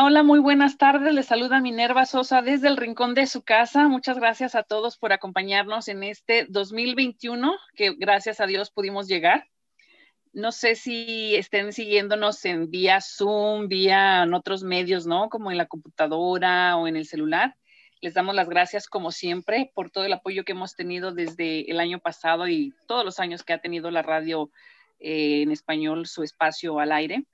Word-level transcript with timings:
Hola, 0.00 0.22
muy 0.22 0.38
buenas 0.38 0.78
tardes. 0.78 1.12
Les 1.12 1.26
saluda 1.26 1.60
Minerva 1.60 2.06
Sosa 2.06 2.40
desde 2.40 2.68
el 2.68 2.76
rincón 2.76 3.14
de 3.14 3.26
su 3.26 3.42
casa. 3.42 3.88
Muchas 3.88 4.16
gracias 4.16 4.54
a 4.54 4.62
todos 4.62 4.96
por 4.96 5.12
acompañarnos 5.12 5.88
en 5.88 6.04
este 6.04 6.46
2021, 6.48 7.52
que 7.74 7.94
gracias 7.98 8.38
a 8.40 8.46
Dios 8.46 8.70
pudimos 8.70 9.08
llegar. 9.08 9.48
No 10.32 10.52
sé 10.52 10.76
si 10.76 11.34
estén 11.34 11.72
siguiéndonos 11.72 12.44
en 12.44 12.70
vía 12.70 13.00
Zoom, 13.00 13.66
vía 13.66 14.22
en 14.22 14.34
otros 14.34 14.62
medios, 14.62 15.04
¿no? 15.04 15.28
Como 15.28 15.50
en 15.50 15.56
la 15.56 15.66
computadora 15.66 16.76
o 16.76 16.86
en 16.86 16.94
el 16.94 17.04
celular. 17.06 17.56
Les 18.00 18.14
damos 18.14 18.36
las 18.36 18.48
gracias, 18.48 18.86
como 18.86 19.10
siempre, 19.10 19.72
por 19.74 19.90
todo 19.90 20.04
el 20.04 20.12
apoyo 20.12 20.44
que 20.44 20.52
hemos 20.52 20.76
tenido 20.76 21.10
desde 21.10 21.68
el 21.68 21.80
año 21.80 21.98
pasado 21.98 22.46
y 22.46 22.72
todos 22.86 23.04
los 23.04 23.18
años 23.18 23.42
que 23.42 23.52
ha 23.52 23.58
tenido 23.58 23.90
la 23.90 24.02
radio 24.02 24.48
eh, 25.00 25.42
en 25.42 25.50
español 25.50 26.06
su 26.06 26.22
espacio 26.22 26.78
al 26.78 26.92
aire. 26.92 27.24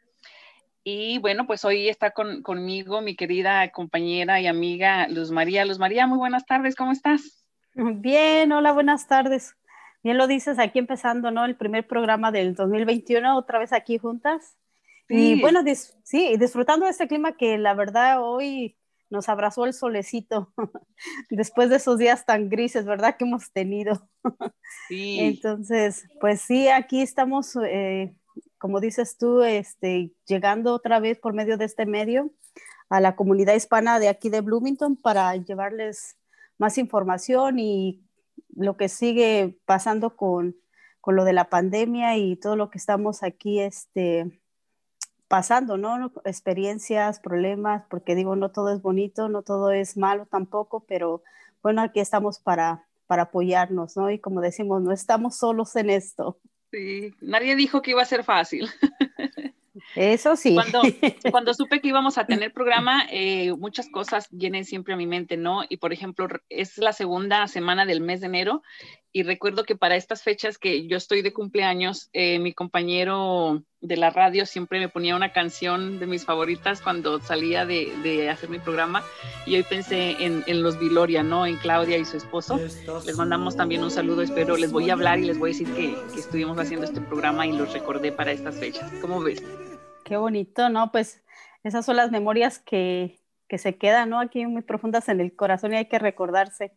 Y 0.87 1.16
bueno, 1.16 1.47
pues 1.47 1.65
hoy 1.65 1.88
está 1.88 2.11
conmigo 2.11 3.01
mi 3.01 3.16
querida 3.16 3.70
compañera 3.70 4.42
y 4.42 4.47
amiga 4.47 5.09
Luz 5.09 5.30
María. 5.30 5.65
Luz 5.65 5.79
María, 5.79 6.06
muy 6.06 6.19
buenas 6.19 6.45
tardes, 6.45 6.77
¿cómo 6.77 6.92
estás? 6.92 7.47
Bien, 7.75 8.52
hola, 8.52 8.73
buenas 8.73 9.09
tardes. 9.09 9.56
Bien 10.02 10.19
lo 10.19 10.27
dices, 10.27 10.59
aquí 10.59 10.78
empezando, 10.78 11.30
¿no? 11.30 11.47
El 11.47 11.56
primer 11.56 11.87
programa 11.87 12.30
del 12.30 12.55
2021, 12.55 13.34
otra 13.34 13.59
vez 13.59 13.73
aquí 13.73 13.97
juntas. 13.97 14.59
Y 15.09 15.41
bueno, 15.41 15.62
sí, 16.02 16.37
disfrutando 16.39 16.84
de 16.84 16.92
este 16.92 17.09
clima 17.09 17.37
que 17.37 17.56
la 17.56 17.73
verdad 17.73 18.23
hoy 18.23 18.77
nos 19.09 19.30
abrazó 19.30 19.64
el 19.64 19.73
solecito 19.73 20.53
después 21.30 21.70
de 21.70 21.77
esos 21.77 21.98
días 21.98 22.27
tan 22.27 22.51
grises, 22.51 22.84
¿verdad? 22.84 23.16
Que 23.16 23.25
hemos 23.25 23.51
tenido. 23.53 24.06
Sí. 24.89 25.19
Entonces, 25.20 26.05
pues 26.20 26.42
sí, 26.42 26.69
aquí 26.69 27.01
estamos 27.01 27.56
eh, 27.56 28.14
como 28.65 28.81
dices 28.81 29.19
tú, 29.19 29.43
este, 29.43 30.15
llegando 30.25 30.73
otra 30.73 30.98
vez 30.98 31.19
por 31.19 31.34
medio 31.34 31.59
de 31.59 31.67
este 31.67 31.84
medio 31.84 32.31
a 32.89 32.98
la 32.98 33.15
comunidad 33.15 33.53
hispana 33.53 33.98
de 33.98 34.09
aquí 34.09 34.31
de 34.31 34.41
Bloomington 34.41 34.97
para 34.97 35.37
llevarles 35.37 36.17
más 36.56 36.79
información 36.79 37.59
y 37.59 38.03
lo 38.56 38.79
que 38.79 38.89
sigue 38.89 39.59
pasando 39.67 40.17
con, 40.17 40.56
con 41.03 41.15
lo 41.15 41.25
de 41.25 41.34
la 41.34 41.51
pandemia 41.51 42.17
y 42.17 42.37
todo 42.37 42.56
lo 42.56 42.71
que 42.71 42.79
estamos 42.79 43.23
aquí 43.23 43.61
este, 43.61 44.41
pasando, 45.28 45.77
¿no? 45.77 46.11
Experiencias, 46.25 47.21
problemas, 47.21 47.84
porque 47.91 48.15
digo, 48.15 48.34
no 48.34 48.51
todo 48.51 48.75
es 48.75 48.81
bonito, 48.81 49.28
no 49.28 49.43
todo 49.43 49.73
es 49.73 49.99
malo 49.99 50.25
tampoco, 50.25 50.87
pero 50.89 51.23
bueno, 51.62 51.83
aquí 51.83 52.01
estamos 52.01 52.39
para, 52.39 52.87
para 53.06 53.25
apoyarnos, 53.25 53.95
¿no? 53.95 54.11
Y 54.11 54.19
como 54.21 54.41
decimos, 54.41 54.81
no 54.81 54.91
estamos 54.91 55.37
solos 55.37 55.77
en 55.77 55.91
esto. 55.91 56.39
Sí, 56.75 57.14
nadie 57.20 57.55
dijo 57.55 57.83
que 57.83 57.92
iba 57.92 58.03
a 58.03 58.05
ser 58.05 58.25
fácil. 58.25 58.69
Eso 59.95 60.37
sí. 60.37 60.55
Cuando, 60.55 60.83
cuando 61.31 61.55
supe 61.55 61.81
que 61.81 61.89
íbamos 61.89 62.19
a 62.19 62.27
tener 62.27 62.53
programa, 62.53 63.06
eh, 63.11 63.53
muchas 63.53 63.89
cosas 63.89 64.28
vienen 64.31 64.64
siempre 64.64 64.95
a 64.95 64.97
mi 64.97 65.06
mente, 65.06 65.37
¿no? 65.37 65.62
Y 65.69 65.77
por 65.77 65.92
ejemplo, 65.92 66.28
es 66.48 66.78
la 66.78 66.92
segunda 66.92 67.47
semana 67.48 67.87
del 67.87 68.00
mes 68.00 68.20
de 68.20 68.27
enero 68.27 68.62
y 69.17 69.22
recuerdo 69.22 69.62
que 69.62 69.77
para 69.77 69.95
estas 69.95 70.25
fechas 70.25 70.59
que 70.59 70.89
yo 70.89 70.97
estoy 70.97 71.22
de 71.22 71.33
cumpleaños, 71.33 72.11
eh, 72.12 72.41
mi 72.41 72.53
compañero 72.53 73.62
de 73.81 73.97
la 73.97 74.11
radio 74.11 74.45
siempre 74.45 74.81
me 74.81 74.89
ponía 74.89 75.15
una 75.15 75.33
canción 75.33 76.00
de 76.00 76.06
mis 76.06 76.25
favoritas 76.25 76.81
cuando 76.81 77.20
salía 77.20 77.65
de, 77.65 78.28
hacer 78.28 78.48
mi 78.48 78.59
programa 78.59 79.05
y 79.47 79.55
hoy 79.55 79.62
pensé 79.62 80.17
en, 80.19 80.62
los 80.65 80.81
Viloria, 80.81 81.22
¿no? 81.22 81.47
En 81.47 81.59
Claudia 81.59 81.97
y 81.97 82.05
su 82.05 82.17
esposo. 82.17 82.59
Les 83.06 83.17
mandamos 83.17 83.56
también 83.56 83.84
un 83.84 83.92
saludo, 83.92 84.22
espero, 84.22 84.56
les 84.56 84.72
voy 84.72 84.91
a 84.91 84.95
hablar 84.95 85.20
y 85.20 85.27
les 85.27 85.39
voy 85.39 85.50
a 85.50 85.53
decir 85.53 85.69
que, 85.75 85.95
que 86.12 86.19
estuvimos 86.19 86.59
haciendo 86.59 86.84
este 86.84 87.00
programa 87.00 87.47
y 87.47 87.53
los 87.53 87.72
recordé 87.72 88.11
para 88.11 88.33
estas 88.33 88.56
fechas. 88.56 88.91
¿Cómo 89.00 89.20
ves? 89.20 89.45
Qué 90.05 90.16
bonito, 90.16 90.69
¿no? 90.69 90.92
Pues 90.92 91.22
esas 91.62 91.84
son 91.84 91.97
las 91.97 92.10
memorias 92.10 92.59
que, 92.59 93.20
que 93.48 93.59
se 93.59 93.76
quedan, 93.76 94.10
¿no? 94.10 94.20
Aquí 94.20 94.47
muy 94.47 94.62
profundas 94.62 95.09
en 95.09 95.20
el 95.20 95.34
corazón 95.34 95.72
y 95.72 95.76
hay 95.76 95.87
que 95.87 95.98
recordarse 95.98 96.72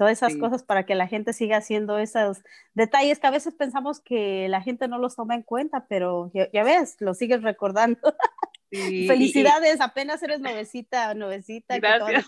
todas 0.00 0.12
esas 0.12 0.34
cosas 0.36 0.62
para 0.62 0.86
que 0.86 0.94
la 0.94 1.06
gente 1.08 1.34
siga 1.34 1.58
haciendo 1.58 1.98
esos 1.98 2.38
detalles 2.72 3.18
que 3.18 3.26
a 3.26 3.30
veces 3.30 3.52
pensamos 3.52 4.00
que 4.00 4.48
la 4.48 4.62
gente 4.62 4.88
no 4.88 4.96
los 4.96 5.14
toma 5.14 5.34
en 5.34 5.42
cuenta, 5.42 5.84
pero 5.88 6.30
ya, 6.32 6.64
ves, 6.64 6.96
lo 7.00 7.12
sigues 7.12 7.42
recordando. 7.42 8.00
Felicidades, 8.72 9.78
apenas 9.82 10.22
eres 10.22 10.40
nuevecita, 10.40 11.12
nuevecita. 11.12 11.78
Gracias. 11.78 12.26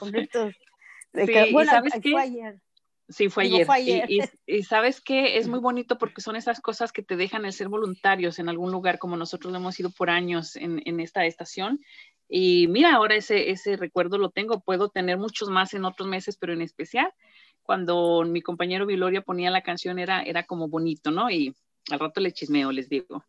Que 1.14 1.50
bueno, 1.50 1.70
¿sabes 1.70 1.94
qué? 2.02 2.10
fue 2.10 2.20
ayer. 2.20 2.60
Sí, 3.08 3.28
fue 3.28 3.44
ayer. 3.44 4.06
Y, 4.08 4.62
sabes 4.62 5.00
que 5.00 5.36
es 5.36 5.48
muy 5.48 5.58
bonito 5.58 5.98
porque 5.98 6.22
son 6.22 6.36
esas 6.36 6.60
cosas 6.60 6.92
que 6.92 7.02
te 7.02 7.16
dejan 7.16 7.44
el 7.44 7.52
ser 7.52 7.68
voluntarios 7.68 8.38
en 8.38 8.48
algún 8.48 8.72
lugar, 8.72 8.98
como 8.98 9.16
nosotros 9.16 9.52
lo 9.52 9.58
hemos 9.58 9.74
sido 9.74 9.90
por 9.90 10.10
años 10.10 10.56
en, 10.56 10.82
en 10.84 11.00
esta 11.00 11.26
estación. 11.26 11.80
Y 12.28 12.68
mira, 12.68 12.94
ahora 12.94 13.14
ese, 13.14 13.50
ese 13.50 13.76
recuerdo 13.76 14.16
lo 14.16 14.30
tengo, 14.30 14.60
puedo 14.60 14.88
tener 14.88 15.18
muchos 15.18 15.50
más 15.50 15.74
en 15.74 15.84
otros 15.84 16.08
meses, 16.08 16.36
pero 16.38 16.52
en 16.52 16.62
especial 16.62 17.12
cuando 17.62 18.24
mi 18.24 18.42
compañero 18.42 18.86
Viloria 18.86 19.22
ponía 19.22 19.50
la 19.50 19.62
canción 19.62 19.98
era, 19.98 20.22
era 20.22 20.44
como 20.44 20.68
bonito, 20.68 21.10
¿no? 21.10 21.30
Y 21.30 21.54
al 21.90 22.00
rato 22.00 22.20
le 22.20 22.32
chismeo, 22.32 22.72
les 22.72 22.88
digo. 22.88 23.24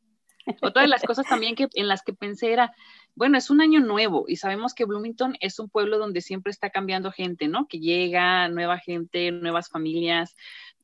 Otra 0.62 0.82
de 0.82 0.88
las 0.88 1.04
cosas 1.04 1.26
también 1.28 1.56
que, 1.56 1.68
en 1.74 1.88
las 1.88 2.04
que 2.04 2.14
pensé 2.14 2.52
era, 2.52 2.74
bueno, 3.16 3.38
es 3.38 3.50
un 3.50 3.62
año 3.62 3.80
nuevo 3.80 4.26
y 4.28 4.38
sabemos 4.38 4.74
que 4.74 4.86
Bloomington 4.86 5.38
es 5.40 5.60
un 5.60 5.70
pueblo 5.70 5.98
donde 5.98 6.22
siempre 6.22 6.52
está 6.52 6.70
cambiando 6.70 7.12
gente, 7.12 7.48
¿no? 7.48 7.68
Que 7.68 7.80
llega 7.80 8.48
nueva 8.50 8.78
gente, 8.78 9.32
nuevas 9.32 9.70
familias, 9.70 10.36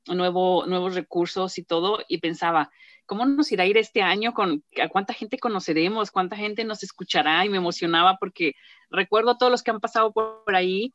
nuevo, 0.07 0.65
nuevos 0.65 0.95
recursos 0.95 1.57
y 1.57 1.63
todo. 1.63 1.99
Y 2.07 2.19
pensaba, 2.19 2.71
¿cómo 3.05 3.25
nos 3.25 3.51
irá 3.51 3.63
a 3.63 3.67
ir 3.67 3.77
este 3.77 4.01
año? 4.01 4.33
Con, 4.33 4.63
¿A 4.81 4.87
cuánta 4.89 5.13
gente 5.13 5.39
conoceremos? 5.39 6.11
¿Cuánta 6.11 6.35
gente 6.35 6.63
nos 6.63 6.83
escuchará? 6.83 7.45
Y 7.45 7.49
me 7.49 7.57
emocionaba 7.57 8.17
porque 8.19 8.53
recuerdo 8.89 9.31
a 9.31 9.37
todos 9.37 9.51
los 9.51 9.63
que 9.63 9.71
han 9.71 9.79
pasado 9.79 10.13
por 10.13 10.55
ahí 10.55 10.93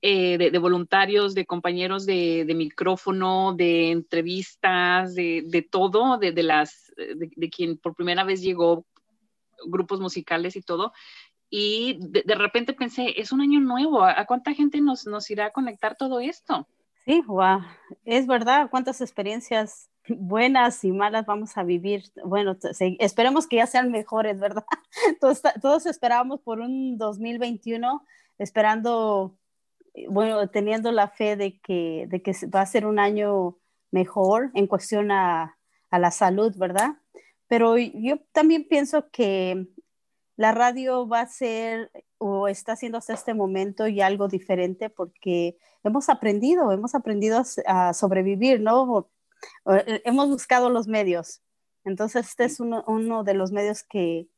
eh, 0.00 0.38
de, 0.38 0.58
voluntarios, 0.58 1.34
de 1.34 1.44
compañeros 1.44 2.06
de, 2.06 2.44
micrófono, 2.54 3.54
de 3.54 3.90
entrevistas, 3.90 5.14
de, 5.14 5.68
todo, 5.68 6.18
de, 6.18 6.42
las, 6.42 6.92
de, 6.96 7.50
quien 7.50 7.78
por 7.78 7.96
primera 7.96 8.22
vez 8.22 8.40
llegó, 8.40 8.84
grupos 9.66 10.00
musicales 10.00 10.54
y 10.54 10.62
todo. 10.62 10.92
Y 11.50 11.98
de, 12.00 12.34
repente 12.36 12.74
pensé, 12.74 13.20
es 13.20 13.32
un 13.32 13.40
año 13.40 13.58
nuevo, 13.58 14.04
¿a, 14.04 14.24
cuánta 14.26 14.54
gente 14.54 14.80
nos, 14.80 15.06
nos 15.06 15.30
irá 15.30 15.46
a 15.46 15.50
conectar 15.50 15.96
todo 15.96 16.20
esto? 16.20 16.68
Sí, 17.04 17.22
wow. 17.26 17.62
es 18.04 18.26
verdad, 18.26 18.68
cuántas 18.70 19.00
experiencias 19.00 19.88
buenas 20.08 20.84
y 20.84 20.92
malas 20.92 21.26
vamos 21.26 21.56
a 21.56 21.64
vivir. 21.64 22.04
Bueno, 22.24 22.56
esperemos 23.00 23.46
que 23.46 23.56
ya 23.56 23.66
sean 23.66 23.90
mejores, 23.90 24.38
¿verdad? 24.38 24.64
Todos, 25.20 25.42
todos 25.60 25.86
esperábamos 25.86 26.40
por 26.40 26.60
un 26.60 26.98
2021, 26.98 28.04
esperando 28.38 29.36
bueno, 30.08 30.48
teniendo 30.48 30.92
la 30.92 31.08
fe 31.08 31.36
de 31.36 31.58
que, 31.60 32.06
de 32.08 32.22
que 32.22 32.32
va 32.54 32.62
a 32.62 32.66
ser 32.66 32.86
un 32.86 32.98
año 32.98 33.58
mejor 33.90 34.50
en 34.54 34.66
cuestión 34.66 35.10
a, 35.10 35.58
a 35.90 35.98
la 35.98 36.10
salud, 36.10 36.54
¿verdad? 36.56 36.96
Pero 37.46 37.76
yo 37.78 38.18
también 38.32 38.66
pienso 38.68 39.08
que 39.10 39.66
la 40.36 40.52
radio 40.52 41.08
va 41.08 41.22
a 41.22 41.26
ser 41.26 41.90
o 42.18 42.48
está 42.48 42.72
haciendo 42.72 42.98
hasta 42.98 43.14
este 43.14 43.34
momento 43.34 43.88
ya 43.88 44.06
algo 44.06 44.28
diferente 44.28 44.90
porque 44.90 45.56
hemos 45.82 46.08
aprendido, 46.08 46.70
hemos 46.72 46.94
aprendido 46.94 47.42
a 47.66 47.94
sobrevivir, 47.94 48.60
¿no? 48.60 49.10
Eh, 49.66 50.02
hemos 50.04 50.28
buscado 50.28 50.68
los 50.68 50.88
medios. 50.88 51.42
Entonces, 51.84 52.26
este 52.28 52.44
es 52.44 52.60
uno 52.60 53.24
de 53.24 53.34
los 53.34 53.50
medios 53.50 53.82
que, 53.82 54.28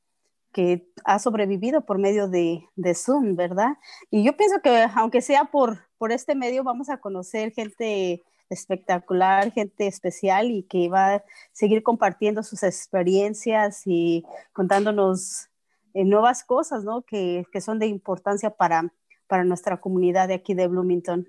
que 0.52 0.88
ha 1.04 1.18
sobrevivido 1.18 1.84
por 1.86 1.98
medio 1.98 2.28
de, 2.28 2.64
de, 2.76 2.94
Zoom, 2.94 3.36
¿verdad? 3.36 3.78
Y 4.10 4.24
yo 4.24 4.36
pienso 4.36 4.60
que 4.62 4.86
aunque 4.94 5.20
sea 5.20 5.44
por, 5.44 5.86
por 5.98 6.12
este 6.12 6.34
medio, 6.34 6.64
vamos 6.64 6.90
a 6.90 6.98
conocer 6.98 7.52
gente 7.52 8.22
espectacular, 8.48 9.52
gente 9.52 9.86
especial 9.86 10.50
y 10.50 10.64
que 10.64 10.88
va 10.88 11.14
a 11.14 11.24
seguir 11.52 11.82
compartiendo 11.82 12.42
sus 12.42 12.64
experiencias 12.64 13.82
y 13.86 14.24
contándonos 14.52 15.48
eh, 15.94 16.04
nuevas 16.04 16.42
cosas, 16.44 16.84
¿no? 16.84 17.02
Que, 17.02 17.46
que, 17.52 17.60
son 17.60 17.78
de 17.78 17.86
importancia 17.86 18.50
para, 18.50 18.92
para 19.28 19.44
nuestra 19.44 19.80
comunidad 19.80 20.28
de 20.28 20.34
aquí 20.34 20.54
de 20.54 20.66
Bloomington. 20.66 21.28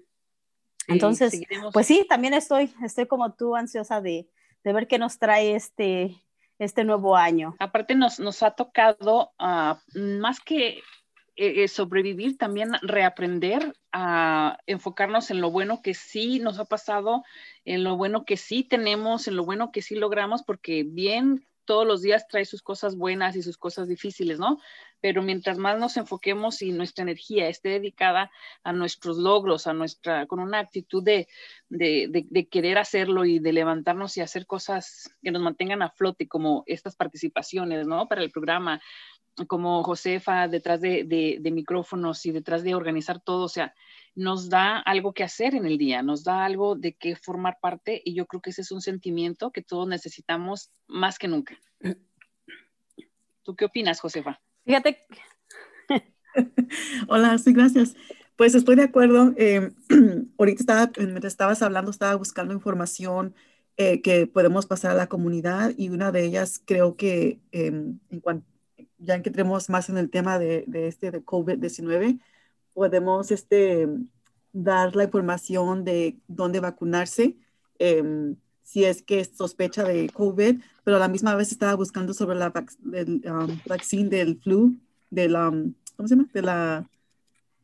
Entonces, 0.88 1.40
pues 1.74 1.86
sí, 1.86 2.06
también 2.10 2.34
estoy, 2.34 2.74
estoy 2.84 3.06
como 3.06 3.34
tú 3.34 3.56
ansiosa 3.56 4.02
de, 4.02 4.28
de 4.64 4.74
ver 4.74 4.88
qué 4.88 4.98
nos 4.98 5.20
trae 5.20 5.56
este, 5.56 6.16
este 6.64 6.84
nuevo 6.84 7.16
año. 7.16 7.56
Aparte 7.60 7.96
nos, 7.96 8.20
nos 8.20 8.44
ha 8.44 8.52
tocado 8.52 9.32
uh, 9.40 9.76
más 10.00 10.40
que 10.40 10.82
eh, 11.36 11.68
sobrevivir, 11.68 12.38
también 12.38 12.74
reaprender 12.82 13.74
a 13.92 14.60
enfocarnos 14.68 15.32
en 15.32 15.42
lo 15.42 15.50
bueno 15.50 15.82
que 15.82 15.94
sí 15.94 16.40
nos 16.40 16.60
ha 16.60 16.66
pasado, 16.66 17.24
en 17.66 17.84
lo 17.84 17.98
bueno 17.98 18.26
que 18.26 18.38
sí 18.38 18.64
tenemos, 18.64 19.28
en 19.28 19.38
lo 19.38 19.44
bueno 19.44 19.72
que 19.72 19.82
sí 19.82 19.96
logramos, 19.96 20.44
porque 20.44 20.84
bien 20.84 21.44
todos 21.66 21.86
los 21.86 22.02
días 22.02 22.28
trae 22.28 22.46
sus 22.46 22.62
cosas 22.62 22.96
buenas 22.96 23.36
y 23.36 23.44
sus 23.44 23.58
cosas 23.58 23.88
difíciles, 23.88 24.40
¿no? 24.40 24.60
Pero 25.00 25.22
mientras 25.24 25.58
más 25.58 25.80
nos 25.80 25.98
enfoquemos 25.98 26.62
y 26.62 26.72
nuestra 26.72 27.04
energía 27.04 27.48
esté 27.48 27.70
dedicada 27.70 28.32
a 28.64 28.72
nuestros 28.72 29.18
logros, 29.18 29.68
a 29.68 29.74
nuestra, 29.74 30.28
con 30.28 30.40
una 30.40 30.60
actitud 30.60 31.04
de, 31.04 31.28
de, 31.70 32.48
querer 32.50 32.78
hacerlo 32.78 33.26
y 33.26 33.40
de 33.40 33.54
levantarnos 33.54 34.16
y 34.18 34.22
hacer 34.22 34.46
cosas 34.46 35.16
que 35.24 35.32
nos 35.32 35.42
mantengan 35.42 35.82
a 35.82 35.90
flote, 35.90 36.28
como 36.28 36.64
estas 36.68 36.96
participaciones, 36.96 37.88
¿no? 37.88 38.08
Para 38.08 38.22
el 38.22 38.32
programa, 38.32 38.82
como 39.48 39.84
Josefa 39.84 40.48
detrás 40.48 40.82
de, 40.82 41.40
micrófonos 41.52 42.26
y 42.26 42.32
detrás 42.32 42.64
de 42.64 42.76
organizar 42.76 43.22
todo, 43.22 43.46
o 43.46 43.50
sea, 43.50 43.74
nos 44.16 44.50
da 44.50 44.78
algo 44.80 45.14
que 45.14 45.24
hacer 45.24 45.56
en 45.56 45.66
el 45.66 45.78
día, 45.78 46.04
nos 46.04 46.24
da 46.24 46.44
algo 46.46 46.76
de 46.76 46.94
qué 46.94 47.16
formar 47.16 47.58
parte 47.62 48.02
y 48.04 48.14
yo 48.14 48.26
creo 48.26 48.42
que 48.42 48.50
ese 48.50 48.62
es 48.62 48.72
un 48.72 48.82
sentimiento 48.82 49.52
que 49.52 49.62
todos 49.62 49.88
necesitamos 49.88 50.72
más 50.88 51.18
que 51.18 51.28
nunca. 51.28 51.58
¿Tú 53.44 53.56
qué 53.56 53.66
opinas, 53.66 54.00
Josefa? 54.00 54.40
Fíjate. 54.66 55.00
Hola, 57.08 57.38
sí, 57.38 57.54
gracias. 57.54 57.96
Pues 58.36 58.54
estoy 58.54 58.76
de 58.76 58.84
acuerdo. 58.84 59.34
Eh, 59.38 59.72
ahorita 60.38 60.62
estaba, 60.62 60.92
mientras 60.98 61.34
estabas 61.34 61.62
hablando, 61.62 61.90
estaba 61.90 62.16
buscando 62.16 62.54
información 62.54 63.34
eh, 63.78 64.02
que 64.02 64.28
podemos 64.28 64.66
pasar 64.66 64.92
a 64.92 64.96
la 64.96 65.08
comunidad 65.08 65.72
y 65.78 65.90
una 65.90 66.12
de 66.12 66.26
ellas 66.26 66.62
creo 66.66 66.98
que 66.98 67.40
em, 67.52 68.00
en 68.10 68.20
cuanto 68.20 68.46
ya 69.04 69.22
que 69.22 69.32
tenemos 69.32 69.70
más 69.70 69.90
en 69.90 69.98
el 69.98 70.10
tema 70.10 70.40
de, 70.40 70.64
de 70.68 70.88
este 70.88 71.12
de 71.12 71.24
COVID-19, 71.24 72.20
podemos 72.74 73.32
este, 73.32 73.88
dar 74.54 74.96
la 74.96 75.06
información 75.06 75.84
de 75.84 76.18
dónde 76.28 76.60
vacunarse 76.60 77.36
em, 77.80 78.36
si 78.64 78.86
es 78.86 79.02
que 79.02 79.26
sospecha 79.26 79.84
de 79.84 80.10
COVID, 80.10 80.62
pero 80.84 80.98
a 80.98 81.00
la 81.00 81.08
misma 81.08 81.36
vez 81.36 81.52
estaba 81.52 81.76
buscando 81.76 82.14
sobre 82.14 82.38
la 82.38 82.50
vac 82.50 82.72
del, 82.80 83.22
um, 83.26 84.10
del 84.10 84.40
flu, 84.40 84.78
del, 85.10 85.36
um, 85.36 85.74
¿cómo 85.98 86.08
se 86.08 86.16
llama? 86.16 86.30
De 86.34 86.42
la, 86.42 86.90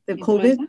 del 0.05 0.19
COVID. 0.19 0.59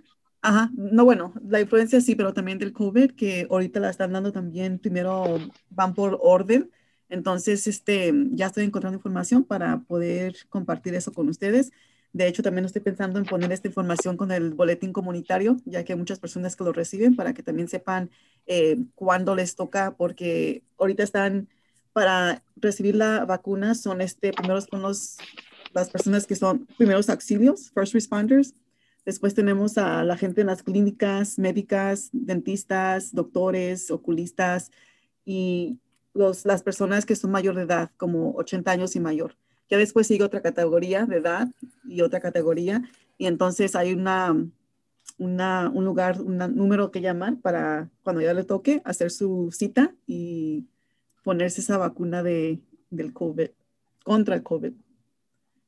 Ajá, 0.41 0.71
no, 0.77 1.05
bueno, 1.05 1.33
la 1.45 1.61
influencia 1.61 2.01
sí, 2.01 2.15
pero 2.15 2.33
también 2.33 2.59
del 2.59 2.73
COVID, 2.73 3.13
que 3.13 3.49
ahorita 3.51 3.81
la 3.81 3.91
están 3.91 4.13
dando 4.13 4.31
también, 4.31 4.79
primero 4.79 5.39
van 5.71 5.95
por 5.95 6.19
orden, 6.23 6.71
entonces, 7.09 7.67
este, 7.67 8.13
ya 8.33 8.47
estoy 8.47 8.65
encontrando 8.65 8.97
información 8.97 9.45
para 9.45 9.81
poder 9.81 10.37
compartir 10.49 10.95
eso 10.95 11.13
con 11.13 11.29
ustedes. 11.29 11.71
De 12.13 12.27
hecho, 12.27 12.43
también 12.43 12.65
estoy 12.65 12.83
pensando 12.83 13.19
en 13.19 13.25
poner 13.25 13.53
esta 13.53 13.69
información 13.69 14.17
con 14.17 14.33
el 14.33 14.55
boletín 14.55 14.93
comunitario, 14.93 15.57
ya 15.65 15.85
que 15.85 15.93
hay 15.93 15.99
muchas 15.99 16.19
personas 16.19 16.57
que 16.57 16.65
lo 16.65 16.73
reciben 16.73 17.17
para 17.17 17.35
que 17.35 17.43
también 17.43 17.69
sepan 17.69 18.11
eh, 18.47 18.79
cuándo 18.95 19.35
les 19.35 19.57
toca, 19.57 19.95
porque 19.97 20.63
ahorita 20.79 21.03
están 21.03 21.49
para 21.93 22.43
recibir 22.57 22.95
la 22.95 23.25
vacuna, 23.25 23.75
son 23.75 24.01
este, 24.01 24.33
primeros 24.33 24.67
con 24.67 24.83
los, 24.83 25.17
las 25.73 25.91
personas 25.91 26.27
que 26.27 26.37
son 26.37 26.67
primeros 26.77 27.09
auxilios, 27.09 27.71
first 27.75 27.95
responders. 27.95 28.55
Después 29.05 29.35
tenemos 29.35 29.79
a 29.79 30.05
la 30.05 30.17
gente 30.17 30.43
en 30.43 30.49
las 30.49 30.63
clínicas 30.63 31.39
médicas, 31.39 32.11
dentistas, 32.13 33.15
doctores, 33.15 33.91
oculistas 33.91 34.71
y 35.25 35.79
las 36.45 36.63
personas 36.63 37.07
que 37.07 37.17
son 37.17 37.31
mayor 37.31 37.55
de 37.55 37.63
edad, 37.63 37.91
como 37.97 38.33
80 38.37 38.71
años 38.71 38.97
y 38.97 39.01
mayor. 39.01 39.37
Ya 39.71 39.79
después 39.79 40.07
sigue 40.07 40.25
otra 40.25 40.43
categoría 40.43 41.07
de 41.07 41.17
edad 41.17 41.49
y 41.85 42.01
otra 42.01 42.21
categoría, 42.21 42.83
y 43.19 43.27
entonces 43.27 43.75
hay 43.75 43.93
una, 43.93 44.35
una, 45.19 45.71
un 45.73 45.85
lugar, 45.85 46.21
un 46.21 46.39
número 46.39 46.91
que 46.91 47.01
llamar 47.01 47.37
para 47.41 47.91
cuando 48.03 48.23
ya 48.23 48.33
le 48.33 48.45
toque 48.45 48.81
hacer 48.85 49.11
su 49.11 49.51
cita 49.53 49.95
y 50.07 50.67
ponerse 51.25 51.61
esa 51.61 51.77
vacuna 51.77 52.23
de, 52.23 52.61
del 52.91 53.13
COVID, 53.13 53.51
contra 54.05 54.37
el 54.37 54.43
COVID. 54.43 54.73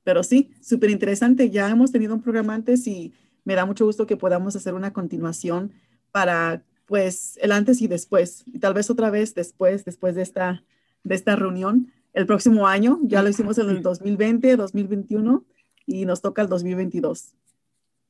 Pero 0.04 0.22
sí, 0.22 0.50
súper 0.62 0.90
interesante. 0.90 1.50
Ya 1.50 1.68
hemos 1.68 1.92
tenido 1.92 2.14
un 2.14 2.22
programa 2.22 2.54
antes 2.54 2.86
y 2.86 3.12
me 3.44 3.54
da 3.54 3.66
mucho 3.66 3.84
gusto 3.84 4.06
que 4.06 4.16
podamos 4.16 4.56
hacer 4.56 4.74
una 4.74 4.92
continuación 4.92 5.72
para 6.12 6.62
pues 6.90 7.38
el 7.40 7.52
antes 7.52 7.80
y 7.82 7.86
después, 7.86 8.42
y 8.52 8.58
tal 8.58 8.74
vez 8.74 8.90
otra 8.90 9.10
vez 9.10 9.32
después, 9.36 9.84
después 9.84 10.16
de 10.16 10.22
esta, 10.22 10.64
de 11.04 11.14
esta 11.14 11.36
reunión, 11.36 11.92
el 12.14 12.26
próximo 12.26 12.66
año, 12.66 12.98
ya 13.04 13.22
lo 13.22 13.28
hicimos 13.28 13.58
en 13.58 13.70
el 13.70 13.80
2020, 13.80 14.56
2021 14.56 15.44
y 15.86 16.04
nos 16.04 16.20
toca 16.20 16.42
el 16.42 16.48
2022. 16.48 17.36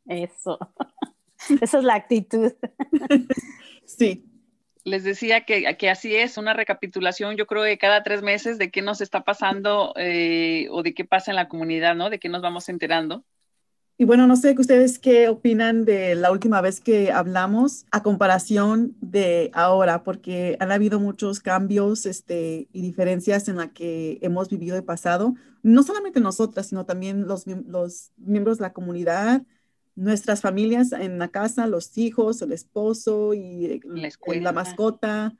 Eso, 0.06 0.58
esa 1.60 1.78
es 1.78 1.84
la 1.84 1.94
actitud. 1.94 2.54
sí. 3.84 4.24
Les 4.84 5.04
decía 5.04 5.44
que, 5.44 5.76
que, 5.76 5.90
así 5.90 6.16
es, 6.16 6.38
una 6.38 6.54
recapitulación, 6.54 7.36
yo 7.36 7.46
creo 7.46 7.64
que 7.64 7.76
cada 7.76 8.02
tres 8.02 8.22
meses 8.22 8.56
de 8.56 8.70
qué 8.70 8.80
nos 8.80 9.02
está 9.02 9.24
pasando 9.24 9.92
eh, 9.96 10.68
o 10.70 10.82
de 10.82 10.94
qué 10.94 11.04
pasa 11.04 11.32
en 11.32 11.36
la 11.36 11.48
comunidad, 11.48 11.96
¿no? 11.96 12.08
De 12.08 12.18
qué 12.18 12.30
nos 12.30 12.40
vamos 12.40 12.70
enterando. 12.70 13.26
Y 14.00 14.06
bueno, 14.06 14.26
no 14.26 14.34
sé 14.34 14.54
ustedes 14.58 14.98
qué 14.98 15.28
opinan 15.28 15.84
de 15.84 16.14
la 16.14 16.32
última 16.32 16.62
vez 16.62 16.80
que 16.80 17.12
hablamos 17.12 17.84
a 17.90 18.02
comparación 18.02 18.96
de 19.02 19.50
ahora, 19.52 20.04
porque 20.04 20.56
han 20.58 20.72
habido 20.72 20.98
muchos 20.98 21.40
cambios 21.40 22.06
este, 22.06 22.66
y 22.72 22.80
diferencias 22.80 23.46
en 23.48 23.56
la 23.56 23.74
que 23.74 24.18
hemos 24.22 24.48
vivido 24.48 24.74
de 24.74 24.80
pasado, 24.80 25.34
no 25.62 25.82
solamente 25.82 26.18
nosotras, 26.18 26.68
sino 26.68 26.86
también 26.86 27.26
los, 27.26 27.46
los 27.46 28.10
miembros 28.16 28.56
de 28.56 28.62
la 28.62 28.72
comunidad, 28.72 29.42
nuestras 29.96 30.40
familias 30.40 30.92
en 30.92 31.18
la 31.18 31.28
casa, 31.28 31.66
los 31.66 31.98
hijos, 31.98 32.40
el 32.40 32.52
esposo 32.52 33.34
y 33.34 33.82
la, 33.84 34.08
la 34.40 34.52
mascota, 34.52 35.36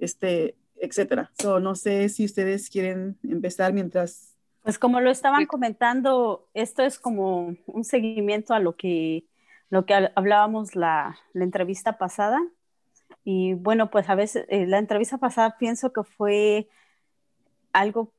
este, 0.00 0.56
etcétera. 0.74 1.30
So, 1.40 1.60
no 1.60 1.76
sé 1.76 2.08
si 2.08 2.24
ustedes 2.24 2.68
quieren 2.68 3.16
empezar 3.22 3.72
mientras 3.72 4.31
pues 4.62 4.78
como 4.78 5.00
lo 5.00 5.10
estaban 5.10 5.46
comentando, 5.46 6.48
esto 6.54 6.82
es 6.82 6.98
como 6.98 7.56
un 7.66 7.84
seguimiento 7.84 8.54
a 8.54 8.60
lo 8.60 8.76
que, 8.76 9.24
lo 9.70 9.86
que 9.86 10.10
hablábamos 10.14 10.76
la, 10.76 11.18
la 11.32 11.44
entrevista 11.44 11.98
pasada. 11.98 12.40
Y 13.24 13.54
bueno, 13.54 13.90
pues 13.90 14.08
a 14.08 14.14
veces 14.14 14.46
eh, 14.48 14.66
la 14.66 14.78
entrevista 14.78 15.18
pasada 15.18 15.56
pienso 15.58 15.92
que 15.92 16.04
fue 16.04 16.68
algo 17.72 18.12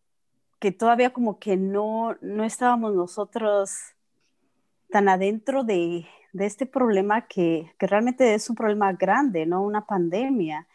que 0.60 0.72
todavía 0.72 1.12
como 1.12 1.40
que 1.40 1.57
no, 1.57 2.16
no 2.22 2.44
estábamos 2.44 2.94
nosotros 2.94 3.72
tan 4.89 5.10
adentro 5.10 5.63
de, 5.63 6.07
de 6.34 6.46
este 6.46 6.66
problema 6.66 7.28
que, 7.28 7.72
que, 7.78 7.88
realmente 7.88 8.34
es 8.34 8.50
un 8.50 8.56
problema 8.56 8.94
grande, 8.94 9.46
¿no? 9.46 9.63
Una 9.63 9.86
pandemia. 9.86 10.68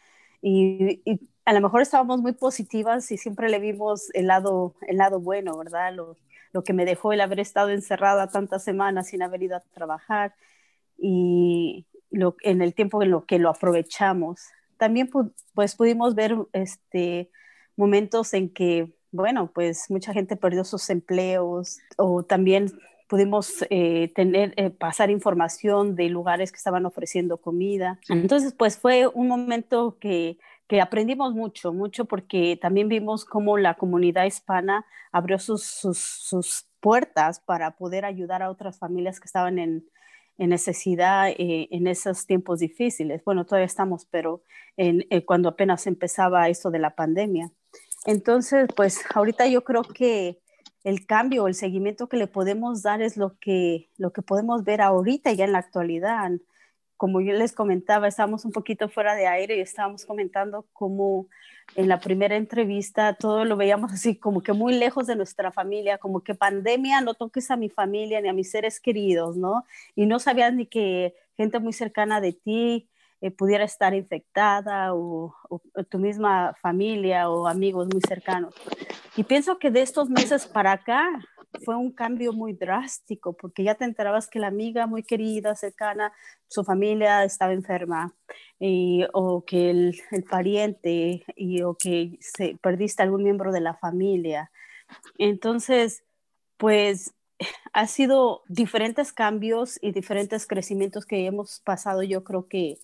Y, 0.43 1.03
y 1.05 1.21
a 1.49 1.55
lo 1.55 1.63
mejor 1.63 1.81
estábamos 1.81 2.21
muy 2.21 2.33
positivas 2.33 3.11
y 3.11 3.17
siempre 3.17 3.49
le 3.49 3.59
vimos 3.59 4.11
el 4.13 4.27
lado, 4.27 4.75
el 4.87 4.99
lado 4.99 5.19
bueno, 5.19 5.57
¿verdad? 5.57 5.95
Lo, 5.95 6.19
lo 6.53 6.63
que 6.63 6.75
me 6.75 6.85
dejó 6.85 7.15
el 7.15 7.23
haber 7.23 7.41
estado 7.41 7.71
encerrada 7.71 8.29
tantas 8.29 8.63
semanas 8.63 9.09
sin 9.09 9.23
haber 9.23 9.43
ido 9.43 9.57
a 9.57 9.61
trabajar 9.73 10.35
y 10.99 11.87
lo, 12.11 12.37
en 12.43 12.61
el 12.61 12.75
tiempo 12.75 13.03
en 13.03 13.13
lo 13.13 13.25
que 13.25 13.39
lo 13.39 13.49
aprovechamos. 13.49 14.43
También 14.77 15.09
pues 15.55 15.75
pudimos 15.75 16.15
ver 16.15 16.37
este, 16.53 17.31
momentos 17.77 18.35
en 18.35 18.53
que, 18.53 18.93
bueno, 19.11 19.51
pues 19.51 19.87
mucha 19.89 20.13
gente 20.13 20.37
perdió 20.37 20.65
sus 20.65 20.91
empleos 20.91 21.79
o 21.97 22.25
también 22.25 22.79
pudimos 23.09 23.65
eh, 23.71 24.13
tener, 24.15 24.53
eh, 24.59 24.69
pasar 24.69 25.11
información 25.11 25.97
de 25.97 26.11
lugares 26.11 26.53
que 26.53 26.59
estaban 26.59 26.85
ofreciendo 26.85 27.39
comida. 27.39 27.99
Entonces, 28.11 28.53
pues 28.53 28.77
fue 28.77 29.07
un 29.07 29.29
momento 29.29 29.97
que 29.99 30.39
que 30.69 30.81
aprendimos 30.81 31.35
mucho, 31.35 31.73
mucho 31.73 32.05
porque 32.05 32.59
también 32.61 32.89
vimos 32.89 33.25
cómo 33.25 33.57
la 33.57 33.75
comunidad 33.75 34.27
hispana 34.27 34.85
abrió 35.11 35.39
sus, 35.39 35.65
sus, 35.65 36.67
puertas 36.81 37.41
para 37.41 37.73
poder 37.73 38.05
ayudar 38.05 38.41
a 38.41 38.51
otras 38.51 38.79
familias 38.79 39.19
que 39.19 39.27
estaban 39.27 39.59
en, 39.59 39.85
en 40.39 40.51
necesidad 40.51 41.29
eh, 41.29 41.67
en 41.73 41.89
esos 41.89 42.25
tiempos 42.25 42.61
difíciles. 42.61 43.25
Bueno, 43.25 43.45
todavía 43.45 43.67
estamos, 43.67 44.07
pero 44.09 44.43
en, 44.77 45.05
eh, 45.11 45.25
cuando 45.25 45.49
apenas 45.49 45.89
empezaba 45.89 46.49
esto 46.49 46.71
de 46.71 46.79
la 46.79 46.95
pandemia. 46.95 47.51
Entonces, 48.07 48.69
pues 48.77 49.05
ahorita 49.13 49.49
yo 49.49 49.65
creo 49.65 49.83
que 49.83 50.39
el 50.85 51.05
cambio, 51.05 51.49
el 51.49 51.55
seguimiento 51.55 52.09
que 52.09 52.17
le 52.17 52.29
podemos 52.29 52.83
dar 52.83 53.03
es 53.03 53.17
lo 53.17 53.37
que, 53.41 53.91
lo 53.97 54.13
que 54.13 54.23
podemos 54.23 54.63
ver 54.63 54.81
ahorita 54.81 55.33
ya 55.33 55.47
en 55.47 55.53
la 55.53 55.59
actualidad 55.59 56.31
como 56.99 57.21
yo 57.21 57.33
les 57.33 57.53
comentaba, 57.53 58.09
estábamos 58.09 58.45
un 58.45 58.51
poquito 58.51 58.89
fuera 58.89 59.15
de 59.15 59.29
aire 59.29 59.57
y 59.57 59.61
estábamos 59.61 60.05
comentando 60.05 60.67
cómo 60.73 61.29
en 61.77 61.89
la 61.89 62.01
primera 62.01 62.35
entrevista 62.35 63.15
todo 63.15 63.45
lo 63.45 63.57
veíamos 63.57 63.93
así 63.93 64.17
como 64.17 64.43
que 64.43 64.53
muy 64.53 64.75
lejos 64.75 65.07
de 65.07 65.15
nuestra 65.15 65.53
familia, 65.53 65.99
como 65.99 66.21
que 66.21 66.35
pandemia, 66.35 67.01
no 67.01 67.15
toques 67.15 67.53
a 67.53 67.57
mi 67.57 67.69
familia 67.69 68.21
ni 68.21 68.29
a 68.29 68.33
mis 68.33 68.51
seres 68.51 68.81
queridos, 68.81 69.37
¿no? 69.37 69.65
Y 69.95 70.07
no 70.07 70.19
sabías 70.19 70.53
ni 70.53 70.67
que 70.67 71.15
gente 71.37 71.61
muy 71.61 71.73
cercana 71.73 72.21
de 72.21 72.33
ti 72.33 72.89
eh, 73.21 73.31
pudiera 73.31 73.63
estar 73.63 73.95
infectada 73.95 74.93
o, 74.93 75.37
o, 75.49 75.61
tu 75.89 75.99
misma 76.01 76.55
familia 76.61 77.31
o 77.31 77.47
amigos 77.47 77.87
muy 77.93 78.01
cercanos. 78.01 78.55
Y 79.17 79.23
pienso 79.23 79.61
que 79.61 79.71
de 79.71 79.83
estos 79.83 80.11
meses 80.11 80.49
para 80.49 80.73
acá 80.73 81.09
fue 81.65 81.77
un 81.77 81.93
cambio 81.93 82.33
muy 82.33 82.53
drástico 82.53 83.33
porque 83.33 83.65
ya 83.65 83.75
te 83.75 83.85
enterabas 83.85 84.29
que 84.29 84.39
la 84.39 84.49
amiga 84.49 84.87
muy 84.87 85.03
querida, 85.03 85.55
cercana, 85.55 86.13
su 86.47 86.65
familia 86.65 87.25
estaba 87.25 87.53
enferma 87.53 88.15
y, 88.59 89.05
o 89.13 89.45
que 89.45 89.71
el, 89.71 90.01
el 90.11 90.25
pariente 90.25 91.25
y, 91.37 91.63
o 91.63 91.75
que 91.75 92.19
se, 92.21 92.57
perdiste 92.63 93.03
algún 93.03 93.23
miembro 93.23 93.53
de 93.53 93.61
la 93.61 93.75
familia. 93.75 94.51
Entonces, 95.17 96.03
pues 96.57 97.15
ha 97.73 97.87
sido 97.87 98.43
diferentes 98.49 99.13
cambios 99.13 99.79
y 99.81 99.93
diferentes 99.93 100.47
crecimientos 100.47 101.07
que 101.07 101.27
hemos 101.27 101.61
pasado, 101.61 102.03
yo 102.03 102.25
creo 102.25 102.49
que, 102.49 102.79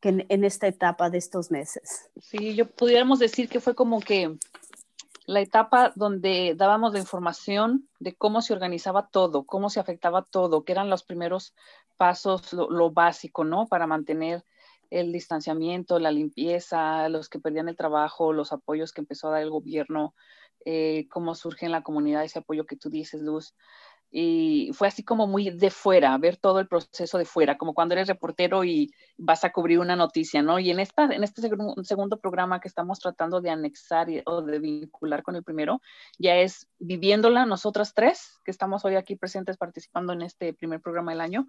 que 0.00 0.10
en, 0.10 0.26
en, 0.28 0.44
esta 0.44 0.66
etapa 0.66 1.08
de 1.08 1.18
estos 1.18 1.50
meses. 1.50 2.10
Sí, 2.20 2.54
yo 2.54 2.68
pudiéramos 2.68 3.18
decir 3.18 3.48
que 3.48 3.60
fue 3.60 3.74
como 3.74 4.00
que 4.00 4.36
la 5.26 5.40
etapa 5.40 5.92
donde 5.94 6.54
dábamos 6.56 6.92
la 6.92 6.98
información 6.98 7.88
de 7.98 8.14
cómo 8.14 8.42
se 8.42 8.52
organizaba 8.52 9.08
todo, 9.08 9.44
cómo 9.44 9.70
se 9.70 9.80
afectaba 9.80 10.22
todo, 10.22 10.64
que 10.64 10.72
eran 10.72 10.90
los 10.90 11.02
primeros 11.02 11.54
pasos, 11.96 12.52
lo, 12.52 12.90
básico, 12.90 13.44
¿no? 13.44 13.66
Para 13.66 13.86
mantener 13.86 14.44
el 14.90 15.12
distanciamiento, 15.12 15.98
la 15.98 16.10
limpieza, 16.10 17.08
los 17.08 17.28
que 17.28 17.40
perdían 17.40 17.68
el 17.68 17.76
trabajo, 17.76 18.32
los 18.32 18.52
apoyos 18.52 18.92
que 18.92 19.00
empezó 19.00 19.28
a 19.28 19.32
dar 19.32 19.42
el 19.42 19.50
gobierno, 19.50 20.14
eh, 20.64 21.06
cómo 21.10 21.34
surge 21.34 21.66
en 21.66 21.72
la 21.72 21.82
comunidad 21.82 22.24
ese 22.24 22.40
apoyo 22.40 22.66
que 22.66 22.76
tú 22.76 22.90
dices, 22.90 23.22
Luz 23.22 23.54
y 24.16 24.70
fue 24.74 24.86
así 24.86 25.02
como 25.02 25.26
muy 25.26 25.50
de 25.50 25.72
fuera, 25.72 26.16
ver 26.18 26.36
todo 26.36 26.60
el 26.60 26.68
proceso 26.68 27.18
de 27.18 27.24
fuera, 27.24 27.58
como 27.58 27.74
cuando 27.74 27.94
eres 27.94 28.06
reportero 28.06 28.62
y 28.62 28.94
vas 29.18 29.42
a 29.42 29.50
cubrir 29.50 29.80
una 29.80 29.96
noticia, 29.96 30.40
¿no? 30.40 30.60
Y 30.60 30.70
en, 30.70 30.78
esta, 30.78 31.06
en 31.06 31.24
este 31.24 31.42
segundo 31.82 32.20
programa 32.20 32.60
que 32.60 32.68
estamos 32.68 33.00
tratando 33.00 33.40
de 33.40 33.50
anexar 33.50 34.06
o 34.26 34.42
de 34.42 34.60
vincular 34.60 35.24
con 35.24 35.34
el 35.34 35.42
primero, 35.42 35.82
ya 36.16 36.36
es 36.36 36.68
viviéndola 36.78 37.44
nosotras 37.44 37.92
tres, 37.92 38.38
que 38.44 38.52
estamos 38.52 38.84
hoy 38.84 38.94
aquí 38.94 39.16
presentes 39.16 39.56
participando 39.56 40.12
en 40.12 40.22
este 40.22 40.54
primer 40.54 40.80
programa 40.80 41.10
del 41.10 41.20
año, 41.20 41.48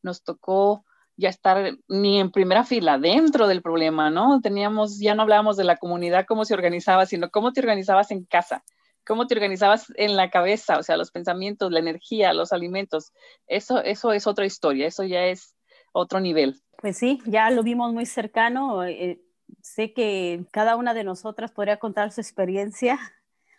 nos 0.00 0.24
tocó 0.24 0.86
ya 1.18 1.28
estar 1.28 1.76
ni 1.86 2.18
en 2.18 2.30
primera 2.30 2.64
fila, 2.64 2.96
dentro 2.96 3.46
del 3.46 3.60
problema, 3.60 4.08
¿no? 4.08 4.40
Teníamos, 4.40 4.98
ya 4.98 5.14
no 5.14 5.20
hablábamos 5.20 5.58
de 5.58 5.64
la 5.64 5.76
comunidad, 5.76 6.24
cómo 6.26 6.46
se 6.46 6.54
organizaba, 6.54 7.04
sino 7.04 7.28
cómo 7.28 7.52
te 7.52 7.60
organizabas 7.60 8.10
en 8.10 8.24
casa 8.24 8.64
cómo 9.06 9.26
te 9.26 9.34
organizabas 9.34 9.92
en 9.96 10.16
la 10.16 10.30
cabeza, 10.30 10.78
o 10.78 10.82
sea, 10.82 10.96
los 10.96 11.10
pensamientos, 11.10 11.70
la 11.70 11.78
energía, 11.78 12.34
los 12.34 12.52
alimentos. 12.52 13.12
Eso, 13.46 13.80
eso 13.82 14.12
es 14.12 14.26
otra 14.26 14.44
historia, 14.44 14.86
eso 14.86 15.04
ya 15.04 15.26
es 15.26 15.54
otro 15.92 16.20
nivel. 16.20 16.60
Pues 16.78 16.98
sí, 16.98 17.20
ya 17.24 17.50
lo 17.50 17.62
vimos 17.62 17.92
muy 17.92 18.04
cercano. 18.04 18.84
Eh, 18.84 19.20
sé 19.62 19.92
que 19.92 20.44
cada 20.50 20.76
una 20.76 20.92
de 20.92 21.04
nosotras 21.04 21.52
podría 21.52 21.78
contar 21.78 22.12
su 22.12 22.20
experiencia, 22.20 22.98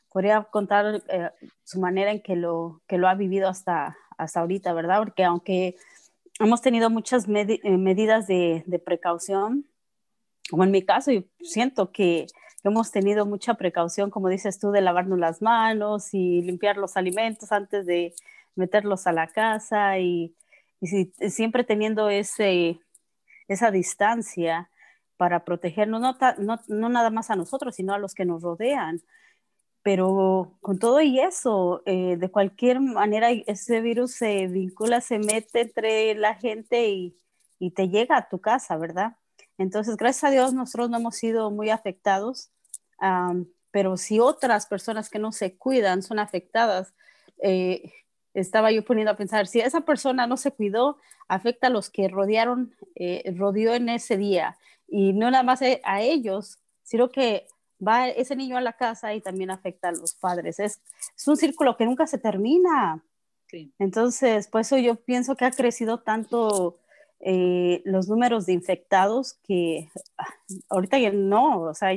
podría 0.09 0.43
contar 0.43 1.01
eh, 1.07 1.31
su 1.63 1.79
manera 1.79 2.11
en 2.11 2.21
que 2.21 2.35
lo, 2.35 2.81
que 2.87 2.97
lo 2.97 3.07
ha 3.07 3.15
vivido 3.15 3.47
hasta, 3.47 3.97
hasta 4.17 4.41
ahorita, 4.41 4.73
¿verdad? 4.73 4.99
Porque 4.99 5.23
aunque 5.23 5.77
hemos 6.39 6.61
tenido 6.61 6.89
muchas 6.89 7.25
eh, 7.27 7.77
medidas 7.77 8.27
de, 8.27 8.63
de 8.65 8.79
precaución, 8.79 9.65
como 10.49 10.63
en 10.63 10.71
mi 10.71 10.83
caso, 10.83 11.11
yo 11.11 11.23
siento 11.41 11.91
que 11.91 12.27
hemos 12.69 12.91
tenido 12.91 13.25
mucha 13.25 13.55
precaución, 13.55 14.09
como 14.09 14.29
dices 14.29 14.59
tú, 14.59 14.71
de 14.71 14.81
lavarnos 14.81 15.19
las 15.19 15.41
manos 15.41 16.13
y 16.13 16.41
limpiar 16.41 16.77
los 16.77 16.97
alimentos 16.97 17.51
antes 17.51 17.85
de 17.85 18.13
meterlos 18.55 19.07
a 19.07 19.11
la 19.11 19.27
casa 19.27 19.99
y, 19.99 20.35
siempre 21.29 21.63
teniendo 21.63 22.09
ese, 22.09 22.79
esa 23.47 23.71
distancia 23.71 24.69
para 25.17 25.43
protegernos, 25.43 26.01
no, 26.01 26.15
no, 26.67 26.89
nada 26.89 27.09
más 27.09 27.31
a 27.31 27.35
nosotros, 27.35 27.75
sino 27.75 27.93
a 27.93 27.97
los 27.97 28.13
que 28.13 28.25
nos 28.25 28.43
rodean. 28.43 29.01
Pero 29.81 30.57
con 30.61 30.77
todo 30.77 31.01
y 31.01 31.19
eso, 31.19 31.81
eh, 31.85 32.17
de 32.17 32.29
cualquier 32.29 32.79
manera, 32.79 33.31
ese 33.31 33.81
virus 33.81 34.11
se 34.11 34.47
vincula, 34.47 35.01
se 35.01 35.17
mete 35.17 35.61
entre 35.61 36.13
la 36.15 36.35
gente 36.35 36.89
y, 36.89 37.17
y 37.57 37.71
te 37.71 37.89
llega 37.89 38.17
a 38.17 38.29
tu 38.29 38.39
casa, 38.39 38.77
¿verdad? 38.77 39.15
Entonces, 39.57 39.97
gracias 39.97 40.25
a 40.25 40.29
Dios, 40.31 40.53
nosotros 40.53 40.89
no 40.89 40.97
hemos 40.97 41.15
sido 41.15 41.49
muy 41.49 41.69
afectados 41.69 42.51
pero 43.71 43.97
si 43.97 44.19
otras 44.19 44.65
personas 44.65 45.09
que 45.09 45.19
no 45.19 45.31
se 45.31 45.55
cuidan 45.57 46.01
son 46.01 46.19
afectadas, 46.19 46.93
eh, 47.41 47.91
estaba 48.33 48.71
yo 48.71 48.83
poniendo 48.85 49.11
a 49.11 49.17
pensar, 49.17 49.47
si 49.47 49.59
esa 49.59 49.81
persona 49.81 50.27
no 50.27 50.37
se 50.37 50.51
cuidó, 50.51 50.97
afecta 51.27 51.67
a 51.67 51.71
los 51.71 51.89
que 51.89 52.07
rodearon, 52.07 52.75
eh, 52.95 53.33
rodeó 53.35 53.73
en 53.73 53.89
ese 53.89 54.17
día. 54.17 54.57
Y 54.87 55.13
no 55.13 55.29
nada 55.29 55.43
más 55.43 55.61
a 55.61 56.01
ellos, 56.01 56.59
sino 56.83 57.09
que 57.09 57.47
va 57.85 58.07
ese 58.07 58.35
niño 58.35 58.57
a 58.57 58.61
la 58.61 58.73
casa 58.73 59.13
y 59.13 59.21
también 59.21 59.51
afecta 59.51 59.89
a 59.89 59.91
los 59.91 60.13
padres. 60.13 60.59
Es, 60.59 60.81
es 61.15 61.27
un 61.27 61.37
círculo 61.37 61.77
que 61.77 61.85
nunca 61.85 62.07
se 62.07 62.17
termina. 62.17 63.03
Entonces, 63.79 64.47
por 64.47 64.61
eso 64.61 64.77
yo 64.77 64.95
pienso 64.95 65.35
que 65.35 65.45
ha 65.45 65.51
crecido 65.51 65.99
tanto 65.99 66.79
eh, 67.19 67.81
los 67.85 68.07
números 68.07 68.45
de 68.45 68.53
infectados 68.53 69.35
que 69.43 69.89
ah, 70.17 70.27
ahorita 70.69 70.99
ya 70.99 71.11
no, 71.11 71.61
o 71.61 71.73
sea, 71.73 71.89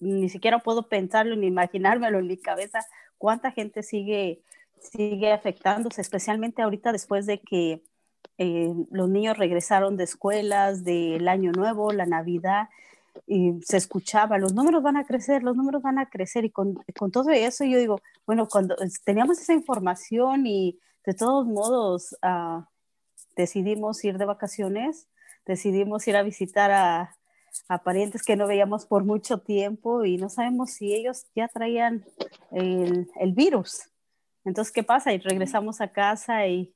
ni 0.00 0.28
siquiera 0.28 0.58
puedo 0.58 0.88
pensarlo 0.88 1.36
ni 1.36 1.46
imaginármelo 1.46 2.18
en 2.18 2.26
mi 2.26 2.36
cabeza 2.36 2.80
cuánta 3.18 3.52
gente 3.52 3.82
sigue, 3.82 4.42
sigue 4.80 5.32
afectándose, 5.32 6.00
especialmente 6.00 6.62
ahorita 6.62 6.90
después 6.90 7.26
de 7.26 7.40
que 7.40 7.82
eh, 8.38 8.72
los 8.90 9.08
niños 9.10 9.36
regresaron 9.36 9.98
de 9.98 10.04
escuelas, 10.04 10.82
del 10.84 11.28
año 11.28 11.52
nuevo, 11.52 11.92
la 11.92 12.06
Navidad, 12.06 12.70
y 13.26 13.60
se 13.62 13.76
escuchaba, 13.76 14.38
los 14.38 14.54
números 14.54 14.82
van 14.82 14.96
a 14.96 15.04
crecer, 15.04 15.42
los 15.42 15.56
números 15.56 15.82
van 15.82 15.98
a 15.98 16.08
crecer, 16.08 16.46
y 16.46 16.50
con, 16.50 16.74
con 16.98 17.10
todo 17.10 17.30
eso 17.30 17.64
yo 17.64 17.78
digo, 17.78 18.00
bueno, 18.26 18.48
cuando 18.48 18.76
teníamos 19.04 19.38
esa 19.38 19.52
información 19.52 20.46
y 20.46 20.78
de 21.04 21.14
todos 21.14 21.46
modos 21.46 22.16
uh, 22.22 22.62
decidimos 23.36 24.02
ir 24.04 24.16
de 24.16 24.24
vacaciones, 24.24 25.08
decidimos 25.44 26.08
ir 26.08 26.16
a 26.16 26.22
visitar 26.22 26.70
a, 26.70 27.16
a 27.68 27.82
parientes 27.82 28.22
que 28.22 28.36
no 28.36 28.46
veíamos 28.46 28.86
por 28.86 29.04
mucho 29.04 29.38
tiempo 29.38 30.04
y 30.04 30.16
no 30.16 30.28
sabemos 30.28 30.70
si 30.70 30.94
ellos 30.94 31.26
ya 31.34 31.48
traían 31.48 32.04
el, 32.50 33.10
el 33.20 33.32
virus. 33.32 33.90
Entonces, 34.44 34.72
¿qué 34.72 34.82
pasa? 34.82 35.12
Y 35.12 35.18
regresamos 35.18 35.80
a 35.80 35.92
casa 35.92 36.46
y, 36.46 36.74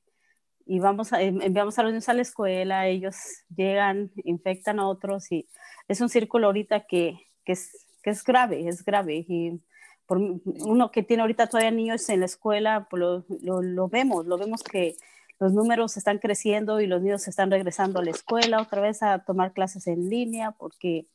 y 0.66 0.78
vamos 0.78 1.12
a, 1.12 1.22
enviamos 1.22 1.78
a 1.78 1.82
los 1.82 1.92
niños 1.92 2.08
a 2.08 2.14
la 2.14 2.22
escuela, 2.22 2.86
ellos 2.86 3.16
llegan, 3.54 4.10
infectan 4.24 4.78
a 4.78 4.88
otros 4.88 5.30
y 5.32 5.48
es 5.88 6.00
un 6.00 6.08
círculo 6.08 6.46
ahorita 6.46 6.86
que, 6.86 7.18
que, 7.44 7.52
es, 7.52 7.86
que 8.02 8.10
es 8.10 8.24
grave, 8.24 8.68
es 8.68 8.84
grave. 8.84 9.24
Y 9.28 9.60
por 10.06 10.18
uno 10.18 10.90
que 10.90 11.02
tiene 11.02 11.22
ahorita 11.22 11.46
todavía 11.46 11.70
niños 11.70 12.08
en 12.08 12.20
la 12.20 12.26
escuela, 12.26 12.86
pues 12.90 13.00
lo, 13.00 13.24
lo, 13.42 13.62
lo 13.62 13.88
vemos, 13.88 14.26
lo 14.26 14.38
vemos 14.38 14.62
que 14.62 14.96
los 15.40 15.52
números 15.52 15.96
están 15.96 16.18
creciendo 16.18 16.80
y 16.80 16.86
los 16.86 17.02
niños 17.02 17.26
están 17.28 17.50
regresando 17.50 17.98
a 17.98 18.04
la 18.04 18.10
escuela 18.10 18.62
otra 18.62 18.80
vez 18.80 19.02
a 19.02 19.20
tomar 19.20 19.52
clases 19.52 19.86
en 19.86 20.08
línea 20.08 20.52
porque 20.52 21.06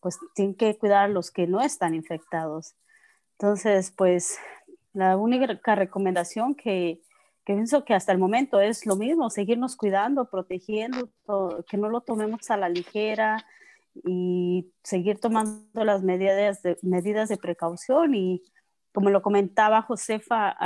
pues 0.00 0.18
tienen 0.34 0.54
que 0.54 0.76
cuidar 0.78 1.04
a 1.04 1.08
los 1.08 1.30
que 1.30 1.46
no 1.46 1.60
están 1.60 1.94
infectados. 1.94 2.74
Entonces, 3.32 3.90
pues 3.90 4.38
la 4.92 5.16
única 5.16 5.74
recomendación 5.74 6.54
que, 6.54 7.00
que 7.44 7.54
pienso 7.54 7.84
que 7.84 7.94
hasta 7.94 8.12
el 8.12 8.18
momento 8.18 8.60
es 8.60 8.86
lo 8.86 8.96
mismo, 8.96 9.30
seguirnos 9.30 9.76
cuidando, 9.76 10.30
protegiendo, 10.30 11.10
que 11.68 11.76
no 11.76 11.88
lo 11.88 12.02
tomemos 12.02 12.50
a 12.50 12.56
la 12.56 12.68
ligera 12.68 13.44
y 14.04 14.72
seguir 14.82 15.20
tomando 15.20 15.84
las 15.84 16.02
medidas 16.02 16.62
de, 16.62 16.78
medidas 16.82 17.28
de 17.28 17.36
precaución 17.36 18.14
y 18.14 18.42
como 18.92 19.10
lo 19.10 19.22
comentaba 19.22 19.82
Josefa, 19.82 20.56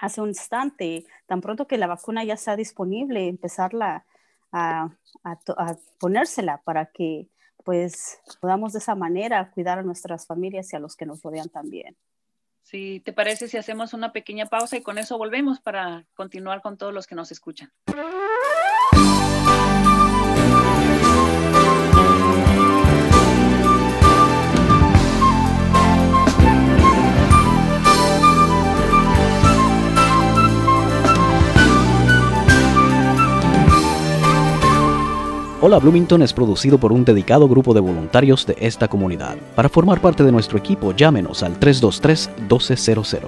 hace 0.00 0.20
un 0.20 0.28
instante, 0.28 1.04
tan 1.26 1.40
pronto 1.40 1.66
que 1.66 1.78
la 1.78 1.86
vacuna 1.86 2.24
ya 2.24 2.34
está 2.34 2.56
disponible, 2.56 3.28
empezarla 3.28 4.06
a, 4.52 4.88
a, 5.24 5.76
ponérsela 5.98 6.62
para 6.64 6.86
que 6.86 7.28
pues 7.64 8.20
podamos 8.40 8.72
de 8.72 8.78
esa 8.78 8.94
manera 8.94 9.50
cuidar 9.50 9.78
a 9.78 9.82
nuestras 9.82 10.26
familias 10.26 10.72
y 10.72 10.76
a 10.76 10.80
los 10.80 10.96
que 10.96 11.06
nos 11.06 11.22
rodean 11.22 11.50
también. 11.50 11.96
Sí, 12.62 13.02
¿te 13.04 13.12
parece 13.12 13.48
si 13.48 13.56
hacemos 13.56 13.92
una 13.92 14.12
pequeña 14.12 14.46
pausa 14.46 14.76
y 14.76 14.82
con 14.82 14.96
eso 14.96 15.18
volvemos 15.18 15.60
para 15.60 16.06
continuar 16.14 16.62
con 16.62 16.78
todos 16.78 16.94
los 16.94 17.06
que 17.06 17.14
nos 17.14 17.32
escuchan? 17.32 17.70
Hola 35.62 35.78
Bloomington 35.78 36.22
es 36.22 36.32
producido 36.32 36.78
por 36.78 36.90
un 36.90 37.04
dedicado 37.04 37.46
grupo 37.46 37.74
de 37.74 37.80
voluntarios 37.80 38.46
de 38.46 38.56
esta 38.60 38.88
comunidad. 38.88 39.36
Para 39.54 39.68
formar 39.68 40.00
parte 40.00 40.24
de 40.24 40.32
nuestro 40.32 40.56
equipo, 40.56 40.92
llámenos 40.92 41.42
al 41.42 41.60
323-1200. 41.60 43.26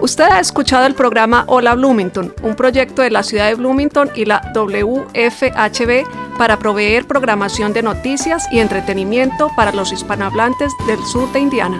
Usted 0.00 0.24
ha 0.24 0.40
escuchado 0.40 0.86
el 0.86 0.94
programa 0.94 1.44
Hola 1.46 1.74
Bloomington, 1.74 2.32
un 2.42 2.54
proyecto 2.54 3.02
de 3.02 3.10
la 3.10 3.22
ciudad 3.22 3.48
de 3.48 3.56
Bloomington 3.56 4.08
y 4.14 4.24
la 4.24 4.52
WFHB 4.54 6.38
para 6.38 6.58
proveer 6.58 7.06
programación 7.06 7.74
de 7.74 7.82
noticias 7.82 8.46
y 8.50 8.60
entretenimiento 8.60 9.50
para 9.54 9.72
los 9.72 9.92
hispanohablantes 9.92 10.72
del 10.86 11.00
sur 11.04 11.30
de 11.32 11.40
Indiana. 11.40 11.78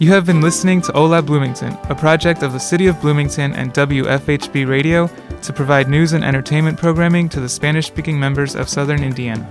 You 0.00 0.10
have 0.12 0.24
been 0.24 0.40
listening 0.40 0.80
to 0.88 0.92
Hola 0.92 1.20
Bloomington, 1.20 1.76
a 1.90 1.94
project 1.94 2.42
of 2.42 2.54
the 2.54 2.58
City 2.58 2.86
of 2.86 2.98
Bloomington 3.02 3.52
and 3.52 3.70
WFHB 3.74 4.66
Radio 4.66 5.10
to 5.42 5.52
provide 5.52 5.90
news 5.90 6.14
and 6.14 6.24
entertainment 6.24 6.78
programming 6.78 7.28
to 7.28 7.38
the 7.38 7.50
Spanish 7.50 7.88
speaking 7.88 8.18
members 8.18 8.56
of 8.56 8.66
Southern 8.70 9.04
Indiana. 9.04 9.46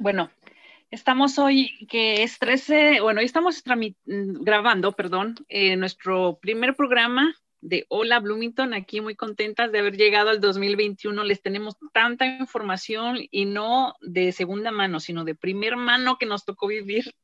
Bueno, 0.00 0.30
estamos 0.90 1.38
hoy, 1.38 1.70
que 1.88 2.24
es 2.24 2.40
13, 2.40 3.02
bueno, 3.02 3.20
hoy 3.20 3.26
estamos 3.26 3.62
grabando, 4.04 4.90
perdón, 4.90 5.36
eh, 5.48 5.76
nuestro 5.76 6.40
primer 6.42 6.74
programa 6.74 7.36
de 7.64 7.86
Hola 7.88 8.20
Bloomington, 8.20 8.74
aquí 8.74 9.00
muy 9.00 9.16
contentas 9.16 9.72
de 9.72 9.78
haber 9.78 9.96
llegado 9.96 10.28
al 10.28 10.38
2021. 10.38 11.24
Les 11.24 11.40
tenemos 11.40 11.76
tanta 11.94 12.26
información 12.26 13.16
y 13.30 13.46
no 13.46 13.94
de 14.02 14.32
segunda 14.32 14.70
mano, 14.70 15.00
sino 15.00 15.24
de 15.24 15.34
primer 15.34 15.76
mano 15.76 16.18
que 16.18 16.26
nos 16.26 16.44
tocó 16.44 16.66
vivir 16.66 17.14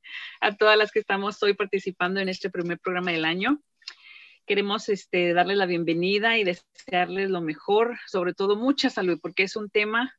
a 0.41 0.57
todas 0.57 0.79
las 0.79 0.93
que 0.93 0.99
estamos 0.99 1.43
hoy 1.43 1.53
participando 1.53 2.21
en 2.21 2.31
este 2.31 2.49
primer 2.49 2.79
programa 2.79 3.13
del 3.13 3.27
año. 3.27 3.61
Queremos 4.47 4.89
este, 4.89 5.35
darles 5.35 5.59
la 5.59 5.67
bienvenida 5.67 6.39
y 6.39 6.45
desearles 6.45 7.29
lo 7.29 7.43
mejor, 7.43 7.99
sobre 8.07 8.33
todo 8.33 8.57
mucha 8.57 8.89
salud, 8.89 9.19
porque 9.21 9.43
es 9.43 9.57
un 9.57 9.69
tema 9.69 10.19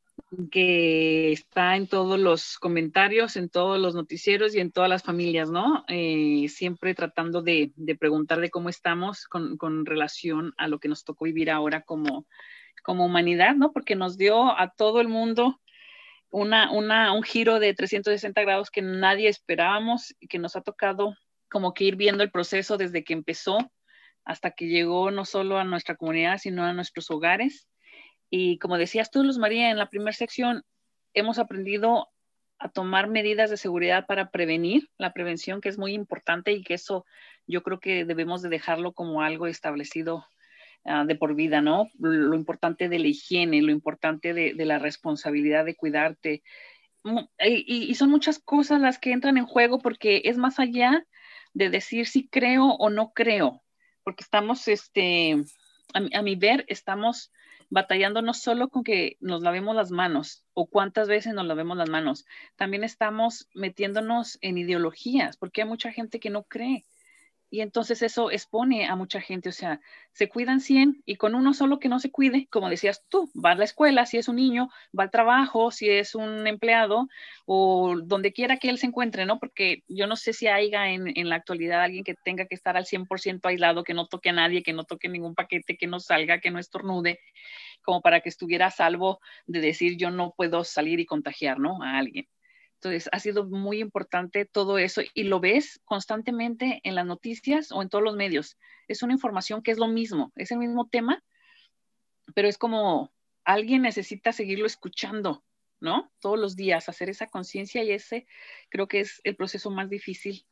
que 0.50 1.32
está 1.34 1.76
en 1.76 1.88
todos 1.88 2.20
los 2.20 2.58
comentarios, 2.58 3.36
en 3.36 3.50
todos 3.50 3.80
los 3.80 3.96
noticieros 3.96 4.56
y 4.56 4.60
en 4.60 4.72
todas 4.72 4.90
las 4.90 5.04
familias, 5.04 5.50
¿no? 5.50 5.84
Eh, 5.90 6.48
siempre 6.48 6.96
tratando 6.96 7.42
de, 7.42 7.74
preguntar 8.00 8.40
de 8.40 8.50
cómo 8.50 8.70
estamos 8.70 9.26
con, 9.26 9.86
relación 9.86 10.54
a 10.58 10.68
lo 10.68 10.80
que 10.80 10.88
nos 10.88 11.04
tocó 11.04 11.26
vivir 11.26 11.52
ahora 11.52 11.82
como, 11.82 12.26
como 12.84 13.06
humanidad, 13.06 13.56
¿no? 13.56 13.74
Porque 13.74 13.96
nos 13.96 14.18
dio 14.18 14.58
a 14.58 14.72
todo 14.72 15.02
el 15.02 15.10
mundo 15.10 15.60
una, 16.30 16.72
una, 16.72 17.12
un 17.12 17.24
giro 17.24 17.60
de 17.60 17.74
360 17.74 18.42
grados 18.42 18.72
que 18.72 18.82
nadie 18.82 19.28
esperábamos 19.28 20.16
y 20.22 20.28
que 20.28 20.40
nos 20.40 20.56
ha 20.56 20.62
tocado 20.62 21.14
como 21.50 21.74
que 21.74 21.84
ir 21.84 21.98
viendo 21.98 22.24
el 22.24 22.32
proceso 22.32 22.78
desde 22.78 23.04
que 23.04 23.12
empezó 23.12 23.58
hasta 24.24 24.52
que 24.52 24.68
llegó 24.68 25.12
no 25.12 25.26
solo 25.26 25.58
a 25.58 25.66
nuestra 25.66 25.96
comunidad, 25.96 26.38
sino 26.38 26.64
a 26.64 26.72
nuestros 26.72 27.12
hogares 27.12 27.68
y 28.32 28.58
como 28.60 28.78
decías 28.78 29.12
tú, 29.12 29.24
Luz 29.24 29.38
María, 29.38 29.70
en 29.70 29.78
la 29.78 29.90
primera 29.90 30.14
sección 30.14 30.64
hemos 31.14 31.38
aprendido 31.38 32.08
a 32.58 32.70
tomar 32.70 33.10
medidas 33.10 33.50
de 33.50 33.58
seguridad 33.58 34.06
para 34.08 34.32
prevenir, 34.32 34.90
la 34.98 35.12
prevención 35.12 35.60
que 35.60 35.68
es 35.68 35.78
muy 35.78 35.94
importante 35.94 36.54
y 36.54 36.64
que 36.64 36.76
eso 36.76 37.06
yo 37.46 37.62
creo 37.62 37.80
que 37.80 38.06
debemos 38.06 38.42
de 38.42 38.50
dejarlo 38.50 38.94
como 38.94 39.22
algo 39.22 39.48
establecido 39.48 40.26
ah, 40.86 41.04
de 41.06 41.16
por 41.16 41.36
vida, 41.36 41.62
¿no? 41.62 41.90
Lo, 42.00 42.34
importante 42.34 42.88
de 42.88 43.00
la 43.00 43.08
higiene, 43.08 43.62
lo 43.62 43.72
importante 43.72 44.34
de, 44.34 44.54
la 44.66 44.80
responsabilidad 44.80 45.66
de 45.66 45.76
cuidarte. 45.76 46.44
Y, 47.40 47.90
y, 47.90 47.96
son 47.96 48.12
muchas 48.12 48.40
cosas 48.40 48.80
las 48.80 48.98
que 49.00 49.12
entran 49.12 49.38
en 49.38 49.48
juego 49.48 49.80
porque 49.80 50.22
es 50.24 50.38
más 50.38 50.60
allá 50.60 51.04
de 51.54 51.70
decir 51.70 52.08
si 52.08 52.30
creo 52.30 52.68
o 52.68 52.90
no 52.90 53.12
creo, 53.12 53.62
porque 54.04 54.24
estamos, 54.24 54.68
este, 54.68 55.36
a 55.94 56.22
mi 56.22 56.36
ver, 56.36 56.64
estamos 56.68 57.32
batallando 57.72 58.22
no 58.22 58.36
solo 58.36 58.70
con 58.70 58.84
que 58.84 59.18
nos 59.22 59.42
lavemos 59.42 59.76
las 59.76 59.92
manos 59.92 60.46
o 60.54 60.68
cuántas 60.68 61.08
veces 61.08 61.34
nos 61.34 61.48
lavemos 61.48 61.78
las 61.78 61.90
manos, 61.90 62.26
también 62.58 62.84
estamos 62.84 63.48
metiéndonos 63.56 64.38
en 64.42 64.60
ideologías, 64.60 65.38
porque 65.38 65.62
hay 65.62 65.68
mucha 65.68 65.92
gente 65.92 66.20
que 66.20 66.30
no 66.30 66.44
cree. 66.44 66.86
Y 67.54 67.60
entonces 67.62 68.02
eso 68.02 68.32
expone 68.32 68.88
a 68.88 68.96
mucha 68.96 69.20
gente, 69.20 69.50
o 69.50 69.52
sea, 69.52 69.82
se 70.14 70.30
cuidan 70.30 70.62
100 70.62 71.04
y 71.06 71.18
con 71.18 71.36
uno 71.36 71.54
solo 71.54 71.80
que 71.80 71.90
no 71.90 72.00
se 72.00 72.10
cuide, 72.10 72.48
como 72.50 72.70
decías 72.70 73.04
tú, 73.10 73.30
va 73.36 73.52
a 73.52 73.56
la 73.56 73.66
escuela, 73.66 74.06
si 74.06 74.18
es 74.18 74.30
un 74.30 74.38
niño, 74.38 74.70
va 74.98 75.04
al 75.04 75.12
trabajo, 75.12 75.70
si 75.70 75.90
es 75.90 76.16
un 76.16 76.48
empleado 76.48 77.10
o 77.46 77.96
donde 78.06 78.32
quiera 78.32 78.56
que 78.58 78.70
él 78.70 78.78
se 78.78 78.88
encuentre, 78.88 79.26
¿no? 79.26 79.38
Porque 79.38 79.84
yo 79.90 80.08
no 80.08 80.16
sé 80.16 80.32
si 80.32 80.48
haya 80.48 80.92
en, 80.92 81.12
en 81.18 81.28
la 81.30 81.36
actualidad 81.36 81.82
alguien 81.84 82.06
que 82.06 82.16
tenga 82.16 82.46
que 82.46 82.56
estar 82.56 82.78
al 82.78 82.86
100% 82.86 83.50
aislado, 83.50 83.84
que 83.84 83.94
no 83.94 84.08
toque 84.08 84.30
a 84.30 84.34
nadie, 84.34 84.64
que 84.64 84.72
no 84.74 84.86
toque 84.86 85.10
ningún 85.10 85.36
paquete, 85.36 85.76
que 85.76 85.88
no 85.88 86.00
salga, 86.00 86.40
que 86.40 86.52
no 86.52 86.60
estornude, 86.60 87.20
como 87.84 88.02
para 88.02 88.22
que 88.22 88.30
estuviera 88.30 88.68
a 88.68 88.72
salvo 88.72 89.20
de 89.48 89.62
decir 89.62 89.98
yo 89.98 90.12
no 90.12 90.34
puedo 90.38 90.64
salir 90.64 91.00
y 91.00 91.06
contagiar, 91.06 91.60
¿no? 91.60 91.84
A 91.84 91.98
alguien. 92.00 92.28
Entonces, 92.84 93.10
ha 93.12 93.20
sido 93.20 93.46
muy 93.46 93.80
importante 93.80 94.46
todo 94.46 94.80
eso 94.80 95.04
y 95.14 95.26
lo 95.26 95.40
ves 95.40 95.80
constantemente 95.86 96.82
en 96.84 96.96
las 96.96 97.06
noticias 97.06 97.72
o 97.72 97.84
en 97.84 97.90
todos 97.90 98.04
los 98.04 98.16
medios. 98.16 98.58
Es 98.88 99.04
una 99.04 99.14
información 99.14 99.62
que 99.62 99.70
es 99.70 99.78
lo 99.78 99.88
mismo, 99.88 100.32
es 100.36 100.50
el 100.50 100.58
mismo 100.58 100.88
tema, 100.90 101.24
pero 102.34 102.48
es 102.48 102.58
como 102.58 103.14
alguien 103.44 103.84
necesita 103.84 104.32
seguirlo 104.32 104.66
escuchando, 104.66 105.44
¿no? 105.80 106.12
Todos 106.20 106.40
los 106.40 106.56
días, 106.56 106.90
hacer 106.90 107.12
esa 107.12 107.28
conciencia 107.28 107.84
y 107.84 107.92
ese 107.92 108.26
creo 108.70 108.88
que 108.88 109.02
es 109.02 109.22
el 109.26 109.36
proceso 109.36 109.70
más 109.70 109.88
difícil, 109.88 110.48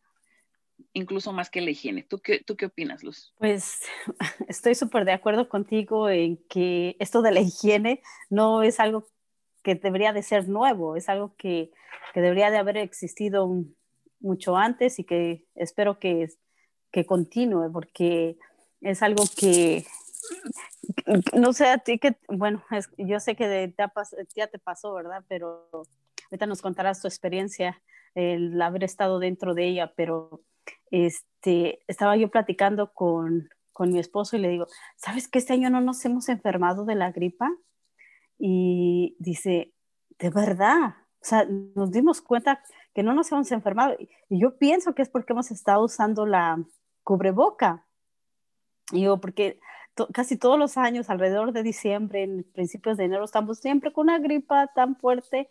incluso 0.93 1.33
más 1.33 1.49
que 1.49 1.61
la 1.61 1.71
higiene. 1.71 2.03
¿Tú 2.03 2.19
qué, 2.19 2.43
tú 2.43 2.55
qué 2.55 2.67
opinas, 2.67 3.03
Luz? 3.03 3.33
Pues 3.39 3.81
estoy 4.47 4.75
súper 4.75 5.03
de 5.05 5.13
acuerdo 5.13 5.49
contigo 5.49 6.11
en 6.11 6.37
que 6.47 6.95
esto 6.99 7.23
de 7.23 7.31
la 7.31 7.39
higiene 7.39 8.03
no 8.29 8.61
es 8.61 8.79
algo 8.79 9.07
que 9.63 9.75
debería 9.75 10.13
de 10.13 10.23
ser 10.23 10.47
nuevo, 10.47 10.95
es 10.95 11.09
algo 11.09 11.35
que, 11.37 11.71
que 12.13 12.21
debería 12.21 12.51
de 12.51 12.57
haber 12.57 12.77
existido 12.77 13.49
mucho 14.19 14.55
antes 14.55 14.99
y 14.99 15.03
que 15.03 15.45
espero 15.55 15.99
que, 15.99 16.29
que 16.91 17.05
continúe, 17.05 17.71
porque 17.71 18.37
es 18.81 19.01
algo 19.01 19.23
que, 19.37 19.85
no 21.33 21.53
sé 21.53 21.67
a 21.67 21.77
ti 21.79 21.99
que, 21.99 22.17
bueno, 22.27 22.63
yo 22.97 23.19
sé 23.19 23.35
que 23.35 23.73
ya 24.35 24.47
te 24.47 24.59
pasó, 24.59 24.93
¿verdad? 24.93 25.23
Pero 25.27 25.69
ahorita 26.31 26.45
nos 26.45 26.61
contarás 26.61 27.01
tu 27.01 27.07
experiencia, 27.07 27.81
el 28.15 28.59
haber 28.61 28.83
estado 28.83 29.19
dentro 29.19 29.53
de 29.53 29.67
ella, 29.67 29.93
pero 29.95 30.41
este, 30.91 31.79
estaba 31.87 32.17
yo 32.17 32.29
platicando 32.29 32.91
con, 32.93 33.49
con 33.71 33.91
mi 33.91 33.99
esposo 33.99 34.35
y 34.35 34.39
le 34.39 34.49
digo, 34.49 34.67
¿sabes 34.95 35.27
que 35.27 35.39
este 35.39 35.53
año 35.53 35.69
no 35.69 35.81
nos 35.81 36.03
hemos 36.05 36.29
enfermado 36.29 36.85
de 36.85 36.95
la 36.95 37.11
gripa? 37.11 37.49
Y 38.39 39.15
dice, 39.19 39.73
de 40.17 40.29
verdad, 40.29 40.95
o 41.21 41.25
sea, 41.25 41.45
nos 41.75 41.91
dimos 41.91 42.21
cuenta 42.21 42.63
que 42.93 43.03
no 43.03 43.13
nos 43.13 43.31
hemos 43.31 43.51
enfermado. 43.51 43.95
Y 44.29 44.39
yo 44.39 44.57
pienso 44.57 44.95
que 44.95 45.01
es 45.01 45.09
porque 45.09 45.33
hemos 45.33 45.51
estado 45.51 45.83
usando 45.83 46.25
la 46.25 46.63
cubreboca. 47.03 47.85
Y 48.91 49.01
yo, 49.01 49.19
porque 49.19 49.59
casi 50.13 50.37
todos 50.37 50.57
los 50.57 50.77
años, 50.77 51.09
alrededor 51.09 51.51
de 51.51 51.63
diciembre, 51.63 52.23
en 52.23 52.43
principios 52.43 52.97
de 52.97 53.05
enero, 53.05 53.25
estamos 53.25 53.59
siempre 53.59 53.91
con 53.91 54.03
una 54.03 54.19
gripa 54.19 54.67
tan 54.67 54.95
fuerte. 54.95 55.49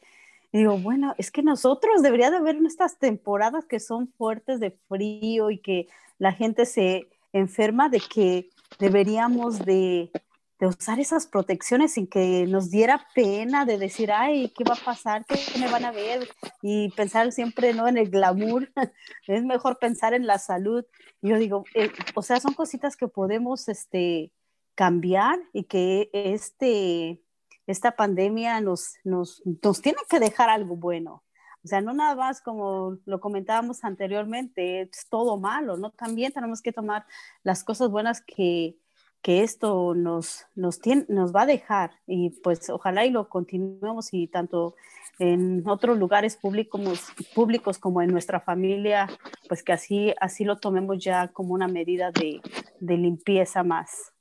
Y 0.50 0.58
digo, 0.58 0.78
bueno, 0.78 1.14
es 1.18 1.30
que 1.30 1.42
nosotros 1.42 2.02
debería 2.02 2.30
de 2.30 2.38
haber 2.38 2.56
estas 2.64 2.98
temporadas 2.98 3.66
que 3.66 3.80
son 3.80 4.08
fuertes 4.08 4.60
de 4.60 4.70
frío 4.88 5.50
y 5.50 5.58
que 5.58 5.88
la 6.18 6.32
gente 6.32 6.64
se 6.64 7.06
enferma, 7.34 7.90
de 7.90 8.00
que 8.00 8.48
deberíamos 8.78 9.58
de 9.64 10.10
de 10.58 10.66
usar 10.66 10.98
esas 10.98 11.26
protecciones 11.26 11.92
sin 11.92 12.08
que 12.08 12.46
nos 12.46 12.70
diera 12.70 13.06
pena 13.14 13.64
de 13.64 13.78
decir, 13.78 14.10
ay, 14.10 14.52
¿qué 14.56 14.64
va 14.64 14.74
a 14.74 14.84
pasar? 14.84 15.24
¿Qué 15.24 15.36
me 15.58 15.70
van 15.70 15.84
a 15.84 15.92
ver? 15.92 16.28
Y 16.62 16.90
pensar 16.90 17.30
siempre 17.30 17.72
no 17.74 17.86
en 17.86 17.96
el 17.96 18.10
glamour, 18.10 18.68
es 19.28 19.44
mejor 19.44 19.78
pensar 19.78 20.14
en 20.14 20.26
la 20.26 20.38
salud. 20.38 20.84
yo 21.22 21.36
digo, 21.38 21.64
eh, 21.74 21.92
o 22.14 22.22
sea, 22.22 22.40
son 22.40 22.54
cositas 22.54 22.96
que 22.96 23.06
podemos 23.06 23.68
este, 23.68 24.32
cambiar 24.74 25.38
y 25.52 25.64
que 25.64 26.10
este, 26.12 27.22
esta 27.66 27.92
pandemia 27.92 28.60
nos, 28.60 28.94
nos, 29.04 29.42
nos 29.62 29.80
tiene 29.80 29.98
que 30.08 30.18
dejar 30.18 30.50
algo 30.50 30.76
bueno. 30.76 31.22
O 31.64 31.68
sea, 31.68 31.80
no 31.80 31.92
nada 31.92 32.16
más 32.16 32.40
como 32.40 32.98
lo 33.04 33.20
comentábamos 33.20 33.84
anteriormente, 33.84 34.82
es 34.82 35.08
todo 35.08 35.38
malo, 35.38 35.76
¿no? 35.76 35.90
También 35.90 36.32
tenemos 36.32 36.62
que 36.62 36.72
tomar 36.72 37.06
las 37.42 37.62
cosas 37.62 37.90
buenas 37.90 38.22
que, 38.22 38.76
que 39.22 39.42
esto 39.42 39.94
nos, 39.94 40.46
nos, 40.54 40.80
tiene, 40.80 41.04
nos 41.08 41.34
va 41.34 41.42
a 41.42 41.46
dejar 41.46 41.92
y 42.06 42.30
pues 42.42 42.70
ojalá 42.70 43.04
y 43.04 43.10
lo 43.10 43.28
continuemos 43.28 44.12
y 44.12 44.28
tanto 44.28 44.74
en 45.18 45.68
otros 45.68 45.98
lugares 45.98 46.36
públicos, 46.36 47.12
públicos 47.34 47.78
como 47.78 48.02
en 48.02 48.10
nuestra 48.10 48.40
familia, 48.40 49.08
pues 49.48 49.62
que 49.62 49.72
así, 49.72 50.14
así 50.20 50.44
lo 50.44 50.56
tomemos 50.56 51.02
ya 51.02 51.28
como 51.28 51.54
una 51.54 51.66
medida 51.66 52.10
de, 52.12 52.40
de 52.78 52.96
limpieza 52.96 53.64
más. 53.64 54.12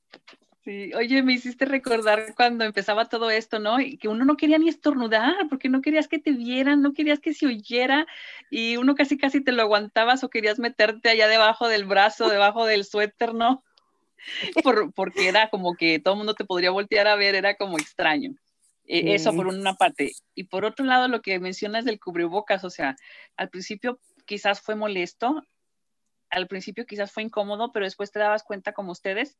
Sí, 0.67 0.91
oye, 0.95 1.23
me 1.23 1.31
hiciste 1.31 1.63
recordar 1.63 2.35
cuando 2.35 2.65
empezaba 2.65 3.05
todo 3.05 3.29
esto, 3.29 3.57
¿no? 3.57 3.79
Y 3.79 3.97
que 3.97 4.09
uno 4.09 4.25
no 4.25 4.35
quería 4.35 4.57
ni 4.57 4.67
estornudar, 4.67 5.47
porque 5.49 5.69
no 5.69 5.81
querías 5.81 6.09
que 6.09 6.19
te 6.19 6.31
vieran, 6.31 6.81
no 6.81 6.91
querías 6.91 7.21
que 7.21 7.33
se 7.33 7.47
oyera, 7.47 8.05
y 8.49 8.75
uno 8.75 8.95
casi 8.95 9.17
casi 9.17 9.41
te 9.41 9.53
lo 9.53 9.61
aguantabas 9.61 10.25
o 10.25 10.29
querías 10.29 10.59
meterte 10.59 11.07
allá 11.09 11.29
debajo 11.29 11.69
del 11.69 11.85
brazo, 11.85 12.27
debajo 12.27 12.65
del 12.65 12.83
suéter, 12.83 13.33
¿no? 13.33 13.63
porque 14.95 15.27
era 15.27 15.49
como 15.49 15.75
que 15.75 15.99
todo 15.99 16.15
el 16.15 16.17
mundo 16.19 16.33
te 16.33 16.45
podría 16.45 16.71
voltear 16.71 17.07
a 17.07 17.15
ver, 17.15 17.35
era 17.35 17.55
como 17.55 17.77
extraño. 17.77 18.35
E, 18.85 19.13
eso 19.15 19.33
por 19.33 19.47
una 19.47 19.75
parte. 19.75 20.13
Y 20.33 20.45
por 20.45 20.65
otro 20.65 20.85
lado, 20.85 21.07
lo 21.07 21.21
que 21.21 21.39
mencionas 21.39 21.85
del 21.85 21.99
cubrebocas, 21.99 22.63
o 22.63 22.69
sea, 22.69 22.95
al 23.35 23.49
principio 23.49 23.99
quizás 24.25 24.61
fue 24.61 24.75
molesto, 24.75 25.43
al 26.29 26.47
principio 26.47 26.85
quizás 26.85 27.11
fue 27.11 27.23
incómodo, 27.23 27.71
pero 27.71 27.85
después 27.85 28.11
te 28.11 28.19
dabas 28.19 28.43
cuenta 28.43 28.73
como 28.73 28.91
ustedes 28.91 29.37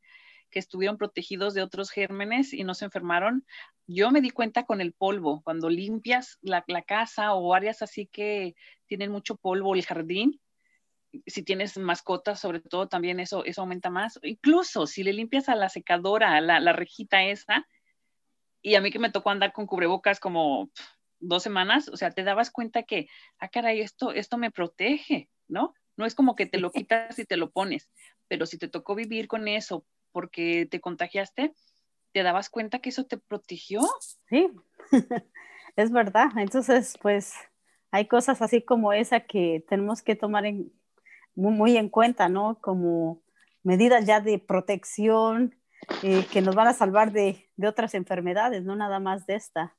que 0.50 0.58
estuvieron 0.58 0.96
protegidos 0.96 1.52
de 1.54 1.62
otros 1.62 1.90
gérmenes 1.90 2.54
y 2.54 2.64
no 2.64 2.74
se 2.74 2.86
enfermaron. 2.86 3.44
Yo 3.86 4.10
me 4.10 4.20
di 4.20 4.30
cuenta 4.30 4.64
con 4.64 4.80
el 4.80 4.92
polvo, 4.92 5.42
cuando 5.42 5.68
limpias 5.68 6.38
la, 6.40 6.64
la 6.66 6.82
casa 6.82 7.34
o 7.34 7.54
áreas 7.54 7.82
así 7.82 8.06
que 8.06 8.54
tienen 8.86 9.10
mucho 9.10 9.36
polvo, 9.36 9.74
el 9.74 9.84
jardín, 9.84 10.40
si 11.26 11.42
tienes 11.42 11.76
mascotas, 11.78 12.40
sobre 12.40 12.60
todo 12.60 12.88
también 12.88 13.20
eso, 13.20 13.44
eso 13.44 13.62
aumenta 13.62 13.90
más. 13.90 14.18
Incluso 14.22 14.86
si 14.86 15.02
le 15.02 15.12
limpias 15.12 15.48
a 15.48 15.54
la 15.54 15.68
secadora, 15.68 16.40
la, 16.40 16.60
la 16.60 16.72
rejita 16.72 17.24
esa, 17.24 17.66
y 18.62 18.74
a 18.74 18.80
mí 18.80 18.90
que 18.90 18.98
me 18.98 19.10
tocó 19.10 19.30
andar 19.30 19.52
con 19.52 19.66
cubrebocas 19.66 20.20
como 20.20 20.70
dos 21.20 21.42
semanas, 21.42 21.88
o 21.88 21.96
sea, 21.96 22.10
te 22.10 22.24
dabas 22.24 22.50
cuenta 22.50 22.82
que, 22.82 23.08
ah, 23.38 23.48
caray, 23.48 23.80
esto, 23.80 24.12
esto 24.12 24.38
me 24.38 24.50
protege, 24.50 25.28
¿no? 25.48 25.74
No 25.96 26.06
es 26.06 26.14
como 26.14 26.36
que 26.36 26.46
te 26.46 26.58
lo 26.58 26.70
quitas 26.70 27.18
y 27.18 27.24
te 27.24 27.36
lo 27.36 27.50
pones, 27.50 27.90
pero 28.28 28.46
si 28.46 28.58
te 28.58 28.68
tocó 28.68 28.94
vivir 28.94 29.26
con 29.26 29.48
eso 29.48 29.84
porque 30.12 30.66
te 30.70 30.80
contagiaste, 30.80 31.54
te 32.12 32.22
dabas 32.22 32.50
cuenta 32.50 32.78
que 32.78 32.90
eso 32.90 33.04
te 33.04 33.18
protegió. 33.18 33.80
Sí, 34.28 34.48
es 35.76 35.90
verdad. 35.90 36.30
Entonces, 36.36 36.96
pues 37.00 37.34
hay 37.90 38.06
cosas 38.06 38.42
así 38.42 38.62
como 38.62 38.92
esa 38.92 39.20
que 39.20 39.64
tenemos 39.68 40.02
que 40.02 40.14
tomar 40.14 40.46
en, 40.46 40.72
muy, 41.38 41.76
en 41.76 41.88
cuenta, 41.88 42.28
¿no? 42.28 42.58
Como 42.60 43.22
medidas 43.62 44.04
ya 44.04 44.20
de 44.20 44.38
protección 44.38 45.54
eh, 46.02 46.26
que 46.32 46.40
nos 46.40 46.54
van 46.54 46.66
a 46.66 46.72
salvar 46.72 47.12
de, 47.12 47.48
de, 47.56 47.68
otras 47.68 47.94
enfermedades, 47.94 48.64
no 48.64 48.74
nada 48.74 48.98
más 48.98 49.26
de 49.26 49.36
esta. 49.36 49.74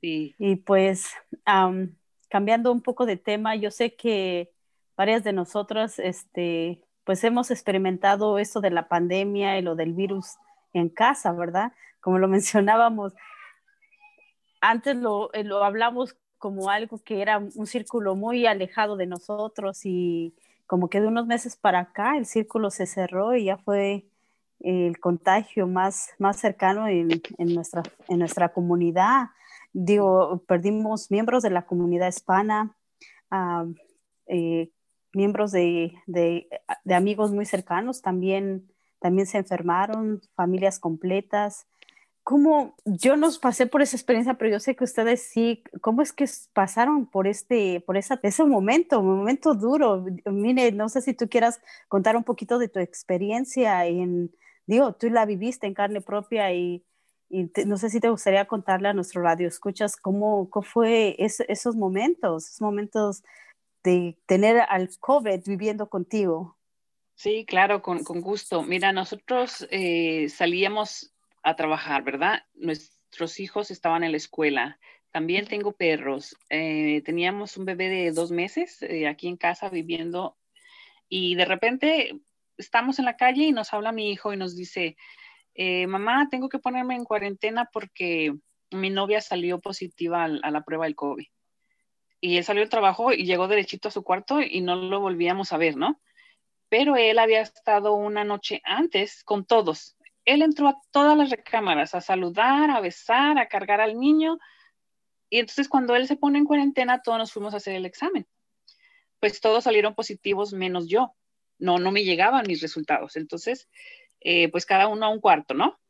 Sí. 0.00 0.34
Y 0.38 0.56
pues, 0.56 1.12
cambiando 2.28 2.72
un 2.72 2.80
poco 2.80 3.04
de 3.04 3.16
tema, 3.16 3.54
yo 3.56 3.70
sé 3.70 3.94
que 3.94 4.52
varias 4.96 5.24
de 5.24 5.32
nosotras, 5.32 5.98
este, 5.98 6.82
pues 7.04 7.22
hemos 7.24 7.50
experimentado 7.50 8.38
esto 8.38 8.60
de 8.60 8.70
la 8.70 8.88
pandemia 8.88 9.58
y 9.58 9.62
lo 9.62 9.74
del 9.76 9.92
virus 9.92 10.36
en 10.72 10.88
casa, 10.88 11.32
¿verdad? 11.32 11.72
Como 12.00 12.18
lo 12.18 12.28
mencionábamos, 12.28 13.14
antes 14.60 14.96
lo, 14.96 15.32
eh, 15.34 15.44
lo 15.44 15.62
hablamos 15.62 16.16
como 16.38 16.70
algo 16.70 16.98
que 17.02 17.20
era 17.20 17.38
un 17.38 17.66
círculo 17.66 18.14
muy 18.14 18.46
alejado 18.46 18.96
de 18.96 19.06
nosotros 19.06 19.84
y 19.84 20.34
como 20.68 20.90
que 20.90 21.00
de 21.00 21.08
unos 21.08 21.26
meses 21.26 21.56
para 21.56 21.80
acá 21.80 22.18
el 22.18 22.26
círculo 22.26 22.70
se 22.70 22.86
cerró 22.86 23.34
y 23.34 23.46
ya 23.46 23.56
fue 23.56 24.06
el 24.60 25.00
contagio 25.00 25.66
más, 25.66 26.10
más 26.18 26.36
cercano 26.36 26.86
en, 26.86 27.22
en, 27.38 27.54
nuestra, 27.54 27.82
en 28.06 28.18
nuestra 28.18 28.50
comunidad. 28.50 29.28
Digo, 29.72 30.44
perdimos 30.46 31.10
miembros 31.10 31.42
de 31.42 31.50
la 31.50 31.64
comunidad 31.64 32.08
hispana, 32.08 32.76
uh, 33.30 33.72
eh, 34.26 34.70
miembros 35.14 35.52
de, 35.52 35.94
de, 36.06 36.48
de, 36.84 36.94
amigos 36.94 37.32
muy 37.32 37.46
cercanos 37.46 38.02
también, 38.02 38.70
también 39.00 39.26
se 39.26 39.38
enfermaron, 39.38 40.20
familias 40.34 40.78
completas. 40.78 41.66
¿Cómo, 42.28 42.76
yo 42.84 43.16
no 43.16 43.30
pasé 43.40 43.66
por 43.66 43.80
esa 43.80 43.96
experiencia, 43.96 44.34
pero 44.34 44.50
yo 44.50 44.60
sé 44.60 44.76
que 44.76 44.84
ustedes 44.84 45.22
sí, 45.22 45.62
¿cómo 45.80 46.02
es 46.02 46.12
que 46.12 46.26
pasaron 46.52 47.06
por 47.06 47.26
este, 47.26 47.80
por 47.80 47.96
esa, 47.96 48.20
ese 48.22 48.44
momento, 48.44 49.00
un 49.00 49.16
momento 49.16 49.54
duro? 49.54 50.04
Mire, 50.26 50.70
no 50.72 50.90
sé 50.90 51.00
si 51.00 51.14
tú 51.14 51.30
quieras 51.30 51.58
contar 51.88 52.18
un 52.18 52.24
poquito 52.24 52.58
de 52.58 52.68
tu 52.68 52.80
experiencia 52.80 53.86
en, 53.86 54.30
digo, 54.66 54.92
tú 54.92 55.08
la 55.08 55.24
viviste 55.24 55.66
en 55.66 55.72
carne 55.72 56.02
propia 56.02 56.52
y, 56.52 56.84
y 57.30 57.50
no 57.64 57.78
sé 57.78 57.88
si 57.88 57.98
te 57.98 58.10
gustaría 58.10 58.44
contarle 58.44 58.88
a 58.88 58.92
nuestro 58.92 59.22
radio, 59.22 59.48
escuchas 59.48 59.96
cómo, 59.96 60.50
cómo 60.50 60.66
fue 60.66 61.16
esos 61.18 61.76
momentos, 61.76 62.46
esos 62.46 62.60
momentos 62.60 63.22
de 63.82 64.18
tener 64.26 64.60
al 64.68 64.90
COVID 65.00 65.40
viviendo 65.46 65.88
contigo. 65.88 66.58
Sí, 67.14 67.46
claro, 67.46 67.80
con, 67.80 68.04
con 68.04 68.20
gusto. 68.20 68.62
Mira, 68.62 68.92
nosotros 68.92 69.66
eh, 69.70 70.28
salíamos 70.28 71.14
a 71.48 71.56
trabajar, 71.56 72.02
¿verdad? 72.02 72.44
Nuestros 72.54 73.40
hijos 73.40 73.70
estaban 73.70 74.04
en 74.04 74.12
la 74.12 74.16
escuela. 74.16 74.78
También 75.10 75.46
tengo 75.46 75.72
perros. 75.72 76.36
Eh, 76.50 77.02
teníamos 77.04 77.56
un 77.56 77.64
bebé 77.64 77.88
de 77.88 78.12
dos 78.12 78.30
meses 78.30 78.82
eh, 78.82 79.08
aquí 79.08 79.28
en 79.28 79.36
casa 79.36 79.68
viviendo 79.68 80.36
y 81.08 81.34
de 81.34 81.44
repente 81.44 82.20
estamos 82.56 82.98
en 82.98 83.06
la 83.06 83.16
calle 83.16 83.44
y 83.44 83.52
nos 83.52 83.72
habla 83.72 83.92
mi 83.92 84.10
hijo 84.10 84.32
y 84.32 84.36
nos 84.36 84.54
dice, 84.54 84.96
eh, 85.54 85.86
mamá, 85.86 86.28
tengo 86.30 86.48
que 86.48 86.58
ponerme 86.58 86.94
en 86.94 87.04
cuarentena 87.04 87.70
porque 87.72 88.34
mi 88.70 88.90
novia 88.90 89.20
salió 89.20 89.60
positiva 89.60 90.24
a, 90.24 90.50
la 90.50 90.62
prueba 90.62 90.84
del 90.84 90.94
COVID. 90.94 91.26
Y 92.20 92.36
él 92.36 92.44
salió 92.44 92.60
del 92.60 92.70
trabajo 92.70 93.12
y 93.12 93.24
llegó 93.24 93.48
derechito 93.48 93.88
a 93.88 93.92
su 93.92 94.02
cuarto 94.02 94.40
y 94.42 94.60
no 94.60 94.76
lo 94.76 95.00
volvíamos 95.00 95.52
a 95.52 95.56
ver, 95.56 95.76
¿no? 95.76 96.00
Pero 96.68 96.96
él 96.96 97.18
había 97.18 97.40
estado 97.40 97.94
una 97.94 98.24
noche 98.24 98.60
antes 98.64 99.24
con 99.24 99.46
todos, 99.46 99.96
él 100.28 100.42
entró 100.42 100.68
a 100.68 100.78
todas 100.90 101.16
las 101.16 101.30
recámaras 101.30 101.94
a 101.94 102.02
saludar, 102.02 102.70
a 102.70 102.80
besar, 102.80 103.38
a 103.38 103.48
cargar 103.48 103.80
al 103.80 103.98
niño. 103.98 104.38
Y 105.30 105.38
entonces 105.38 105.70
cuando 105.70 105.96
él 105.96 106.06
se 106.06 106.16
pone 106.16 106.38
en 106.38 106.44
cuarentena, 106.44 107.00
todos 107.00 107.16
nos 107.16 107.32
fuimos 107.32 107.54
a 107.54 107.56
hacer 107.56 107.74
el 107.74 107.86
examen. 107.86 108.26
Pues 109.20 109.40
todos 109.40 109.64
salieron 109.64 109.94
positivos 109.94 110.52
menos 110.52 110.86
yo. 110.86 111.14
No, 111.58 111.78
no 111.78 111.90
me 111.92 112.04
llegaban 112.04 112.44
mis 112.46 112.60
resultados. 112.60 113.16
Entonces, 113.16 113.70
eh, 114.20 114.50
pues 114.50 114.66
cada 114.66 114.88
uno 114.88 115.06
a 115.06 115.08
un 115.08 115.20
cuarto, 115.20 115.54
¿no? 115.54 115.80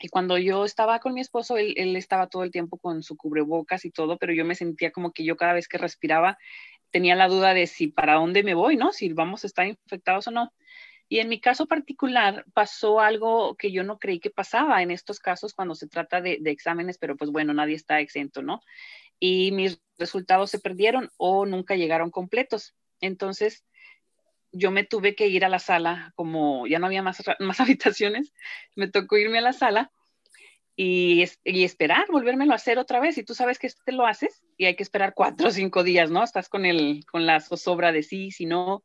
Y 0.00 0.08
cuando 0.08 0.36
yo 0.36 0.64
estaba 0.64 0.98
con 0.98 1.14
mi 1.14 1.20
esposo, 1.20 1.56
él, 1.56 1.74
él, 1.76 1.94
estaba 1.94 2.26
todo 2.26 2.42
el 2.42 2.50
tiempo 2.50 2.76
con 2.76 3.04
su 3.04 3.16
cubrebocas 3.16 3.84
y 3.84 3.92
todo, 3.92 4.18
pero 4.18 4.32
yo 4.32 4.44
me 4.44 4.56
sentía 4.56 4.90
como 4.90 5.12
que 5.12 5.24
yo 5.24 5.36
cada 5.36 5.52
vez 5.52 5.68
que 5.68 5.78
respiraba 5.78 6.38
tenía 6.90 7.14
la 7.14 7.28
duda 7.28 7.54
de 7.54 7.68
si 7.68 7.86
para 7.86 8.14
dónde 8.14 8.42
me 8.42 8.54
voy, 8.54 8.76
¿no? 8.76 8.92
Si 8.92 9.12
vamos 9.12 9.44
a 9.44 9.46
estar 9.46 9.66
infectados 9.66 10.26
o 10.26 10.32
no. 10.32 10.52
Y 11.12 11.18
en 11.18 11.28
mi 11.28 11.40
caso 11.40 11.66
particular 11.66 12.44
pasó 12.54 13.00
algo 13.00 13.56
que 13.56 13.72
yo 13.72 13.82
no 13.82 13.98
creí 13.98 14.20
que 14.20 14.30
pasaba 14.30 14.80
en 14.80 14.92
estos 14.92 15.18
casos 15.18 15.54
cuando 15.54 15.74
se 15.74 15.88
trata 15.88 16.20
de, 16.20 16.40
exámenes, 16.44 16.98
pero 16.98 17.16
pues 17.16 17.32
bueno, 17.32 17.52
nadie 17.52 17.74
está 17.74 17.98
exento, 17.98 18.42
¿no? 18.42 18.62
Y 19.18 19.50
mis 19.50 19.82
resultados 19.98 20.52
se 20.52 20.60
perdieron 20.60 21.10
o 21.16 21.46
nunca 21.46 21.74
llegaron 21.74 22.12
completos. 22.12 22.76
Entonces, 23.00 23.64
yo 24.52 24.70
me 24.70 24.84
tuve 24.84 25.16
que 25.16 25.26
ir 25.26 25.44
a 25.44 25.48
la 25.48 25.58
sala, 25.58 26.12
como 26.14 26.68
ya 26.68 26.78
no 26.78 26.86
había 26.86 27.02
más, 27.02 27.20
más 27.40 27.58
habitaciones, 27.58 28.32
me 28.76 28.86
tocó 28.86 29.18
irme 29.18 29.38
a 29.38 29.42
la 29.42 29.52
sala 29.52 29.90
y, 30.76 31.24
y, 31.42 31.64
esperar, 31.64 32.06
volvérmelo 32.08 32.52
a 32.52 32.56
hacer 32.56 32.78
otra 32.78 33.00
vez. 33.00 33.18
Y 33.18 33.24
tú 33.24 33.34
sabes 33.34 33.58
que 33.58 33.68
te 33.84 33.90
lo 33.90 34.06
haces 34.06 34.44
y 34.56 34.66
hay 34.66 34.76
que 34.76 34.84
esperar 34.84 35.14
cuatro 35.16 35.48
o 35.48 35.50
cinco 35.50 35.82
días, 35.82 36.08
¿no? 36.08 36.22
Estás 36.22 36.48
con, 36.48 36.66
el, 36.66 37.04
con 37.10 37.26
la 37.26 37.40
zozobra 37.40 37.90
de 37.90 38.04
sí, 38.04 38.30
si 38.30 38.46
no, 38.46 38.84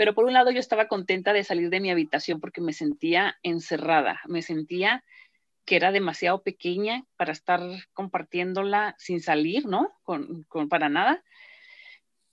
pero 0.00 0.14
por 0.14 0.24
un 0.24 0.32
lado 0.32 0.50
yo 0.50 0.60
estaba 0.60 0.88
contenta 0.88 1.34
de 1.34 1.44
salir 1.44 1.68
de 1.68 1.78
mi 1.78 1.90
habitación 1.90 2.40
porque 2.40 2.62
me 2.62 2.72
sentía 2.72 3.36
encerrada, 3.42 4.22
me 4.28 4.40
sentía 4.40 5.04
que 5.66 5.76
era 5.76 5.92
demasiado 5.92 6.42
pequeña 6.42 7.04
para 7.18 7.32
estar 7.32 7.60
compartiéndola 7.92 8.94
sin 8.96 9.20
salir, 9.20 9.66
¿no? 9.66 9.92
Con, 10.02 10.46
para 10.70 10.88
nada. 10.88 11.22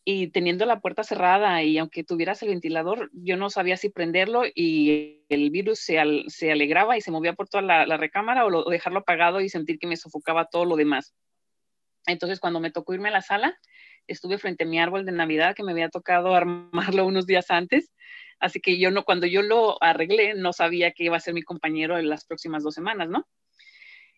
Y 0.05 0.27
teniendo 0.27 0.65
la 0.65 0.79
puerta 0.79 1.03
cerrada 1.03 1.61
y 1.61 1.77
aunque 1.77 2.05
tuvieras 2.05 2.41
el 2.41 2.47
ventilador, 2.51 3.09
yo 3.11 3.35
no 3.35 3.49
sabía 3.49 3.75
si 3.75 3.89
prenderlo 3.89 4.43
y 4.45 5.25
el 5.27 5.49
virus 5.49 5.79
se, 5.79 5.99
alegraba 5.99 6.97
y 6.97 7.01
se 7.01 7.11
movía 7.11 7.33
por 7.33 7.49
toda 7.49 7.63
la, 7.63 7.97
recámara 7.97 8.45
o, 8.45 8.65
o 8.65 8.69
dejarlo 8.69 8.99
apagado 8.99 9.41
y 9.41 9.49
sentir 9.49 9.77
que 9.77 9.87
me 9.87 9.97
sofocaba 9.97 10.45
todo 10.45 10.63
lo 10.63 10.77
demás. 10.77 11.13
Entonces, 12.05 12.39
cuando 12.39 12.61
me 12.61 12.71
tocó 12.71 12.93
irme 12.93 13.09
a 13.09 13.11
la 13.11 13.21
sala, 13.21 13.59
estuve 14.07 14.37
frente 14.37 14.63
a 14.63 14.67
mi 14.67 14.79
árbol 14.79 15.05
de 15.05 15.11
Navidad 15.11 15.55
que 15.55 15.63
me 15.63 15.71
había 15.71 15.89
tocado 15.89 16.35
armarlo 16.35 17.05
unos 17.05 17.25
días 17.25 17.51
antes. 17.51 17.91
Así 18.39 18.59
que 18.59 18.77
yo 18.77 18.91
no, 18.91 19.03
cuando 19.03 19.25
yo 19.25 19.41
lo 19.41 19.81
arreglé, 19.81 20.35
no 20.35 20.53
sabía 20.53 20.91
que 20.91 21.05
iba 21.05 21.17
a 21.17 21.21
ser 21.21 21.33
mi 21.33 21.41
compañero 21.41 21.97
en 21.97 22.09
las 22.09 22.25
próximas 22.25 22.63
dos 22.63 22.75
semanas, 22.75 23.09
¿no? 23.09 23.27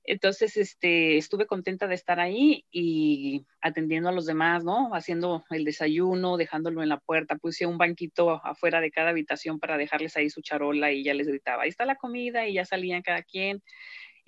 Entonces, 0.04 0.58
este, 0.58 1.18
estuve 1.18 1.46
contenta 1.46 1.86
de 1.86 1.94
estar 1.94 2.20
ahí 2.20 2.66
y 2.72 3.46
atendiendo 3.62 4.10
a 4.10 4.12
los 4.12 4.26
demás, 4.26 4.64
¿no? 4.64 4.90
Haciendo 4.94 5.46
el 5.52 5.66
desayuno, 5.66 6.36
dejándolo 6.36 6.82
en 6.82 6.90
la 6.90 7.00
puerta. 7.00 7.36
Puse 7.36 7.68
un 7.68 7.78
banquito 7.78 8.44
afuera 8.44 8.82
de 8.82 8.92
cada 8.92 9.12
habitación 9.12 9.60
para 9.60 9.78
dejarles 9.78 10.18
ahí 10.18 10.30
su 10.30 10.42
charola 10.42 10.92
y 10.92 11.04
ya 11.04 11.14
les 11.14 11.28
gritaba, 11.28 11.64
ahí 11.64 11.70
está 11.70 11.86
la 11.86 11.96
comida 11.96 12.48
y 12.48 12.54
ya 12.56 12.66
salían 12.66 13.04
cada 13.04 13.22
quien 13.22 13.62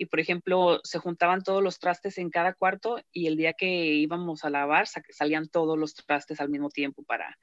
y 0.02 0.08
por 0.08 0.20
ejemplo 0.20 0.82
se 0.84 0.98
juntaban 0.98 1.44
todos 1.44 1.62
los 1.62 1.78
trastes 1.78 2.18
en 2.18 2.32
cada 2.32 2.56
cuarto 2.56 3.00
y 3.12 3.28
el 3.28 3.38
día 3.38 3.54
que 3.54 3.68
íbamos 3.68 4.44
a 4.44 4.50
lavar 4.50 4.88
salían 4.88 5.48
todos 5.48 5.78
los 5.78 5.94
trastes 5.94 6.42
al 6.42 6.50
mismo 6.50 6.72
tiempo 6.72 7.04
para, 7.04 7.38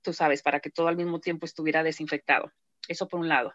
tú 0.00 0.14
sabes, 0.14 0.40
para 0.40 0.60
que 0.60 0.70
todo 0.70 0.88
al 0.88 0.96
mismo 0.96 1.20
tiempo 1.20 1.44
estuviera 1.44 1.82
desinfectado. 1.82 2.50
Eso 2.88 3.08
por 3.08 3.20
un 3.20 3.28
lado. 3.28 3.52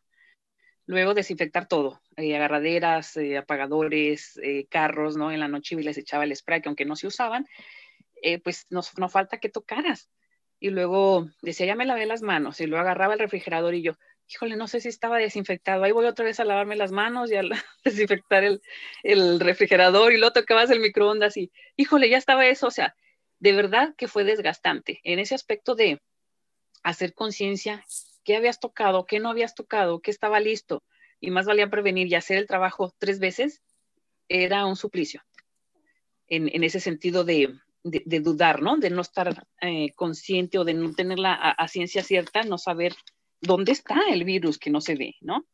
Luego 0.85 1.15
desinfectar 1.15 1.67
todo, 1.67 1.99
eh, 2.15 2.35
agarraderas, 2.35 3.17
eh, 3.17 3.39
apagadores, 3.39 4.39
eh, 4.43 4.67
carros, 4.69 5.17
¿no? 5.17 5.31
En 5.31 5.39
la 5.39 5.47
noche 5.47 5.75
les 5.77 5.97
echaba 5.97 6.23
el 6.23 6.35
spray, 6.35 6.61
que 6.61 6.69
aunque 6.69 6.85
no 6.85 6.95
se 6.95 7.07
usaban, 7.07 7.47
pues 8.43 8.67
no, 8.69 8.81
no 8.97 9.09
falta 9.09 9.39
que 9.39 9.49
tocaras. 9.49 10.11
Y 10.59 10.69
luego 10.69 11.27
decía, 11.41 11.65
ya 11.65 11.75
me 11.75 11.87
lavé 11.87 12.05
las 12.05 12.21
manos, 12.21 12.61
y 12.61 12.67
luego 12.67 12.83
agarraba 12.83 13.13
el 13.15 13.19
refrigerador 13.19 13.73
y 13.73 13.81
yo, 13.81 13.93
híjole, 14.31 14.55
no 14.55 14.67
sé 14.67 14.79
si 14.79 14.87
estaba 14.87 15.17
desinfectado. 15.17 15.83
Ahí 15.83 15.91
voy 15.91 16.05
otra 16.05 16.25
vez 16.25 16.39
a 16.39 16.45
lavarme 16.45 16.75
las 16.75 16.91
manos 16.91 17.31
y 17.31 17.35
a 17.35 17.41
desinfectar 17.83 18.43
el, 18.43 18.61
el 19.03 19.39
refrigerador 19.39 20.13
y 20.13 20.17
luego 20.17 20.33
tocabas 20.33 20.69
el 20.71 20.79
microondas 20.79 21.37
y, 21.37 21.51
híjole, 21.75 22.09
ya 22.09 22.17
estaba 22.17 22.47
eso. 22.47 22.67
O 22.67 22.71
sea, 22.71 22.95
de 23.39 23.53
verdad 23.53 23.93
que 23.97 24.07
fue 24.07 24.23
desgastante 24.23 25.01
en 25.03 25.19
ese 25.19 25.35
aspecto 25.35 25.75
de 25.75 26.01
hacer 26.83 27.13
conciencia, 27.13 27.83
qué 28.23 28.35
habías 28.35 28.59
tocado, 28.59 29.05
qué 29.05 29.19
no 29.19 29.29
habías 29.29 29.55
tocado, 29.55 29.99
qué 29.99 30.11
estaba 30.11 30.39
listo. 30.39 30.83
Y 31.19 31.29
más 31.31 31.45
valía 31.45 31.69
prevenir 31.69 32.07
y 32.07 32.15
hacer 32.15 32.37
el 32.37 32.47
trabajo 32.47 32.93
tres 32.97 33.19
veces, 33.19 33.61
era 34.27 34.65
un 34.65 34.75
suplicio. 34.75 35.21
En, 36.27 36.49
en 36.55 36.63
ese 36.63 36.79
sentido 36.79 37.25
de, 37.25 37.53
de, 37.83 38.19
dudar, 38.21 38.61
¿no? 38.61 38.77
De 38.77 38.89
no 38.89 39.01
estar 39.01 39.45
eh, 39.59 39.91
consciente 39.95 40.57
o 40.57 40.63
de 40.63 40.73
no 40.73 40.93
tenerla 40.93 41.33
a 41.33 41.67
ciencia 41.67 42.03
cierta, 42.03 42.43
no 42.43 42.57
saber 42.57 42.95
dónde 43.41 43.71
está 43.71 43.99
el 44.09 44.23
virus 44.23 44.57
que 44.57 44.69
no 44.69 44.81
se 44.81 44.95
ve, 44.95 45.15
¿no? 45.21 45.45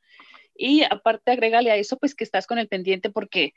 Y 0.55 0.83
aparte 0.83 1.31
agrégale 1.31 1.71
a 1.71 1.75
eso, 1.75 1.97
pues 1.97 2.15
que 2.15 2.23
estás 2.23 2.47
con 2.47 2.57
el 2.57 2.67
pendiente 2.67 3.09
porque 3.09 3.53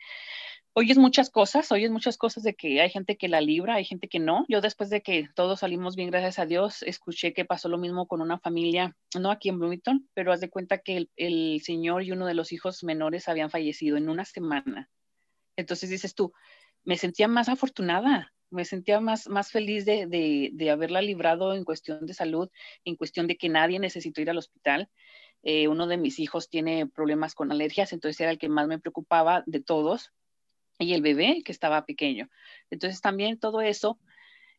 oyes 0.73 0.99
muchas 0.99 1.31
cosas, 1.31 1.73
oyes 1.73 1.91
muchas 1.91 2.17
cosas 2.17 2.43
de 2.43 2.55
que 2.55 2.81
hay 2.81 2.91
gente 2.91 3.17
que 3.17 3.29
la 3.29 3.41
libra, 3.41 3.75
hay 3.75 3.85
gente 3.85 4.09
que 4.09 4.19
no. 4.19 4.45
Yo 4.49 4.61
después 4.61 4.91
de 4.91 5.03
que 5.03 5.29
todos 5.35 5.61
salimos 5.61 5.97
bien, 5.97 6.11
gracias 6.11 6.39
a 6.39 6.47
Dios, 6.47 6.83
escuché 6.83 7.33
que 7.33 7.45
pasó 7.45 7.69
lo 7.69 7.79
mismo 7.79 8.07
con 8.07 8.21
una 8.21 8.39
familia, 8.39 8.97
no 9.19 9.31
aquí 9.31 9.49
en 9.49 9.59
Bloomington, 9.59 10.09
pero 10.15 10.33
haz 10.33 10.41
de 10.41 10.51
cuenta 10.51 10.79
que 10.79 10.97
el, 10.97 11.11
el 11.17 11.61
señor 11.65 12.05
y 12.05 12.13
uno 12.13 12.27
de 12.27 12.35
los 12.35 12.53
hijos 12.53 12.85
menores 12.85 13.29
habían 13.29 13.51
fallecido 13.51 13.97
en 13.97 14.09
una 14.09 14.25
semana. 14.25 14.89
Entonces 15.57 15.91
dices 15.91 16.15
tú, 16.15 16.33
me 16.85 16.97
sentía 16.97 17.29
más 17.29 17.49
afortunada, 17.49 18.33
me 18.51 18.65
sentía 18.65 19.01
más, 19.01 19.29
más 19.29 19.51
feliz 19.51 19.85
de, 19.85 20.07
de, 20.07 20.51
de, 20.53 20.71
haberla 20.71 21.03
librado 21.03 21.55
en 21.55 21.65
cuestión 21.65 22.07
de 22.07 22.15
salud, 22.15 22.51
en 22.85 22.97
cuestión 22.97 23.27
de 23.27 23.37
que 23.37 23.49
nadie 23.49 23.79
necesitó 23.79 24.21
ir 24.21 24.31
al 24.31 24.39
hospital. 24.39 24.89
Eh, 25.43 25.69
uno 25.69 25.87
de 25.87 25.97
mis 25.97 26.19
hijos 26.19 26.51
tiene 26.51 26.87
problemas 26.87 27.35
con 27.35 27.51
alergias, 27.51 27.93
entonces 27.93 28.21
era 28.21 28.31
el 28.31 28.39
que 28.39 28.49
más 28.49 28.67
me 28.67 28.79
preocupaba 28.79 29.43
de 29.47 29.61
todos 29.61 30.13
y 30.79 30.95
el 30.95 31.03
bebé 31.03 31.43
que 31.45 31.53
estaba 31.53 31.87
pequeño. 31.87 32.29
Entonces 32.71 33.01
también 33.01 33.39
todo 33.39 33.61
eso 33.61 33.99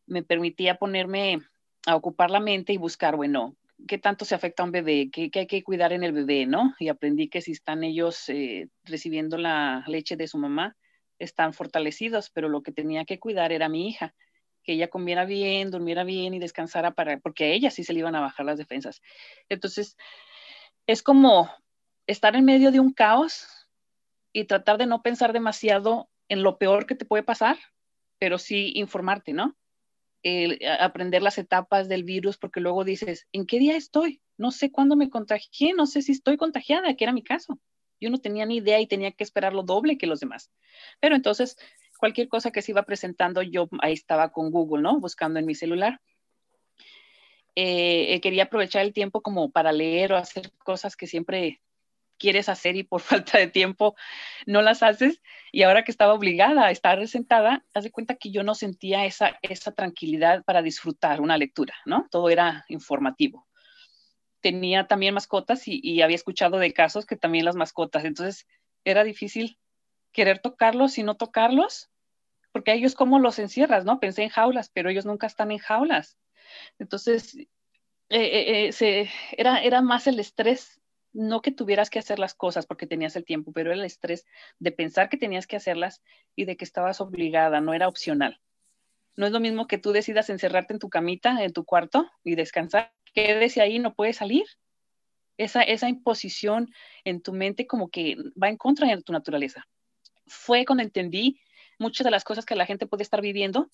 me 0.06 0.22
permitía 0.22 0.76
ponerme 0.76 1.38
a 1.86 1.96
ocupar 1.96 2.30
la 2.30 2.40
mente 2.40 2.72
y 2.72 2.78
buscar, 2.78 3.16
bueno, 3.16 3.56
¿qué 3.86 3.98
tanto 3.98 4.24
se 4.24 4.34
afecta 4.34 4.62
a 4.62 4.66
un 4.66 4.72
bebé? 4.72 5.10
¿Qué, 5.12 5.30
qué 5.30 5.40
hay 5.40 5.46
que 5.46 5.62
cuidar 5.62 5.92
en 5.92 6.02
el 6.02 6.12
bebé? 6.12 6.46
¿no? 6.46 6.74
Y 6.78 6.88
aprendí 6.88 7.28
que 7.28 7.42
si 7.42 7.52
están 7.52 7.84
ellos 7.84 8.28
eh, 8.28 8.68
recibiendo 8.84 9.38
la 9.38 9.84
leche 9.86 10.16
de 10.16 10.28
su 10.28 10.38
mamá, 10.38 10.76
están 11.24 11.52
fortalecidos, 11.52 12.30
pero 12.30 12.48
lo 12.48 12.62
que 12.62 12.72
tenía 12.72 13.04
que 13.04 13.18
cuidar 13.18 13.52
era 13.52 13.68
mi 13.68 13.88
hija, 13.88 14.14
que 14.62 14.74
ella 14.74 14.88
comiera 14.88 15.24
bien, 15.24 15.70
durmiera 15.70 16.04
bien 16.04 16.34
y 16.34 16.38
descansara 16.38 16.92
para, 16.92 17.18
porque 17.18 17.44
a 17.44 17.48
ella 17.48 17.70
sí 17.70 17.84
se 17.84 17.92
le 17.92 18.00
iban 18.00 18.14
a 18.14 18.20
bajar 18.20 18.46
las 18.46 18.58
defensas. 18.58 19.02
Entonces, 19.48 19.96
es 20.86 21.02
como 21.02 21.50
estar 22.06 22.36
en 22.36 22.44
medio 22.44 22.70
de 22.70 22.80
un 22.80 22.92
caos 22.92 23.46
y 24.32 24.44
tratar 24.44 24.78
de 24.78 24.86
no 24.86 25.02
pensar 25.02 25.32
demasiado 25.32 26.08
en 26.28 26.42
lo 26.42 26.58
peor 26.58 26.86
que 26.86 26.94
te 26.94 27.04
puede 27.04 27.22
pasar, 27.22 27.58
pero 28.18 28.38
sí 28.38 28.72
informarte, 28.76 29.32
¿no? 29.32 29.56
aprender 30.78 31.20
las 31.20 31.36
etapas 31.38 31.88
del 31.88 32.04
virus, 32.04 32.38
porque 32.38 32.60
luego 32.60 32.84
dices, 32.84 33.26
¿en 33.32 33.44
qué 33.44 33.58
día 33.58 33.76
estoy? 33.76 34.22
No 34.36 34.52
sé 34.52 34.70
cuándo 34.70 34.94
me 34.94 35.10
contagié, 35.10 35.74
no 35.74 35.86
sé 35.86 36.00
si 36.02 36.12
estoy 36.12 36.36
contagiada, 36.36 36.94
que 36.94 37.04
era 37.04 37.12
mi 37.12 37.24
caso. 37.24 37.58
Yo 38.02 38.10
no 38.10 38.18
tenía 38.18 38.44
ni 38.46 38.56
idea 38.56 38.80
y 38.80 38.88
tenía 38.88 39.12
que 39.12 39.22
esperar 39.22 39.54
lo 39.54 39.62
doble 39.62 39.96
que 39.96 40.08
los 40.08 40.18
demás. 40.18 40.50
Pero 40.98 41.14
entonces, 41.14 41.56
cualquier 41.98 42.26
cosa 42.26 42.50
que 42.50 42.60
se 42.60 42.72
iba 42.72 42.82
presentando, 42.82 43.42
yo 43.42 43.68
ahí 43.80 43.92
estaba 43.92 44.32
con 44.32 44.50
Google, 44.50 44.82
¿no? 44.82 44.98
Buscando 44.98 45.38
en 45.38 45.46
mi 45.46 45.54
celular. 45.54 46.00
Eh, 47.54 48.20
quería 48.20 48.44
aprovechar 48.44 48.82
el 48.82 48.92
tiempo 48.92 49.20
como 49.20 49.52
para 49.52 49.70
leer 49.70 50.12
o 50.12 50.16
hacer 50.16 50.50
cosas 50.64 50.96
que 50.96 51.06
siempre 51.06 51.60
quieres 52.18 52.48
hacer 52.48 52.76
y 52.76 52.82
por 52.82 53.00
falta 53.24 53.38
de 53.38 53.46
tiempo 53.46 53.94
no 54.46 54.62
las 54.62 54.82
haces. 54.82 55.22
Y 55.52 55.62
ahora 55.62 55.84
que 55.84 55.92
estaba 55.92 56.14
obligada 56.14 56.66
a 56.66 56.72
estar 56.72 57.06
sentada, 57.06 57.64
haz 57.72 57.84
de 57.84 57.92
cuenta 57.92 58.16
que 58.16 58.32
yo 58.32 58.42
no 58.42 58.56
sentía 58.56 59.04
esa, 59.04 59.38
esa 59.42 59.70
tranquilidad 59.70 60.42
para 60.42 60.60
disfrutar 60.60 61.20
una 61.20 61.38
lectura, 61.38 61.74
¿no? 61.86 62.08
Todo 62.10 62.30
era 62.30 62.64
informativo. 62.68 63.46
Tenía 64.42 64.86
también 64.86 65.14
mascotas 65.14 65.62
y, 65.66 66.02
había 66.02 66.16
escuchado 66.16 66.58
de 66.58 66.74
casos 66.74 67.06
que 67.06 67.16
también 67.16 67.46
las 67.46 67.56
mascotas, 67.56 68.04
entonces 68.04 68.46
era 68.84 69.04
difícil 69.04 69.58
querer 70.12 70.40
tocarlos 70.40 70.98
y 70.98 71.02
no 71.02 71.16
tocarlos, 71.16 71.90
porque 72.52 72.72
a 72.72 72.74
ellos 72.74 72.94
cómo 72.94 73.18
los 73.18 73.38
encierras, 73.38 73.86
¿no? 73.86 73.98
Pensé 74.00 74.24
en 74.24 74.28
jaulas, 74.28 74.68
pero 74.68 74.90
ellos 74.90 75.06
nunca 75.06 75.26
están 75.26 75.50
en 75.50 75.58
jaulas. 75.58 76.18
Entonces, 76.78 77.34
eh, 77.36 77.48
eh, 78.10 78.70
eh 78.78 79.10
era, 79.32 79.62
era 79.62 79.80
más 79.80 80.06
el 80.06 80.20
estrés 80.20 80.82
no 81.12 81.42
que 81.42 81.50
tuvieras 81.50 81.90
que 81.90 81.98
hacer 81.98 82.18
las 82.18 82.34
cosas 82.34 82.66
porque 82.66 82.86
tenías 82.86 83.16
el 83.16 83.24
tiempo, 83.24 83.52
pero 83.52 83.72
el 83.72 83.84
estrés 83.84 84.26
de 84.58 84.72
pensar 84.72 85.08
que 85.08 85.16
tenías 85.16 85.46
que 85.46 85.56
hacerlas 85.56 86.02
y 86.34 86.46
de 86.46 86.56
que 86.56 86.64
estabas 86.64 87.00
obligada, 87.00 87.60
no 87.60 87.74
era 87.74 87.88
opcional. 87.88 88.40
No 89.16 89.26
es 89.26 89.32
lo 89.32 89.40
mismo 89.40 89.66
que 89.66 89.78
tú 89.78 89.92
decidas 89.92 90.30
encerrarte 90.30 90.72
en 90.72 90.78
tu 90.78 90.88
camita, 90.88 91.42
en 91.42 91.52
tu 91.52 91.64
cuarto 91.64 92.10
y 92.24 92.34
descansar, 92.34 92.92
quédese 93.12 93.60
ahí, 93.60 93.78
no 93.78 93.94
puedes 93.94 94.16
salir. 94.16 94.44
Esa, 95.38 95.62
esa 95.62 95.88
imposición 95.88 96.72
en 97.04 97.22
tu 97.22 97.32
mente 97.32 97.66
como 97.66 97.88
que 97.88 98.16
va 98.40 98.48
en 98.48 98.56
contra 98.56 98.88
de 98.88 99.02
tu 99.02 99.12
naturaleza. 99.12 99.66
Fue 100.26 100.64
cuando 100.64 100.84
entendí 100.84 101.40
muchas 101.78 102.04
de 102.04 102.10
las 102.10 102.24
cosas 102.24 102.44
que 102.44 102.54
la 102.54 102.66
gente 102.66 102.86
puede 102.86 103.02
estar 103.02 103.20
viviendo, 103.20 103.70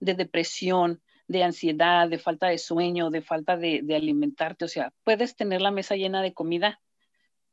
de 0.00 0.14
depresión, 0.14 1.02
de 1.26 1.42
ansiedad, 1.42 2.08
de 2.08 2.18
falta 2.18 2.48
de 2.48 2.58
sueño, 2.58 3.10
de 3.10 3.22
falta 3.22 3.56
de, 3.56 3.82
alimentarte. 3.94 4.64
O 4.64 4.68
sea, 4.68 4.92
puedes 5.04 5.36
tener 5.36 5.62
la 5.62 5.70
mesa 5.70 5.96
llena 5.96 6.22
de 6.22 6.34
comida, 6.34 6.80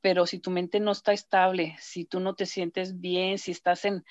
pero 0.01 0.25
si 0.25 0.39
tu 0.39 0.51
mente 0.51 0.79
no 0.79 0.91
está 0.91 1.13
estable, 1.13 1.75
si 1.79 2.05
tú 2.05 2.19
no 2.19 2.35
te 2.35 2.45
sientes 2.45 2.99
bien, 2.99 3.37
si 3.37 3.51
estás 3.51 3.85
en, 3.85 4.03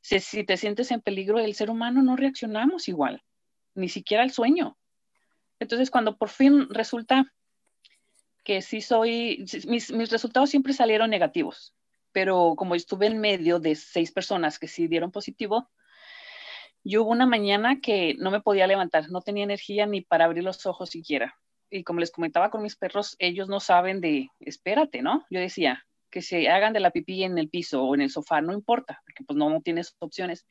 si, 0.00 0.44
te 0.44 0.56
sientes 0.56 0.90
en 0.90 1.00
peligro, 1.00 1.38
el 1.38 1.54
ser 1.54 1.70
humano 1.70 2.02
no 2.02 2.16
reaccionamos 2.16 2.88
igual, 2.88 3.22
ni 3.74 3.88
siquiera 3.88 4.22
al 4.22 4.32
sueño. 4.32 4.76
Entonces, 5.60 5.90
cuando 5.90 6.16
por 6.16 6.28
fin 6.28 6.68
resulta 6.70 7.32
que 8.44 8.62
sí 8.62 8.80
soy, 8.80 9.44
mis, 9.66 9.92
mis 9.92 10.10
resultados 10.10 10.50
siempre 10.50 10.72
salieron 10.72 11.10
negativos, 11.10 11.74
pero 12.12 12.54
como 12.56 12.74
estuve 12.74 13.06
en 13.06 13.18
medio 13.18 13.60
de 13.60 13.74
seis 13.74 14.12
personas 14.12 14.58
que 14.58 14.68
sí 14.68 14.88
dieron 14.88 15.10
positivo, 15.10 15.70
yo 16.84 17.02
hubo 17.02 17.10
una 17.10 17.26
mañana 17.26 17.80
que 17.80 18.14
no 18.18 18.30
me 18.30 18.40
podía 18.40 18.66
levantar, 18.66 19.10
no 19.10 19.20
tenía 19.20 19.44
energía 19.44 19.86
ni 19.86 20.00
para 20.00 20.24
abrir 20.24 20.44
los 20.44 20.64
ojos 20.64 20.90
siquiera. 20.90 21.36
Y 21.70 21.84
como 21.84 22.00
les 22.00 22.10
comentaba 22.10 22.50
con 22.50 22.62
mis 22.62 22.76
perros, 22.76 23.16
ellos 23.18 23.48
no 23.48 23.60
saben 23.60 24.00
de, 24.00 24.28
espérate, 24.40 25.02
¿no? 25.02 25.26
Yo 25.28 25.40
decía, 25.40 25.84
que 26.10 26.22
se 26.22 26.48
hagan 26.48 26.72
de 26.72 26.80
la 26.80 26.90
pipí 26.90 27.22
en 27.24 27.38
el 27.38 27.48
piso 27.48 27.84
o 27.84 27.94
en 27.94 28.00
el 28.00 28.10
sofá, 28.10 28.40
no 28.40 28.52
importa, 28.52 29.02
porque 29.04 29.24
pues 29.24 29.36
no, 29.36 29.60
tienes 29.60 29.94
opciones. 29.98 30.46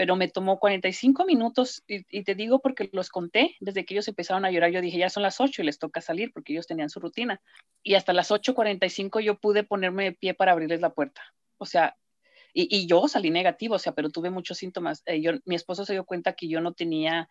Pero 0.00 0.16
me 0.16 0.28
tomó 0.28 0.58
45 0.58 1.26
minutos 1.26 1.84
y, 1.86 2.06
y, 2.08 2.24
te 2.24 2.34
digo 2.34 2.60
porque 2.60 2.88
los 2.90 3.10
conté, 3.10 3.56
desde 3.60 3.84
que 3.84 3.92
ellos 3.92 4.08
empezaron 4.08 4.46
a 4.46 4.50
llorar, 4.50 4.70
yo 4.70 4.80
dije, 4.80 4.96
ya 4.96 5.10
son 5.10 5.22
las 5.22 5.42
8 5.42 5.60
y 5.60 5.66
les 5.66 5.78
toca 5.78 6.00
salir 6.00 6.32
porque 6.32 6.54
ellos 6.54 6.66
tenían 6.66 6.88
su 6.88 7.00
rutina. 7.00 7.42
Y 7.82 7.96
hasta 7.96 8.14
las 8.14 8.30
8.45 8.30 9.20
yo 9.20 9.38
pude 9.38 9.62
ponerme 9.62 10.04
de 10.04 10.12
pie 10.12 10.32
para 10.32 10.52
abrirles 10.52 10.80
la 10.80 10.94
puerta. 10.94 11.20
O 11.58 11.66
sea, 11.66 11.98
y, 12.54 12.86
yo 12.86 13.08
salí 13.08 13.28
negativo, 13.28 13.74
o 13.74 13.78
sea, 13.78 13.92
pero 13.92 14.08
tuve 14.08 14.30
muchos 14.30 14.56
síntomas. 14.56 15.02
Eh, 15.04 15.20
yo, 15.20 15.32
mi 15.44 15.54
esposo 15.54 15.84
se 15.84 15.92
dio 15.92 16.06
cuenta 16.06 16.32
que 16.32 16.48
yo 16.48 16.62
no 16.62 16.72
tenía 16.72 17.28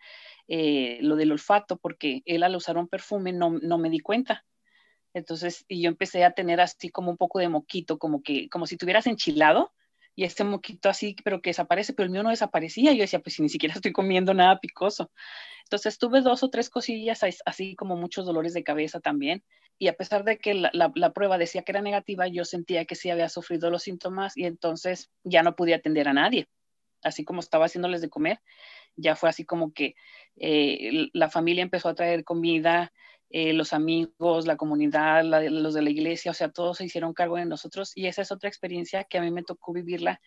eh, 0.48 1.00
lo 1.02 1.16
del 1.16 1.32
olfato 1.32 1.78
porque 1.78 2.22
él 2.26 2.44
al 2.44 2.56
usar 2.56 2.78
un 2.78 2.88
perfume 2.88 3.34
no, 3.34 3.50
no 3.50 3.80
me 3.80 3.90
di 3.90 4.00
cuenta. 4.00 4.46
Entonces, 5.16 5.66
y 5.68 5.82
yo 5.82 5.90
empecé 5.90 6.24
a 6.24 6.34
tener 6.34 6.62
así 6.62 6.90
como 6.90 7.10
un 7.10 7.18
poco 7.18 7.40
de 7.40 7.50
moquito, 7.50 7.98
como 7.98 8.22
que, 8.22 8.48
como 8.48 8.68
si 8.68 8.78
tuvieras 8.78 9.08
enchilado, 9.08 9.74
y 10.15 10.24
este 10.24 10.43
moquito 10.43 10.89
así, 10.89 11.15
pero 11.24 11.41
que 11.41 11.52
desaparece, 11.52 11.93
pero 11.93 12.06
el 12.06 12.12
mío 12.12 12.24
no 12.24 12.30
desaparecía. 12.30 12.93
Yo 12.93 13.02
decía, 13.02 13.19
pues 13.19 13.36
si 13.36 13.41
ni 13.41 13.50
siquiera 13.50 13.76
estoy 13.76 13.91
comiendo 13.91 14.34
nada 14.34 14.60
picoso. 14.60 15.12
Entonces 15.63 15.98
tuve 15.98 16.22
dos 16.22 16.43
o 16.43 16.50
tres 16.50 16.69
cosillas, 16.69 17.22
así 17.45 17.76
como 17.76 17.95
muchos 17.95 18.26
dolores 18.26 18.54
de 18.54 18.63
cabeza 18.63 19.00
también. 19.00 19.43
Y 19.78 19.88
a 19.88 19.93
pesar 19.93 20.26
de 20.26 20.38
que 20.38 20.54
la, 20.56 20.72
la, 20.74 21.13
prueba 21.13 21.38
decía 21.38 21.62
que 21.62 21.72
era 21.72 21.82
negativa, 21.82 22.28
yo 22.28 22.43
sentía 22.43 22.86
que 22.86 22.95
sí 22.95 23.10
había 23.10 23.30
sufrido 23.30 23.69
los 23.69 23.84
síntomas 23.84 24.36
y 24.36 24.45
entonces 24.45 25.10
ya 25.24 25.41
no 25.41 25.56
podía 25.56 25.78
atender 25.78 26.10
a 26.10 26.13
nadie. 26.13 26.50
Así 27.02 27.24
como 27.24 27.39
estaba 27.39 27.65
haciéndoles 27.65 28.02
de 28.02 28.10
comer, 28.10 28.41
ya 28.98 29.15
fue 29.15 29.30
así 29.30 29.45
como 29.45 29.72
que 29.72 29.95
eh, 30.36 31.08
la 31.13 31.30
familia 31.30 31.63
empezó 31.63 31.88
a 31.88 31.95
traer 31.95 32.26
comida, 32.26 32.91
eh, 33.32 33.54
los 33.54 33.74
amigos, 33.74 34.48
la 34.48 34.58
comunidad, 34.58 35.24
los 35.24 35.74
de 35.74 35.82
la 35.84 35.89
iglesia, 35.92 36.32
o 36.32 36.34
sea, 36.34 36.50
todos 36.50 36.78
se 36.78 36.86
hicieron 36.86 37.13
cargo 37.13 37.38
de 37.38 37.46
nosotros 37.46 37.92
y 37.96 38.08
esa 38.08 38.24
es 38.24 38.32
otra 38.32 38.50
experiencia 38.50 39.04
que 39.04 39.20
a 39.20 39.22
mí 39.22 39.30
me 39.30 39.44
tocó 39.44 39.72
vivirla 39.72 40.20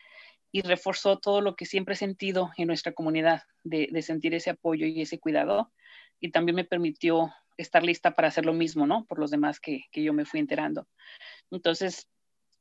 y 0.52 0.62
reforzó 0.62 1.18
todo 1.18 1.40
lo 1.40 1.56
que 1.56 1.66
siempre 1.66 1.94
he 1.94 1.96
sentido 1.96 2.50
en 2.56 2.68
nuestra 2.68 2.92
comunidad, 2.92 3.42
de, 3.64 4.02
sentir 4.02 4.34
ese 4.34 4.50
apoyo 4.50 4.86
y 4.86 5.00
ese 5.00 5.18
cuidado 5.18 5.72
y 6.20 6.30
también 6.30 6.54
me 6.54 6.64
permitió 6.64 7.32
estar 7.56 7.82
lista 7.82 8.14
para 8.14 8.28
hacer 8.28 8.46
lo 8.46 8.52
mismo, 8.52 8.86
¿no? 8.86 9.04
Por 9.06 9.18
los 9.18 9.30
demás 9.30 9.58
que, 9.58 9.84
que 9.90 10.02
yo 10.02 10.12
me 10.12 10.24
fui 10.24 10.38
enterando. 10.38 10.86
Entonces, 11.50 12.08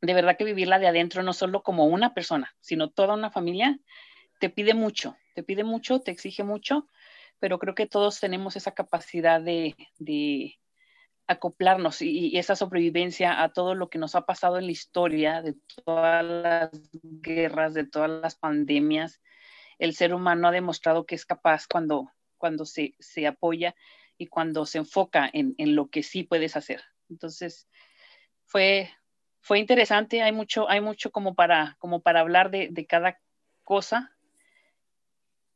de 0.01 0.13
verdad 0.13 0.37
que 0.37 0.43
vivirla 0.43 0.79
de 0.79 0.87
adentro, 0.87 1.21
no 1.21 1.33
solo 1.33 1.61
como 1.61 1.85
una 1.85 2.13
persona, 2.15 2.55
sino 2.61 2.89
toda 2.89 3.13
una 3.13 3.29
familia, 3.29 3.79
te 4.39 4.49
pide 4.49 4.73
mucho, 4.73 5.15
te 5.35 5.43
pide 5.43 5.63
mucho, 5.63 5.99
te 5.99 6.09
exige 6.09 6.43
mucho 6.43 6.87
pero 7.41 7.57
creo 7.57 7.73
que 7.73 7.87
todos 7.87 8.19
tenemos 8.19 8.55
esa 8.55 8.71
capacidad 8.71 9.41
de, 9.41 9.75
acoplarnos 11.25 12.03
y, 12.03 12.37
esa 12.37 12.55
sobrevivencia 12.55 13.41
a 13.41 13.51
todo 13.51 13.73
lo 13.73 13.89
que 13.89 13.97
nos 13.97 14.13
ha 14.13 14.27
pasado 14.27 14.59
en 14.59 14.67
la 14.67 14.71
historia, 14.71 15.41
de 15.41 15.55
todas 15.83 16.23
las 16.23 16.69
guerras, 17.01 17.73
de 17.73 17.85
todas 17.87 18.11
las 18.11 18.35
pandemias. 18.35 19.21
El 19.79 19.95
ser 19.95 20.13
humano 20.13 20.47
ha 20.47 20.51
demostrado 20.51 21.07
que 21.07 21.15
es 21.15 21.25
capaz 21.25 21.65
cuando, 21.67 22.11
cuando 22.37 22.63
se, 22.65 22.93
apoya 23.27 23.73
y 24.19 24.27
cuando 24.27 24.67
se 24.67 24.77
enfoca 24.77 25.27
en, 25.33 25.55
lo 25.75 25.89
que 25.89 26.03
sí 26.03 26.21
puedes 26.23 26.55
hacer. 26.55 26.83
Entonces, 27.09 27.67
fue, 28.45 28.91
fue 29.39 29.57
interesante, 29.57 30.21
hay 30.21 30.31
mucho, 30.31 30.69
hay 30.69 30.79
mucho 30.79 31.11
como 31.11 31.33
para, 31.33 31.75
como 31.79 32.03
para 32.03 32.19
hablar 32.19 32.51
de, 32.51 32.67
de 32.69 32.85
cada 32.85 33.19
cosa 33.63 34.15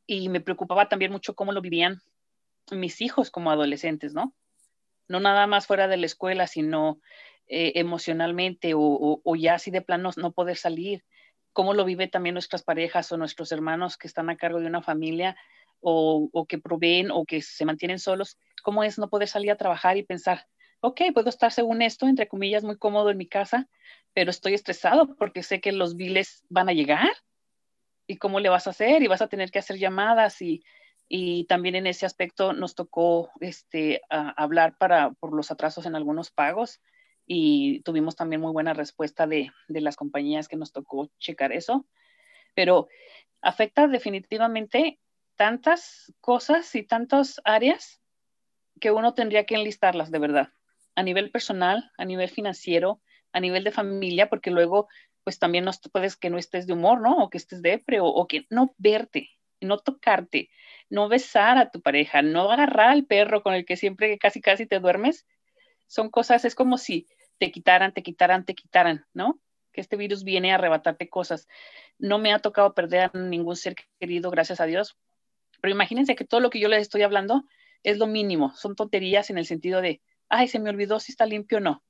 y 0.07 0.29
me 0.29 0.41
preocupaba 0.41 0.87
también 0.89 1.11
mucho 1.11 1.35
cómo 1.35 1.51
lo 1.51 1.61
vivían 1.61 2.01
mis 2.71 3.01
hijos 3.01 3.31
como 3.31 3.51
adolescentes, 3.51 4.13
¿no? 4.13 4.33
No 5.07 5.19
nada 5.19 5.47
más 5.47 5.67
fuera 5.67 5.87
de 5.87 5.97
la 5.97 6.05
escuela, 6.05 6.47
sino 6.47 6.99
eh, 7.47 7.73
emocionalmente 7.75 8.73
o, 8.75 9.35
ya 9.35 9.55
así 9.55 9.69
de 9.69 9.81
plano 9.81 10.11
no 10.17 10.31
poder 10.31 10.57
salir. 10.57 11.03
cómo 11.53 11.73
lo 11.73 11.85
vive 11.85 12.07
también 12.07 12.33
nuestras 12.33 12.63
parejas 12.63 13.11
o 13.11 13.17
nuestros 13.17 13.51
hermanos 13.51 13.97
que 13.97 14.07
están 14.07 14.29
a 14.29 14.35
cargo 14.35 14.59
de 14.59 14.67
una 14.67 14.81
familia 14.81 15.37
o, 15.79 16.45
que 16.49 16.57
proveen 16.57 17.11
o 17.11 17.25
que 17.25 17.41
se 17.41 17.65
mantienen 17.65 17.99
solos, 17.99 18.37
cómo 18.63 18.83
es 18.83 18.97
no 18.97 19.09
poder 19.09 19.27
salir 19.27 19.51
a 19.51 19.55
trabajar 19.55 19.97
y 19.97 20.03
pensar, 20.03 20.47
ok, 20.81 21.01
puedo 21.13 21.29
estar 21.29 21.51
según 21.51 21.81
esto, 21.81 22.07
entre 22.07 22.27
comillas, 22.27 22.63
muy 22.63 22.77
cómodo 22.77 23.09
en 23.11 23.17
mi 23.17 23.27
casa, 23.27 23.69
pero 24.13 24.31
estoy 24.31 24.53
estresado 24.55 25.15
porque 25.15 25.43
sé 25.43 25.61
que 25.61 25.71
los 25.71 25.95
biles 25.95 26.43
van 26.49 26.69
a 26.69 26.73
llegar. 26.73 27.11
¿Y 28.07 28.17
cómo 28.17 28.39
le 28.39 28.49
vas 28.49 28.67
a 28.67 28.71
hacer? 28.71 29.01
Y 29.03 29.07
vas 29.07 29.21
a 29.21 29.27
tener 29.27 29.51
que 29.51 29.59
hacer 29.59 29.77
llamadas 29.77 30.41
y, 30.41 30.63
y 31.07 31.45
también 31.45 31.75
en 31.75 31.87
ese 31.87 32.05
aspecto 32.05 32.53
nos 32.53 32.75
tocó 32.75 33.31
este, 33.39 34.01
hablar 34.09 34.77
para, 34.77 35.11
por 35.11 35.33
los 35.33 35.51
atrasos 35.51 35.85
en 35.85 35.95
algunos 35.95 36.31
pagos 36.31 36.81
y 37.25 37.81
tuvimos 37.81 38.15
también 38.15 38.41
muy 38.41 38.51
buena 38.51 38.73
respuesta 38.73 39.25
de, 39.25 39.51
de 39.67 39.81
las 39.81 39.95
compañías 39.95 40.47
que 40.47 40.57
nos 40.57 40.71
tocó 40.71 41.09
checar 41.19 41.51
eso. 41.51 41.85
Pero 42.53 42.87
afecta 43.41 43.87
definitivamente 43.87 44.99
tantas 45.35 46.13
cosas 46.21 46.73
y 46.75 46.83
tantas 46.83 47.41
áreas 47.43 48.01
que 48.79 48.91
uno 48.91 49.13
tendría 49.13 49.45
que 49.45 49.55
enlistarlas 49.55 50.11
de 50.11 50.19
verdad 50.19 50.49
a 50.95 51.03
nivel 51.03 51.29
personal, 51.29 51.91
a 51.97 52.05
nivel 52.05 52.29
financiero, 52.29 53.01
a 53.33 53.39
nivel 53.39 53.63
de 53.63 53.71
familia, 53.71 54.29
porque 54.29 54.49
luego 54.49 54.87
pues 55.25 55.39
también 55.39 55.65
no 55.65 55.71
puedes 55.91 56.15
que 56.15 56.29
no 56.29 56.37
estés 56.37 56.67
de 56.67 56.73
humor, 56.73 57.01
¿no? 57.01 57.17
O 57.17 57.29
que 57.29 57.37
estés 57.37 57.61
depre, 57.61 57.99
o, 57.99 58.05
o 58.05 58.27
que 58.27 58.45
no 58.49 58.75
verte, 58.77 59.31
no 59.59 59.79
tocarte, 59.79 60.49
no 60.89 61.09
besar 61.09 61.57
a 61.57 61.71
tu 61.71 61.81
pareja, 61.81 62.21
no 62.21 62.51
agarrar 62.51 62.91
al 62.91 63.05
perro 63.05 63.41
con 63.43 63.55
el 63.55 63.65
que 63.65 63.75
siempre 63.75 64.17
casi 64.19 64.39
casi 64.39 64.67
te 64.67 64.79
duermes. 64.79 65.25
Son 65.87 66.11
cosas, 66.11 66.45
es 66.45 66.53
como 66.53 66.77
si 66.77 67.07
te 67.39 67.51
quitaran, 67.51 67.91
te 67.91 68.03
quitaran, 68.03 68.45
te 68.45 68.53
quitaran, 68.53 69.05
¿no? 69.13 69.41
Que 69.73 69.81
este 69.81 69.97
virus 69.97 70.23
viene 70.23 70.51
a 70.51 70.55
arrebatarte 70.55 71.09
cosas. 71.09 71.47
No 71.97 72.19
me 72.19 72.31
ha 72.31 72.39
tocado 72.39 72.75
perder 72.75 73.09
a 73.13 73.17
ningún 73.17 73.55
ser 73.55 73.75
querido, 73.99 74.29
gracias 74.29 74.61
a 74.61 74.65
Dios. 74.65 74.95
Pero 75.59 75.73
imagínense 75.73 76.15
que 76.15 76.25
todo 76.25 76.39
lo 76.39 76.51
que 76.51 76.59
yo 76.59 76.67
les 76.69 76.83
estoy 76.83 77.01
hablando 77.01 77.43
es 77.81 77.97
lo 77.97 78.05
mínimo, 78.07 78.53
son 78.55 78.75
tonterías 78.75 79.31
en 79.31 79.39
el 79.39 79.45
sentido 79.47 79.81
de, 79.81 80.01
ay, 80.29 80.47
se 80.47 80.59
me 80.59 80.69
olvidó 80.69 80.99
si 80.99 81.11
está 81.11 81.25
limpio 81.25 81.57
o 81.57 81.61
no. 81.61 81.83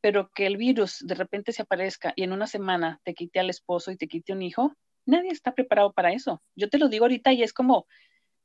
Pero 0.00 0.30
que 0.34 0.46
el 0.46 0.56
virus 0.56 0.98
de 1.00 1.14
repente 1.14 1.52
se 1.52 1.62
aparezca 1.62 2.12
y 2.16 2.22
en 2.22 2.32
una 2.32 2.46
semana 2.46 3.00
te 3.04 3.14
quite 3.14 3.40
al 3.40 3.50
esposo 3.50 3.90
y 3.90 3.96
te 3.96 4.08
quite 4.08 4.32
un 4.32 4.42
hijo, 4.42 4.74
nadie 5.06 5.30
está 5.30 5.54
preparado 5.54 5.92
para 5.92 6.12
eso. 6.12 6.42
Yo 6.56 6.68
te 6.68 6.78
lo 6.78 6.88
digo 6.88 7.04
ahorita 7.04 7.32
y 7.32 7.42
es 7.42 7.52
como, 7.52 7.86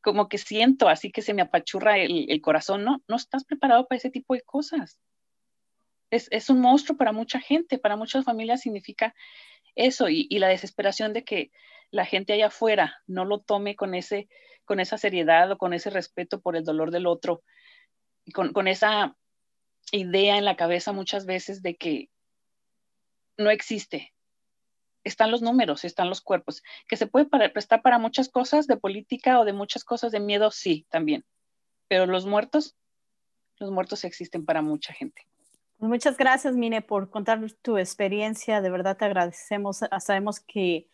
como 0.01 0.27
que 0.27 0.37
siento 0.37 0.89
así 0.89 1.11
que 1.11 1.21
se 1.21 1.33
me 1.33 1.41
apachurra 1.41 1.97
el, 1.97 2.41
corazón, 2.41 2.83
¿no? 2.83 3.03
No 3.07 3.15
estás 3.15 3.45
preparado 3.45 3.87
para 3.87 3.97
ese 3.97 4.09
tipo 4.09 4.33
de 4.33 4.41
cosas. 4.41 4.99
Es, 6.11 6.27
es, 6.31 6.49
un 6.49 6.61
monstruo 6.61 6.97
para 6.97 7.11
mucha 7.11 7.39
gente, 7.39 7.79
para 7.79 7.95
muchas 7.95 8.23
familias 8.23 8.61
significa 8.61 9.15
eso 9.75 10.07
y, 10.09 10.27
la 10.39 10.47
desesperación 10.47 11.13
de 11.13 11.23
que 11.23 11.51
la 11.91 12.05
gente 12.05 12.33
allá 12.33 12.47
afuera 12.47 12.97
no 13.07 13.25
lo 13.25 13.39
tome 13.41 13.75
con, 13.75 13.93
ese, 13.93 14.29
con 14.63 14.79
esa 14.79 14.97
seriedad 14.97 15.51
o 15.51 15.57
con 15.57 15.73
ese 15.73 15.89
respeto 15.89 16.41
por 16.41 16.55
el 16.55 16.63
dolor 16.63 16.91
del 16.91 17.07
otro, 17.07 17.43
con, 18.33 18.53
con 18.53 18.67
esa 18.67 19.15
idea 19.91 20.38
en 20.38 20.45
la 20.45 20.56
cabeza 20.56 20.91
muchas 20.91 21.26
veces 21.26 21.62
de 21.62 21.76
que 21.76 22.10
no 23.38 23.50
existe. 23.50 24.13
Están 25.04 25.30
los 25.30 25.41
números, 25.41 25.86
están 25.86 26.10
los 26.10 26.21
cuerpos, 26.21 26.63
que 26.88 26.98
se 26.98 27.06
puede 27.06 27.28
prestar 27.50 27.82
para 27.82 28.00
muchas 28.00 28.30
cosas 28.30 28.65
de 28.65 28.78
política 28.78 29.39
o 29.39 29.45
de 29.45 29.54
muchas 29.54 29.84
cosas 29.84 30.12
de 30.12 30.19
miedo, 30.19 30.50
sí, 30.50 30.88
también. 30.89 31.24
Pero 31.88 32.08
los 32.08 32.26
muertos, 32.26 32.76
los 33.60 33.69
muertos 33.69 34.04
existen 34.04 34.45
para 34.45 34.63
mucha 34.63 34.93
gente. 34.93 35.28
Muchas 35.78 36.17
gracias, 36.17 36.56
Mine, 36.56 36.82
por 36.82 37.10
contar 37.10 37.39
tu 37.62 37.78
experiencia. 37.78 38.62
De 38.62 38.69
verdad 38.71 38.98
te 38.98 39.06
agradecemos. 39.06 39.82
Sabemos 40.00 40.39
que, 40.39 40.88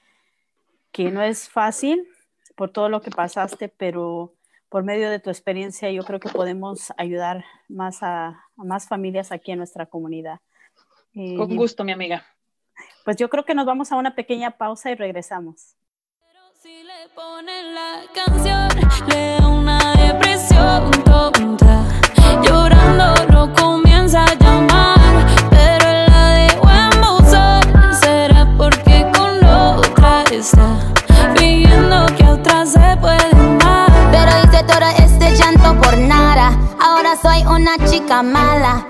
que 0.92 1.12
no 1.12 1.22
es 1.22 1.48
fácil 1.48 2.08
por 2.56 2.72
todo 2.72 2.90
lo 2.90 3.02
que 3.02 3.12
pasaste, 3.12 3.70
pero 3.70 4.34
por 4.72 4.84
medio 4.84 5.10
de 5.10 5.20
tu 5.20 5.30
experiencia, 5.30 5.92
yo 5.92 6.02
creo 6.06 6.22
que 6.22 6.30
podemos 6.30 6.94
ayudar 6.96 7.44
más 7.68 8.02
a, 8.04 8.46
más 8.56 8.88
familias 8.88 9.34
aquí 9.34 9.52
en 9.52 9.58
nuestra 9.58 9.86
comunidad. 9.86 10.40
Con 11.14 11.58
gusto, 11.58 11.84
mi 11.84 11.92
amiga. 11.92 12.26
Pues 13.04 13.18
yo 13.18 13.30
creo 13.30 13.44
que 13.44 13.54
nos 13.54 13.66
vamos 13.66 13.92
a 13.92 13.98
una 13.98 14.16
pequeña 14.16 14.52
pausa 14.52 14.90
y 14.90 14.96
regresamos. 14.96 15.76
Pero 16.22 16.40
si 16.62 16.84
le 16.84 17.10
ponen 17.14 17.76
la 17.76 18.04
canción, 18.16 18.70
le 19.10 19.42
da 19.42 19.48
una 19.50 19.78
depresión 20.08 20.90
tonta, 21.04 21.84
llorando 22.42 23.28
no 23.28 23.54
comienza 23.54 24.24
a 24.24 24.36
llamar, 24.36 25.28
pero 25.50 25.86
la 26.08 26.34
de 26.36 26.60
buen 26.62 26.90
buzón, 27.02 27.94
será 27.94 28.48
porque 28.58 29.06
con 29.14 29.44
otra 29.44 30.24
está, 30.32 30.80
viendo 31.38 32.06
que 32.16 32.24
otra 32.24 32.66
se 32.66 32.96
puede 33.02 33.31
todo 34.68 34.90
este 34.98 35.36
llanto 35.36 35.80
por 35.82 35.98
nada. 35.98 36.50
Ahora 36.80 37.16
soy 37.16 37.42
una 37.44 37.78
chica 37.90 38.22
mala. 38.22 38.86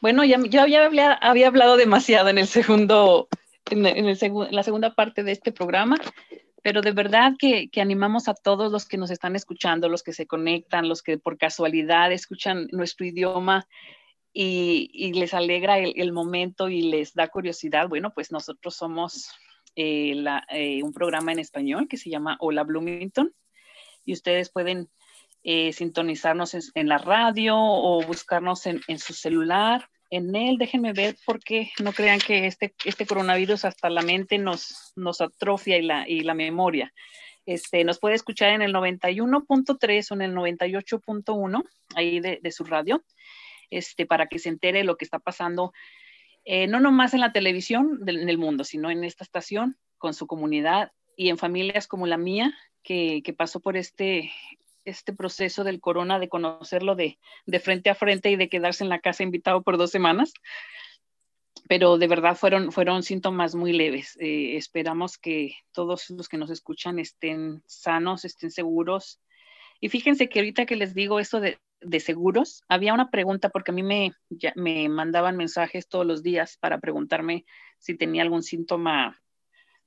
Bueno, 0.00 0.24
ya, 0.24 0.38
yo 0.46 0.60
había, 0.62 1.12
había, 1.14 1.46
hablado 1.46 1.76
demasiado 1.76 2.28
en 2.28 2.38
el 2.38 2.46
segundo, 2.46 3.28
en, 3.70 3.86
el 3.86 4.18
la 4.50 4.62
segunda 4.62 4.94
parte 4.94 5.22
de 5.22 5.32
este 5.32 5.52
programa, 5.52 5.96
pero 6.62 6.82
de 6.82 6.92
verdad 6.92 7.32
que, 7.38 7.70
que, 7.70 7.80
animamos 7.80 8.28
a 8.28 8.34
todos 8.34 8.70
los 8.70 8.86
que 8.86 8.98
nos 8.98 9.10
están 9.10 9.34
escuchando, 9.34 9.88
los 9.88 10.02
que 10.02 10.12
se 10.12 10.26
conectan, 10.26 10.88
los 10.88 11.02
que 11.02 11.16
por 11.18 11.38
casualidad 11.38 12.12
escuchan 12.12 12.68
nuestro 12.72 13.06
idioma 13.06 13.66
y, 14.32 14.90
y 14.92 15.14
les 15.14 15.32
alegra 15.32 15.78
el, 15.78 15.94
el, 15.96 16.12
momento 16.12 16.68
y 16.68 16.82
les 16.82 17.14
da 17.14 17.28
curiosidad. 17.28 17.88
Bueno, 17.88 18.12
pues 18.14 18.30
nosotros 18.30 18.74
somos 18.76 19.30
eh, 19.76 20.14
eh, 20.50 20.82
un 20.82 20.92
programa 20.92 21.32
en 21.32 21.38
español 21.38 21.88
que 21.88 21.96
se 21.96 22.10
llama 22.10 22.36
Hola 22.40 22.64
Bloomington 22.64 23.32
y 24.04 24.12
ustedes 24.12 24.50
pueden 24.50 24.88
eh, 25.42 25.72
sintonizarnos 25.72 26.54
en, 26.74 26.88
la 26.88 26.98
radio 26.98 27.56
o 27.56 28.02
buscarnos 28.02 28.66
en, 28.66 28.98
su 28.98 29.14
celular. 29.14 29.88
En 30.10 30.34
él, 30.34 30.58
déjenme 30.58 30.92
ver 30.92 31.16
porque 31.24 31.70
no 31.82 31.92
crean 31.92 32.18
que 32.18 32.46
este, 32.46 32.74
este 32.84 33.06
coronavirus 33.06 33.64
hasta 33.64 33.88
la 33.88 34.02
mente 34.02 34.38
nos, 34.38 34.92
nos 34.96 35.20
atrofia 35.20 35.78
y 35.78 35.82
la, 35.82 36.08
y 36.08 36.20
la 36.20 36.34
memoria. 36.34 36.92
Este, 37.46 37.84
nos 37.84 37.98
puede 37.98 38.16
escuchar 38.16 38.50
en 38.50 38.62
el 38.62 38.74
91.3 38.74 40.10
o 40.10 40.14
en 40.14 40.22
el 40.22 40.34
98.1, 40.34 41.64
ahí 41.94 42.20
de, 42.20 42.38
de, 42.42 42.52
su 42.52 42.64
radio, 42.64 43.02
este, 43.70 44.04
para 44.04 44.26
que 44.26 44.38
se 44.38 44.50
entere 44.50 44.84
lo 44.84 44.96
que 44.96 45.04
está 45.04 45.20
pasando 45.20 45.72
eh, 46.44 46.66
no 46.66 46.80
nomás 46.80 47.14
en 47.14 47.20
la 47.20 47.32
televisión 47.32 47.98
del, 48.04 48.20
en 48.20 48.28
el 48.28 48.38
mundo, 48.38 48.64
sino 48.64 48.90
en 48.90 49.04
esta 49.04 49.24
estación, 49.24 49.76
con 49.98 50.14
su 50.14 50.26
comunidad 50.26 50.92
y 51.16 51.28
en 51.28 51.38
familias 51.38 51.86
como 51.86 52.06
la 52.06 52.16
mía, 52.16 52.54
que, 52.82 53.22
que 53.22 53.32
pasó 53.32 53.60
por 53.60 53.76
este, 53.76 54.32
este 54.84 55.12
proceso 55.12 55.64
del 55.64 55.80
corona, 55.80 56.18
de 56.18 56.28
conocerlo 56.28 56.96
de, 56.96 57.18
de, 57.46 57.60
frente 57.60 57.90
a 57.90 57.94
frente 57.94 58.30
y 58.30 58.36
de 58.36 58.48
quedarse 58.48 58.84
en 58.84 58.90
la 58.90 59.00
casa 59.00 59.22
invitado 59.22 59.62
por 59.62 59.76
dos 59.76 59.90
semanas. 59.90 60.32
Pero 61.68 61.98
de 61.98 62.08
verdad 62.08 62.36
fueron, 62.36 62.72
fueron 62.72 63.02
síntomas 63.02 63.54
muy 63.54 63.72
leves. 63.72 64.16
Eh, 64.18 64.56
esperamos 64.56 65.18
que 65.18 65.54
todos 65.72 66.10
los 66.10 66.28
que 66.28 66.38
nos 66.38 66.50
escuchan 66.50 66.98
estén 66.98 67.62
sanos, 67.66 68.24
estén 68.24 68.50
seguros. 68.50 69.20
Y 69.78 69.88
fíjense 69.88 70.28
que 70.28 70.40
ahorita 70.40 70.66
que 70.66 70.76
les 70.76 70.94
digo 70.94 71.20
esto 71.20 71.40
de, 71.40 71.58
de 71.80 72.00
seguros, 72.00 72.62
había 72.68 72.94
una 72.94 73.10
pregunta 73.10 73.48
porque 73.48 73.70
a 73.70 73.74
mí 73.74 73.82
me, 73.82 74.12
me 74.54 74.88
mandaban 74.88 75.36
mensajes 75.36 75.88
todos 75.88 76.06
los 76.06 76.22
días 76.22 76.56
para 76.58 76.78
preguntarme 76.78 77.44
si 77.78 77.96
tenía 77.96 78.22
algún 78.22 78.42
síntoma 78.42 79.20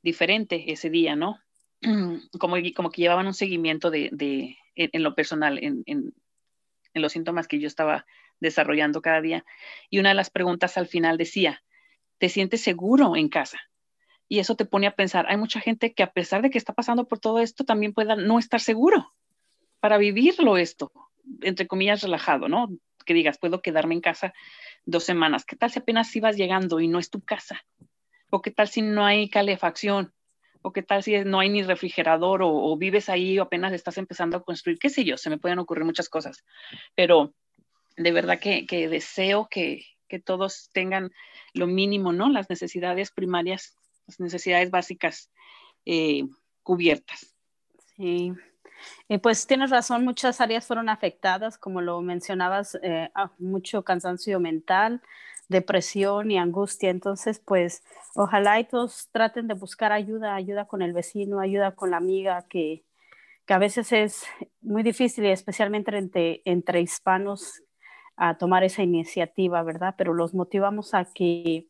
diferente 0.02 0.72
ese 0.72 0.90
día, 0.90 1.16
¿no? 1.16 1.40
Como, 2.40 2.56
como 2.76 2.90
que 2.90 3.02
llevaban 3.02 3.28
un 3.28 3.34
seguimiento 3.34 3.92
de, 3.92 4.10
de 4.12 4.58
en, 4.76 5.04
lo 5.04 5.16
personal, 5.16 5.60
en, 5.62 5.84
en, 5.86 6.14
en 6.94 7.02
los 7.02 7.12
síntomas 7.12 7.48
que 7.48 7.60
yo 7.60 7.68
estaba 7.68 8.06
desarrollando 8.40 9.02
cada 9.02 9.22
día. 9.22 9.46
Y 9.90 10.00
una 10.00 10.10
de 10.10 10.16
las 10.16 10.30
preguntas 10.30 10.78
al 10.78 10.88
final 10.88 11.18
decía, 11.18 11.64
¿te 12.20 12.30
sientes 12.30 12.62
seguro 12.62 13.16
en 13.16 13.30
casa? 13.30 13.60
Y 14.30 14.40
eso 14.40 14.56
te 14.56 14.66
pone 14.66 14.88
a 14.88 14.96
pensar, 14.96 15.26
hay 15.28 15.38
mucha 15.38 15.60
gente 15.60 15.94
que 15.94 16.04
a 16.04 16.12
pesar 16.12 16.42
de 16.42 16.50
que 16.50 16.58
está 16.58 16.74
pasando 16.74 17.08
por 17.08 17.20
todo 17.20 17.40
esto, 17.40 17.66
también 17.66 17.94
pueda 17.94 18.16
no 18.16 18.40
estar 18.40 18.62
seguro 18.62 19.14
para 19.80 19.98
vivirlo 19.98 20.58
esto 20.58 20.92
entre 21.42 21.68
comillas, 21.68 22.02
relajado, 22.02 22.48
¿no? 22.48 22.70
Que 23.06 23.14
digas, 23.14 23.38
puedo 23.38 23.62
quedarme 23.62 23.96
en 23.96 24.02
casa 24.02 24.34
dos 24.86 25.04
semanas. 25.04 25.46
¿Qué 25.46 25.56
tal 25.56 25.72
si 25.72 25.80
apenas 25.80 26.16
ibas 26.16 26.38
llegando 26.38 26.80
y 26.80 26.88
no 26.88 27.00
es 27.00 27.10
tu 27.10 27.22
casa? 27.22 27.64
¿O 28.30 28.42
qué 28.42 28.52
tal 28.52 28.68
si 28.68 28.82
no 28.82 29.06
hay 29.06 29.30
calefacción? 29.30 30.14
¿O 30.62 30.72
qué 30.72 30.82
tal 30.82 31.04
si 31.04 31.18
no 31.20 31.40
hay 31.40 31.50
ni 31.50 31.62
refrigerador 31.62 32.42
o, 32.44 32.76
vives 32.78 33.10
ahí 33.10 33.38
o 33.38 33.44
apenas 33.44 33.74
estás 33.74 33.98
empezando 33.98 34.38
a 34.38 34.44
construir? 34.44 34.80
¿Qué 34.80 34.90
sé 34.90 35.04
yo? 35.04 35.18
Se 35.18 35.30
me 35.30 35.38
pueden 35.38 35.60
ocurrir 35.60 35.84
muchas 35.84 36.10
cosas. 36.10 36.44
Pero 36.96 37.34
de 37.98 38.12
verdad 38.12 38.40
que, 38.40 38.66
deseo 38.88 39.48
que, 39.50 39.86
que 40.08 40.20
todos 40.20 40.70
tengan 40.74 41.12
lo 41.54 41.68
mínimo, 41.68 42.14
¿no? 42.14 42.30
Las 42.30 42.50
necesidades 42.50 43.12
primarias, 43.12 43.78
las 44.08 44.20
necesidades 44.20 44.72
básicas 44.72 45.30
eh, 45.86 46.24
cubiertas. 46.64 47.36
Sí, 47.98 48.32
eh, 49.10 49.20
pues 49.20 49.48
tienes 49.48 49.70
razón, 49.70 50.04
muchas 50.04 50.42
áreas 50.42 50.66
fueron 50.66 50.90
afectadas, 50.90 51.58
como 51.58 51.82
lo 51.82 52.02
mencionabas, 52.02 52.78
eh, 52.82 53.10
ah, 53.16 53.32
mucho 53.40 53.84
cansancio 53.84 54.40
mental, 54.40 55.02
depresión 55.50 56.32
y 56.32 56.38
angustia. 56.38 56.90
Entonces, 56.90 57.40
pues 57.40 57.84
ojalá 58.16 58.60
y 58.60 58.66
todos 58.66 59.10
traten 59.12 59.48
de 59.48 59.54
buscar 59.54 59.92
ayuda, 59.92 60.36
ayuda 60.36 60.66
con 60.66 60.82
el 60.82 60.94
vecino, 60.94 61.40
ayuda 61.40 61.72
con 61.72 61.92
la 61.92 61.98
amiga, 61.98 62.46
que, 62.50 62.84
que 63.46 63.54
a 63.54 63.60
veces 63.60 63.92
es 63.92 64.26
muy 64.62 64.84
difícil, 64.84 65.26
y 65.26 65.30
especialmente 65.30 65.96
entre, 65.98 66.42
entre 66.46 66.82
hispanos, 66.82 67.64
a 68.16 68.38
tomar 68.38 68.64
esa 68.64 68.84
iniciativa, 68.84 69.64
¿verdad? 69.64 69.96
Pero 69.98 70.14
los 70.14 70.34
motivamos 70.34 70.94
a 70.94 71.06
que, 71.06 71.68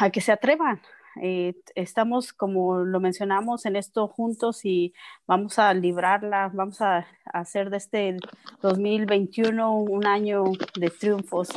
a 0.00 0.10
que 0.10 0.20
se 0.20 0.32
atrevan, 0.32 0.80
eh, 1.20 1.54
estamos, 1.74 2.32
como 2.32 2.78
lo 2.78 3.00
mencionamos, 3.00 3.66
en 3.66 3.76
esto 3.76 4.08
juntos 4.08 4.64
y 4.64 4.92
vamos 5.26 5.58
a 5.58 5.72
librarla, 5.74 6.50
vamos 6.52 6.80
a, 6.80 7.06
hacer 7.24 7.70
de 7.70 7.76
este 7.78 8.16
2021 8.62 9.78
un 9.78 10.06
año 10.06 10.44
de 10.78 10.90
triunfos. 10.90 11.48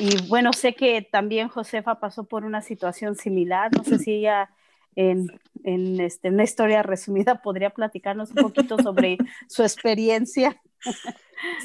Y 0.00 0.26
bueno, 0.28 0.52
sé 0.52 0.74
que 0.74 1.02
también 1.02 1.48
Josefa 1.48 2.00
pasó 2.00 2.24
por 2.24 2.44
una 2.44 2.62
situación 2.62 3.16
similar, 3.16 3.70
no 3.76 3.84
sé 3.84 3.98
si 3.98 4.12
ella 4.12 4.50
en, 4.96 5.28
en 5.64 6.00
este, 6.00 6.28
una 6.28 6.44
historia 6.44 6.82
resumida 6.84 7.42
podría 7.42 7.70
platicarnos 7.70 8.30
un 8.30 8.36
poquito 8.36 8.78
sobre 8.78 9.18
su 9.48 9.62
experiencia. 9.62 10.60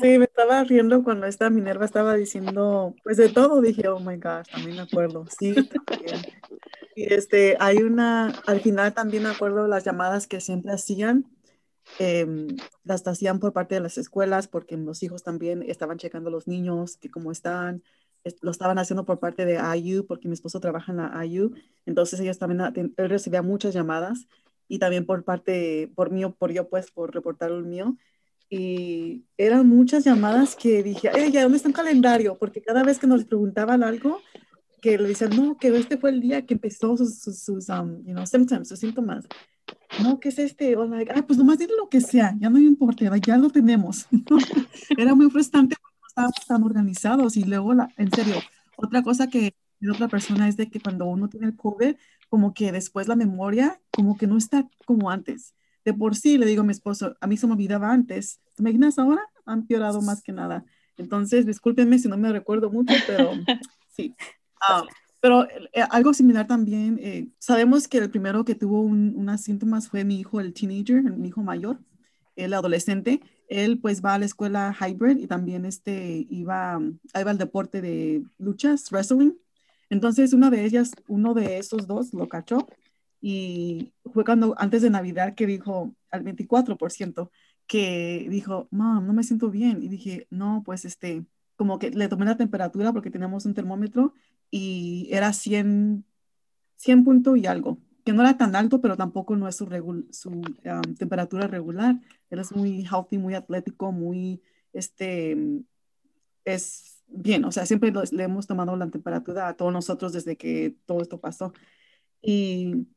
Sí, 0.02 0.18
me 0.18 0.26
estaba 0.26 0.64
riendo 0.64 1.04
cuando 1.04 1.26
esta 1.26 1.50
Minerva 1.50 1.86
estaba 1.86 2.16
diciendo, 2.16 2.96
pues 3.04 3.18
de 3.18 3.30
todo, 3.30 3.62
dije, 3.62 3.88
oh 3.88 4.00
my 4.00 4.18
gosh, 4.18 4.48
también 4.52 4.76
me 4.76 4.82
acuerdo, 4.82 5.26
sí, 5.40 5.54
también. 5.86 6.22
Y 6.96 7.14
este, 7.14 7.56
hay 7.60 7.78
una, 7.78 8.30
al 8.46 8.60
final 8.62 8.94
también 8.94 9.24
me 9.24 9.30
acuerdo 9.30 9.68
las 9.68 9.86
llamadas 9.86 10.28
que 10.28 10.42
siempre 10.42 10.74
hacían, 10.74 11.26
em, 11.98 12.48
las 12.84 13.08
hacían 13.08 13.40
por 13.40 13.54
parte 13.54 13.76
de 13.76 13.82
las 13.82 13.98
escuelas, 13.98 14.48
porque 14.48 14.78
los 14.78 15.02
hijos 15.04 15.24
también 15.24 15.64
estaban 15.64 15.98
checando 15.98 16.30
los 16.30 16.48
niños, 16.48 16.98
que 16.98 17.10
cómo 17.10 17.32
están, 17.32 17.84
lo 18.42 18.52
estaban 18.52 18.80
haciendo 18.80 19.06
por 19.06 19.20
parte 19.20 19.46
de 19.46 19.60
IU, 19.78 20.06
porque 20.06 20.28
mi 20.28 20.34
esposo 20.34 20.60
trabaja 20.60 20.92
en 20.92 20.98
la 20.98 21.26
IU, 21.26 21.54
entonces 21.86 22.20
ellos 22.20 22.38
también, 22.38 22.94
él 22.98 23.10
recibía 23.10 23.42
muchas 23.42 23.74
llamadas, 23.74 24.28
y 24.68 24.80
también 24.80 25.06
por 25.06 25.24
parte, 25.24 25.92
por 25.96 26.12
mí, 26.12 26.24
por 26.38 26.52
yo, 26.52 26.70
pues, 26.70 26.92
por 26.92 27.14
reportar 27.14 27.52
el 27.52 27.64
mío, 27.64 27.98
y 28.50 29.26
eran 29.38 29.68
muchas 29.68 30.04
llamadas 30.04 30.56
que 30.56 30.82
dije, 30.82 31.12
ella, 31.16 31.44
¿dónde 31.44 31.58
está 31.58 31.70
un 31.70 31.74
calendario? 31.74 32.36
Porque 32.36 32.62
cada 32.62 32.84
vez 32.84 32.98
que 32.98 33.06
nos 33.06 33.24
preguntaban 33.26 33.84
algo, 33.84 34.22
que 34.82 34.98
le 34.98 35.08
dicen, 35.08 35.30
no, 35.36 35.58
que 35.58 35.68
este 35.78 35.98
fue 35.98 36.10
el 36.10 36.20
día 36.20 36.46
que 36.46 36.56
empezó 36.56 36.98
sus, 36.98 37.20
sus, 37.20 37.70
um, 37.70 38.04
you 38.06 38.14
know, 38.14 38.26
symptoms, 38.26 38.70
sus 38.70 38.80
síntomas. 38.80 39.28
No, 40.02 40.20
¿qué 40.20 40.30
es 40.30 40.40
este? 40.40 40.76
O 40.76 40.86
like, 40.86 41.12
ah, 41.16 41.24
pues 41.26 41.38
nomás 41.38 41.60
dile 41.60 41.74
lo 41.78 41.90
que 41.90 42.02
sea, 42.02 42.36
ya 42.40 42.50
no 42.50 42.58
me 42.60 42.66
importa, 42.66 43.06
ya 43.18 43.38
lo 43.38 43.50
tenemos. 43.52 44.08
Era 44.98 45.14
muy 45.14 45.30
frustrante 45.30 45.76
porque 45.80 45.98
no 46.02 46.08
estábamos 46.08 46.46
tan 46.48 46.64
organizados 46.64 47.38
y 47.38 47.44
luego, 47.44 47.76
la, 47.76 47.90
en 47.98 48.12
serio, 48.12 48.36
otra 48.78 49.04
cosa 49.04 49.28
que 49.28 49.54
de 49.80 49.92
otra 49.92 50.08
persona 50.08 50.48
es 50.48 50.58
de 50.58 50.70
que 50.70 50.80
cuando 50.80 51.06
uno 51.06 51.30
tiene 51.30 51.48
el 51.48 51.56
COVID, 51.56 51.96
como 52.30 52.54
que 52.54 52.72
después 52.72 53.08
la 53.08 53.16
memoria, 53.16 53.80
como 53.92 54.18
que 54.18 54.26
no 54.26 54.38
está 54.38 54.68
como 54.86 55.12
antes 55.12 55.54
de 55.86 55.94
por 55.94 56.16
sí 56.16 56.38
le 56.38 56.46
digo 56.46 56.62
a 56.62 56.66
mi 56.66 56.72
esposo, 56.72 57.16
a 57.20 57.28
mí 57.28 57.38
se 57.38 57.48
me 57.48 57.54
olvidaba 57.54 57.92
antes. 57.92 58.40
¿Te 58.56 58.64
imaginas 58.64 59.00
ahora? 59.00 59.22
Han 59.46 59.68
peorado 59.68 60.02
más 60.02 60.22
que 60.22 60.32
nada. 60.32 60.66
Entonces, 60.98 61.46
discúlpenme 61.46 61.98
si 62.00 62.08
no 62.08 62.18
me 62.18 62.32
recuerdo 62.32 62.70
mucho, 62.70 62.94
pero 63.08 63.32
sí. 63.96 64.14
Ah, 64.62 64.84
pero 65.22 65.48
eh, 65.50 65.84
algo 65.90 66.14
similar 66.14 66.48
también, 66.48 67.00
eh, 67.02 67.28
sabemos 67.40 67.88
que 67.88 67.98
el 67.98 68.10
primero 68.10 68.46
que 68.46 68.56
tuvo 68.56 68.82
un, 68.82 69.14
unas 69.16 69.44
síntomas 69.44 69.90
fue 69.90 70.04
mi 70.04 70.20
hijo, 70.20 70.40
el 70.40 70.54
teenager, 70.54 71.02
mi 71.04 71.30
hijo 71.30 71.42
mayor, 71.42 71.80
el 72.36 72.54
adolescente. 72.54 73.22
Él 73.48 73.80
pues 73.80 74.04
va 74.04 74.14
a 74.14 74.20
la 74.20 74.26
escuela 74.26 74.76
hybrid 74.80 75.18
y 75.18 75.28
también 75.28 75.66
este, 75.66 76.28
iba, 76.30 76.80
iba 77.20 77.32
al 77.32 77.38
deporte 77.38 77.82
de 77.82 78.24
luchas, 78.38 78.92
wrestling. 78.92 79.32
Entonces, 79.90 80.34
una 80.34 80.50
de 80.50 80.66
ellas, 80.66 80.92
uno 81.08 81.34
de 81.34 81.58
esos 81.58 81.88
dos 81.88 82.14
lo 82.14 82.30
cachó 82.30 82.68
y 83.22 83.94
fue 84.14 84.24
cuando 84.24 84.56
antes 84.58 84.82
de 84.82 84.90
Navidad 84.90 85.36
que 85.36 85.48
dijo 85.48 85.96
al 86.12 86.24
24% 86.24 87.30
que 87.70 88.26
dijo, 88.30 88.68
mam, 88.72 89.06
no 89.06 89.14
me 89.14 89.24
siento 89.24 89.52
bien. 89.52 89.84
Y 89.84 89.90
dije, 89.90 90.28
no, 90.32 90.64
pues 90.66 90.86
este, 90.86 91.24
como 91.56 91.78
que 91.78 91.92
le 91.92 92.08
tomé 92.08 92.26
la 92.26 92.36
temperatura 92.36 92.92
porque 92.92 93.12
tenemos 93.12 93.46
un 93.46 93.54
termómetro 93.54 94.14
y 94.50 95.08
era 95.12 95.34
100, 95.34 96.04
100 96.78 97.04
puntos 97.04 97.38
y 97.38 97.46
algo, 97.46 97.78
que 98.04 98.14
no 98.14 98.22
era 98.22 98.38
tan 98.38 98.56
alto, 98.56 98.82
pero 98.82 98.98
tampoco 98.98 99.36
no 99.36 99.48
es 99.48 99.56
su, 99.56 99.68
su 100.12 100.42
temperatura 100.98 101.46
regular. 101.48 102.00
Él 102.32 102.40
es 102.40 102.52
muy 102.52 102.84
healthy, 102.86 103.20
muy 103.20 103.36
atlético, 103.36 103.92
muy, 103.92 104.42
este, 104.74 105.38
es 106.46 107.04
bien, 107.08 107.46
o 107.46 107.52
sea, 107.52 107.66
siempre 107.68 107.94
le 108.12 108.24
hemos 108.24 108.48
tomado 108.48 108.76
la 108.76 108.90
temperatura 108.90 109.48
a 109.48 109.56
todos 109.56 109.74
nosotros 109.74 110.14
desde 110.14 110.38
que 110.38 110.76
todo 110.88 111.02
esto 111.02 111.20
pasó. 111.20 111.54
Y 112.22 112.88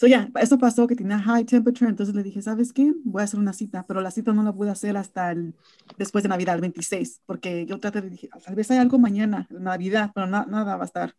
So 0.00 0.06
ya, 0.06 0.30
eso 0.40 0.56
pasó 0.56 0.86
que 0.86 0.96
tenía 0.96 1.18
high 1.18 1.44
temperature, 1.44 1.86
entonces 1.86 2.14
le 2.14 2.22
dije, 2.22 2.40
¿sabes 2.40 2.72
qué? 2.72 2.90
Voy 3.04 3.20
a 3.20 3.24
hacer 3.24 3.38
una 3.38 3.52
cita, 3.52 3.84
pero 3.86 4.00
la 4.00 4.10
cita 4.10 4.32
no 4.32 4.42
la 4.42 4.50
pude 4.50 4.70
hacer 4.70 4.96
hasta 4.96 5.30
el, 5.30 5.52
después 5.98 6.22
de 6.22 6.30
Navidad, 6.30 6.54
el 6.54 6.62
26, 6.62 7.20
porque 7.26 7.66
yo 7.66 7.78
traté 7.78 8.00
de 8.00 8.08
dije, 8.08 8.30
tal 8.42 8.54
vez 8.54 8.70
hay 8.70 8.78
algo 8.78 8.98
mañana, 8.98 9.46
Navidad, 9.50 10.10
pero 10.14 10.26
nada 10.26 10.76
va 10.76 10.84
a 10.84 10.86
estar. 10.86 11.14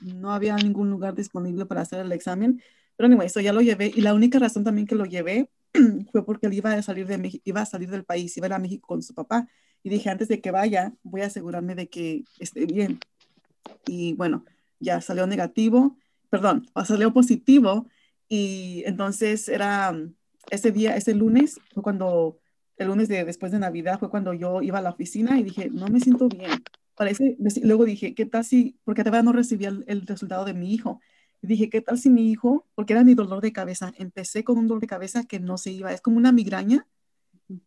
No 0.00 0.32
había 0.32 0.54
ningún 0.54 0.90
lugar 0.90 1.16
disponible 1.16 1.66
para 1.66 1.80
hacer 1.80 1.98
el 2.06 2.12
examen. 2.12 2.62
Pero 2.94 3.08
anyway, 3.08 3.26
eso 3.26 3.40
ya 3.40 3.52
lo 3.52 3.62
llevé 3.62 3.90
y 3.92 4.00
la 4.00 4.14
única 4.14 4.38
razón 4.38 4.62
también 4.62 4.86
que 4.86 4.94
lo 4.94 5.06
llevé 5.06 5.50
fue 6.12 6.24
porque 6.24 6.46
él 6.46 6.52
iba 6.52 6.72
a 6.72 6.82
salir 6.82 7.08
de 7.08 7.40
iba 7.42 7.62
a 7.62 7.66
salir 7.66 7.90
del 7.90 8.04
país, 8.04 8.36
iba 8.36 8.46
a 8.46 8.50
ir 8.50 8.52
a 8.52 8.58
México 8.60 8.86
con 8.86 9.02
su 9.02 9.12
papá 9.12 9.48
y 9.82 9.90
dije, 9.90 10.08
antes 10.08 10.28
de 10.28 10.40
que 10.40 10.52
vaya, 10.52 10.92
voy 11.02 11.22
a 11.22 11.26
asegurarme 11.26 11.74
de 11.74 11.88
que 11.88 12.22
esté 12.38 12.64
bien. 12.66 13.00
Y 13.88 14.12
bueno, 14.12 14.44
ya 14.78 15.00
salió 15.00 15.26
negativo, 15.26 15.96
perdón, 16.30 16.68
salió 16.84 17.12
positivo 17.12 17.88
y 18.30 18.84
entonces 18.86 19.48
era 19.48 19.92
mm, 19.92 20.14
ese 20.50 20.70
día, 20.70 20.96
ese 20.96 21.14
lunes, 21.14 21.60
fue 21.74 21.82
cuando, 21.82 22.38
el 22.76 22.86
lunes 22.86 23.08
de 23.08 23.24
después 23.24 23.52
de 23.52 23.58
Navidad, 23.58 23.98
fue 23.98 24.08
cuando 24.08 24.32
yo 24.32 24.62
iba 24.62 24.78
a 24.78 24.82
la 24.82 24.90
oficina 24.90 25.38
y 25.38 25.42
dije, 25.42 25.68
no 25.70 25.88
me 25.88 26.00
siento 26.00 26.28
bien. 26.28 26.52
Parece, 26.94 27.36
luego 27.62 27.84
dije, 27.84 28.14
¿qué 28.14 28.26
tal 28.26 28.44
si, 28.44 28.78
porque 28.84 29.02
todavía 29.02 29.24
no 29.24 29.32
recibía 29.32 29.68
el, 29.68 30.06
resultado 30.06 30.44
de 30.44 30.54
mi 30.54 30.72
hijo? 30.72 31.00
Y 31.42 31.48
dije, 31.48 31.68
¿qué 31.70 31.80
tal 31.80 31.98
si 31.98 32.08
mi 32.08 32.30
hijo, 32.30 32.68
porque 32.74 32.92
era 32.92 33.04
mi 33.04 33.14
dolor 33.14 33.40
de 33.42 33.52
cabeza, 33.52 33.92
empecé 33.98 34.44
con 34.44 34.58
un 34.58 34.68
dolor 34.68 34.80
de 34.80 34.86
cabeza 34.86 35.24
que 35.24 35.40
no 35.40 35.58
se 35.58 35.72
iba, 35.72 35.92
es 35.92 36.00
como 36.00 36.16
una 36.16 36.30
migraña, 36.30 36.86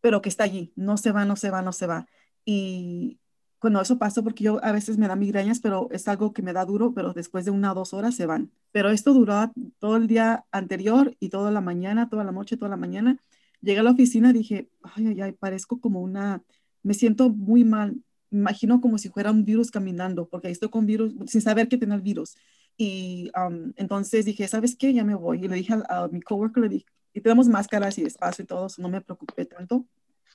pero 0.01 0.22
que 0.22 0.30
está 0.30 0.45
allí, 0.45 0.72
no 0.78 0.97
se 0.97 1.11
va, 1.11 1.26
no 1.26 1.36
se 1.36 1.49
va, 1.49 1.61
no 1.61 1.74
se 1.74 1.88
va. 1.88 2.07
Y 2.45 3.20
bueno, 3.64 3.80
eso 3.82 3.97
pasó 3.97 4.26
porque 4.26 4.43
yo 4.43 4.59
a 4.61 4.74
veces 4.74 4.97
me 4.97 5.07
da 5.07 5.16
migrañas, 5.16 5.61
pero 5.61 5.88
es 5.91 6.09
algo 6.09 6.34
que 6.34 6.41
me 6.41 6.51
da 6.51 6.66
duro, 6.66 6.93
pero 6.93 7.14
después 7.14 7.45
de 7.45 7.51
una 7.51 7.72
o 7.72 7.76
dos 7.76 7.93
horas 7.93 8.14
se 8.14 8.26
van. 8.26 8.51
Pero 8.74 8.89
esto 8.89 9.14
duró 9.14 9.53
todo 9.80 9.95
el 9.95 10.07
día 10.07 10.45
anterior 10.51 11.16
y 11.22 11.30
toda 11.30 11.49
la 11.49 11.61
mañana, 11.61 12.09
toda 12.09 12.26
la 12.26 12.34
noche, 12.34 12.57
toda 12.57 12.68
la 12.68 12.76
mañana. 12.76 13.18
Llegué 13.61 13.80
a 13.80 13.84
la 13.84 13.91
oficina 13.91 14.34
dije, 14.34 14.70
ay, 14.82 15.07
ay, 15.07 15.22
ay, 15.22 15.32
parezco 15.32 15.80
como 15.80 16.01
una, 16.01 16.43
me 16.84 16.93
siento 16.93 17.30
muy 17.30 17.64
mal. 17.64 17.95
Imagino 18.32 18.82
como 18.82 18.97
si 18.97 19.07
fuera 19.07 19.32
un 19.32 19.45
virus 19.45 19.72
caminando, 19.72 20.28
porque 20.28 20.49
estoy 20.49 20.70
con 20.70 20.86
virus, 20.86 21.14
sin 21.28 21.39
saber 21.39 21.70
que 21.70 21.78
tenía 21.78 21.95
el 21.95 22.01
virus. 22.01 22.36
Y 22.76 23.32
entonces 23.78 24.26
dije, 24.26 24.45
¿sabes 24.49 24.76
qué? 24.76 24.93
Ya 24.93 25.05
me 25.05 25.16
voy. 25.16 25.45
Y 25.45 25.47
le 25.47 25.55
dije 25.55 25.74
a, 25.88 26.09
mi 26.09 26.22
coworker, 26.22 26.64
le 26.64 26.70
dije, 26.70 26.86
y 27.14 27.22
tenemos 27.22 27.47
máscaras 27.47 27.97
y 27.97 28.03
espacio 28.03 28.43
y 28.43 28.45
todo, 28.45 28.68
no 28.78 28.89
me 28.89 28.99
preocupé 28.99 29.45
tanto 29.45 29.86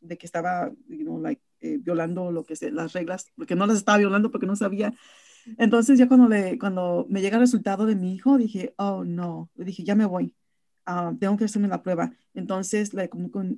de 0.01 0.17
que 0.17 0.25
estaba, 0.25 0.73
you 0.89 1.05
know, 1.05 1.21
like, 1.21 1.43
eh, 1.61 1.79
violando 1.81 2.31
lo 2.33 2.45
que 2.45 2.57
sé, 2.57 2.71
las 2.71 2.93
reglas, 2.93 3.33
porque 3.37 3.55
no 3.55 3.67
las 3.67 3.79
estaba 3.79 3.99
violando 3.99 4.31
porque 4.31 4.47
no 4.47 4.57
sabía. 4.57 4.95
Entonces 5.57 5.99
ya 5.99 6.09
cuando, 6.09 6.29
le, 6.29 6.59
cuando 6.59 7.07
me 7.09 7.21
llega 7.21 7.37
el 7.37 7.43
resultado 7.43 7.87
de 7.87 7.97
mi 7.97 8.15
hijo, 8.15 8.37
dije, 8.37 8.75
oh 8.77 9.05
no, 9.05 9.51
le 9.57 9.65
dije, 9.65 9.85
ya 9.85 9.95
me 9.95 10.05
voy, 10.05 10.35
uh, 10.87 11.17
tengo 11.19 11.37
que 11.37 11.45
hacerme 11.45 11.69
la 11.69 11.83
prueba. 11.83 12.13
Entonces 12.35 12.93
le 12.95 13.09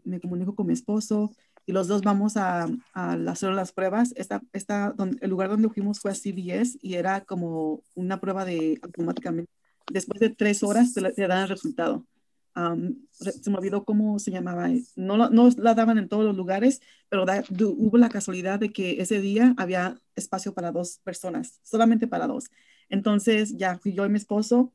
me 0.04 0.20
comunico 0.20 0.54
con 0.54 0.66
mi 0.66 0.72
esposo 0.72 1.32
y 1.66 1.72
los 1.72 1.88
dos 1.88 2.02
vamos 2.02 2.36
a, 2.36 2.68
a 2.94 3.12
hacer 3.12 3.52
las 3.52 3.72
pruebas. 3.72 4.12
Esta, 4.16 4.42
esta, 4.52 4.92
donde, 4.92 5.18
el 5.20 5.30
lugar 5.30 5.48
donde 5.48 5.68
fuimos 5.68 6.00
fue 6.00 6.10
a 6.12 6.14
CVS 6.14 6.78
y 6.82 6.94
era 6.94 7.22
como 7.22 7.82
una 7.94 8.20
prueba 8.20 8.44
de 8.44 8.78
automáticamente. 8.82 9.50
Después 9.90 10.20
de 10.20 10.30
tres 10.30 10.62
horas 10.62 10.92
te, 10.94 11.02
te 11.12 11.26
dan 11.26 11.42
el 11.42 11.48
resultado 11.48 12.06
se 12.54 13.50
me 13.50 13.56
olvidó 13.56 13.84
cómo 13.84 14.18
se 14.18 14.30
llamaba, 14.30 14.68
no, 14.96 15.30
no 15.30 15.48
la 15.56 15.74
daban 15.74 15.98
en 15.98 16.08
todos 16.08 16.24
los 16.24 16.36
lugares, 16.36 16.80
pero 17.08 17.24
hubo 17.76 17.98
la 17.98 18.08
casualidad 18.08 18.58
de 18.58 18.72
que 18.72 19.00
ese 19.00 19.20
día 19.20 19.54
había 19.56 20.00
espacio 20.16 20.52
para 20.52 20.72
dos 20.72 20.98
personas, 21.04 21.60
solamente 21.62 22.06
para 22.06 22.26
dos. 22.26 22.50
Entonces 22.88 23.56
ya 23.56 23.78
fui 23.78 23.92
yo 23.92 24.04
y 24.04 24.08
mi 24.08 24.18
esposo. 24.18 24.72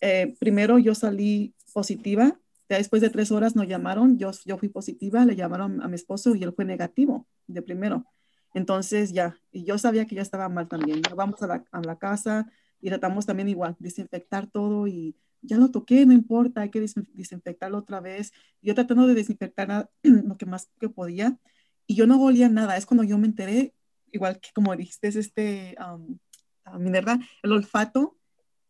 Eh, 0.00 0.34
primero 0.38 0.78
yo 0.78 0.94
salí 0.94 1.54
positiva, 1.72 2.38
ya 2.68 2.76
después 2.76 3.02
de 3.02 3.10
tres 3.10 3.30
horas 3.30 3.56
nos 3.56 3.66
llamaron, 3.66 4.18
yo, 4.18 4.30
yo 4.44 4.58
fui 4.58 4.68
positiva, 4.68 5.24
le 5.24 5.36
llamaron 5.36 5.82
a 5.82 5.88
mi 5.88 5.94
esposo 5.94 6.34
y 6.34 6.42
él 6.42 6.52
fue 6.52 6.64
negativo 6.64 7.26
de 7.46 7.62
primero. 7.62 8.06
Entonces 8.54 9.12
ya, 9.12 9.38
y 9.52 9.64
yo 9.64 9.78
sabía 9.78 10.06
que 10.06 10.14
ya 10.14 10.22
estaba 10.22 10.48
mal 10.48 10.68
también. 10.68 11.02
vamos 11.14 11.42
a 11.42 11.46
la, 11.46 11.64
a 11.70 11.80
la 11.82 11.96
casa 11.96 12.50
y 12.80 12.88
tratamos 12.88 13.26
también 13.26 13.48
igual, 13.48 13.76
desinfectar 13.78 14.46
todo 14.46 14.86
y 14.86 15.16
ya 15.42 15.56
lo 15.56 15.70
toqué, 15.70 16.04
no 16.04 16.12
importa, 16.12 16.62
hay 16.62 16.70
que 16.70 16.80
desinfectarlo 16.80 17.78
otra 17.78 18.00
vez. 18.00 18.32
Yo 18.60 18.74
tratando 18.74 19.06
de 19.06 19.14
desinfectar 19.14 19.90
lo 20.02 20.36
que 20.36 20.46
más 20.46 20.68
que 20.80 20.88
podía 20.88 21.38
y 21.86 21.94
yo 21.94 22.06
no 22.06 22.20
olía 22.22 22.48
nada. 22.48 22.76
Es 22.76 22.86
cuando 22.86 23.04
yo 23.04 23.18
me 23.18 23.26
enteré, 23.26 23.74
igual 24.12 24.40
que 24.40 24.50
como 24.54 24.74
dijiste, 24.76 25.08
es 25.08 25.16
este, 25.16 25.76
Minerva, 26.78 27.18
el 27.42 27.52
olfato, 27.52 28.16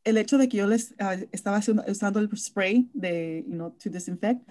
el 0.04 0.16
hecho 0.16 0.38
de 0.38 0.48
que 0.48 0.58
yo 0.58 0.66
les 0.66 0.94
ah, 0.98 1.16
estaba 1.32 1.60
usando 1.88 2.20
el 2.20 2.30
spray 2.36 2.88
de, 2.94 3.44
you 3.46 3.54
know, 3.54 3.70
to 3.82 3.90
disinfect 3.90 4.48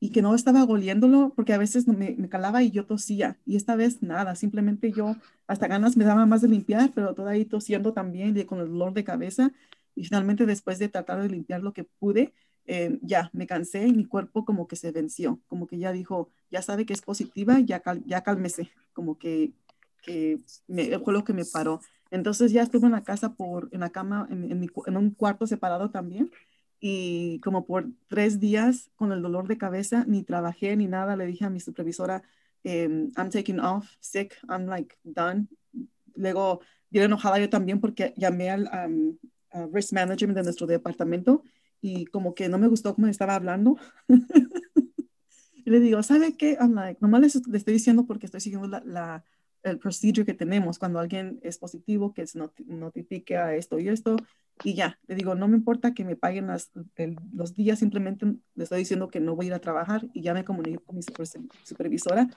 y 0.00 0.10
que 0.10 0.22
no 0.22 0.34
estaba 0.34 0.64
oliéndolo 0.64 1.32
porque 1.34 1.52
a 1.52 1.58
veces 1.58 1.86
me, 1.88 2.14
me, 2.16 2.28
calaba 2.28 2.62
y 2.62 2.70
yo 2.70 2.86
tosía 2.86 3.38
y 3.44 3.56
esta 3.56 3.76
vez 3.76 4.02
nada, 4.02 4.34
simplemente 4.36 4.92
yo 4.92 5.16
hasta 5.46 5.66
ganas 5.66 5.96
me 5.96 6.04
daba 6.04 6.26
más 6.26 6.42
de 6.42 6.48
limpiar, 6.48 6.92
pero 6.94 7.14
todavía 7.14 7.48
tosiendo 7.48 7.92
también 7.92 8.36
y 8.36 8.44
con 8.44 8.60
el 8.60 8.68
dolor 8.68 8.92
de 8.92 9.04
cabeza 9.04 9.52
y 9.94 10.04
finalmente 10.04 10.46
después 10.46 10.78
de 10.78 10.88
tratar 10.88 11.20
de 11.20 11.28
limpiar 11.28 11.62
lo 11.62 11.72
que 11.72 11.84
pude, 11.84 12.32
eh, 12.70 12.98
ya 13.02 13.30
me 13.32 13.46
cansé 13.46 13.86
y 13.86 13.92
mi 13.92 14.04
cuerpo 14.04 14.44
como 14.44 14.68
que 14.68 14.76
se 14.76 14.92
venció, 14.92 15.40
como 15.48 15.66
que 15.66 15.78
ya 15.78 15.90
dijo, 15.90 16.30
ya 16.50 16.60
sabe 16.60 16.84
que 16.84 16.92
es 16.92 17.00
positiva, 17.00 17.58
ya, 17.60 17.82
ya 18.04 18.22
cálmese, 18.22 18.70
como 18.92 19.18
que, 19.18 19.52
que 20.02 20.38
me, 20.66 20.98
fue 20.98 21.14
lo 21.14 21.24
que 21.24 21.32
me 21.32 21.46
paró. 21.46 21.80
Entonces 22.10 22.52
ya 22.52 22.62
estuve 22.62 22.86
en 22.86 22.92
la 22.92 23.02
casa, 23.04 23.34
por, 23.34 23.68
en 23.72 23.80
la 23.80 23.88
cama, 23.90 24.28
en, 24.30 24.52
en, 24.52 24.96
un 24.96 25.10
cuarto 25.12 25.46
separado 25.46 25.90
también. 25.90 26.30
Y 26.80 27.40
como 27.40 27.66
por 27.66 27.86
tres 28.06 28.38
días 28.38 28.90
con 28.96 29.12
el 29.12 29.22
dolor 29.22 29.48
de 29.48 29.58
cabeza, 29.58 30.04
ni 30.06 30.22
trabajé 30.22 30.76
ni 30.76 30.86
nada, 30.86 31.16
le 31.16 31.26
dije 31.26 31.44
a 31.44 31.50
mi 31.50 31.60
supervisora, 31.60 32.22
em, 32.64 33.10
I'm 33.16 33.30
taking 33.30 33.58
off, 33.60 33.96
sick, 34.00 34.36
I'm 34.48 34.66
like 34.66 34.96
done. 35.02 35.48
Luego, 36.14 36.60
bien 36.90 37.06
enojada 37.06 37.38
yo 37.38 37.48
también 37.50 37.80
porque 37.80 38.14
llamé 38.16 38.50
al 38.50 38.68
risk 39.72 39.92
management 39.92 40.36
de 40.36 40.44
nuestro 40.44 40.66
departamento 40.66 41.42
y 41.80 42.06
como 42.06 42.34
que 42.34 42.48
no 42.48 42.58
me 42.58 42.68
gustó 42.68 42.94
cómo 42.94 43.06
estaba 43.06 43.34
hablando. 43.34 43.76
y 45.54 45.70
le 45.70 45.80
digo, 45.80 46.02
¿sabe 46.02 46.36
qué? 46.36 46.56
I'm 46.60 46.74
like, 46.74 46.98
nomás 47.00 47.20
le 47.20 47.56
estoy 47.56 47.74
diciendo 47.74 48.06
porque 48.06 48.26
estoy 48.26 48.40
siguiendo 48.40 48.68
la, 48.68 48.82
la 48.84 49.24
el 49.62 49.78
procedure 49.78 50.24
que 50.24 50.34
tenemos 50.34 50.78
cuando 50.78 50.98
alguien 50.98 51.40
es 51.42 51.58
positivo, 51.58 52.12
que 52.12 52.26
se 52.26 52.38
notifique 52.66 53.36
a 53.36 53.54
esto 53.54 53.78
y 53.78 53.88
esto, 53.88 54.16
y 54.64 54.74
ya, 54.74 54.98
le 55.06 55.14
digo, 55.14 55.34
no 55.34 55.48
me 55.48 55.56
importa 55.56 55.94
que 55.94 56.04
me 56.04 56.16
paguen 56.16 56.48
las, 56.48 56.70
los 57.32 57.54
días, 57.54 57.78
simplemente 57.78 58.26
le 58.54 58.64
estoy 58.64 58.80
diciendo 58.80 59.08
que 59.08 59.20
no 59.20 59.36
voy 59.36 59.46
a 59.46 59.48
ir 59.48 59.54
a 59.54 59.60
trabajar 59.60 60.06
y 60.12 60.22
ya 60.22 60.34
me 60.34 60.44
comuniqué 60.44 60.78
con 60.78 60.96
mi 60.96 61.02
supervisora 61.64 62.28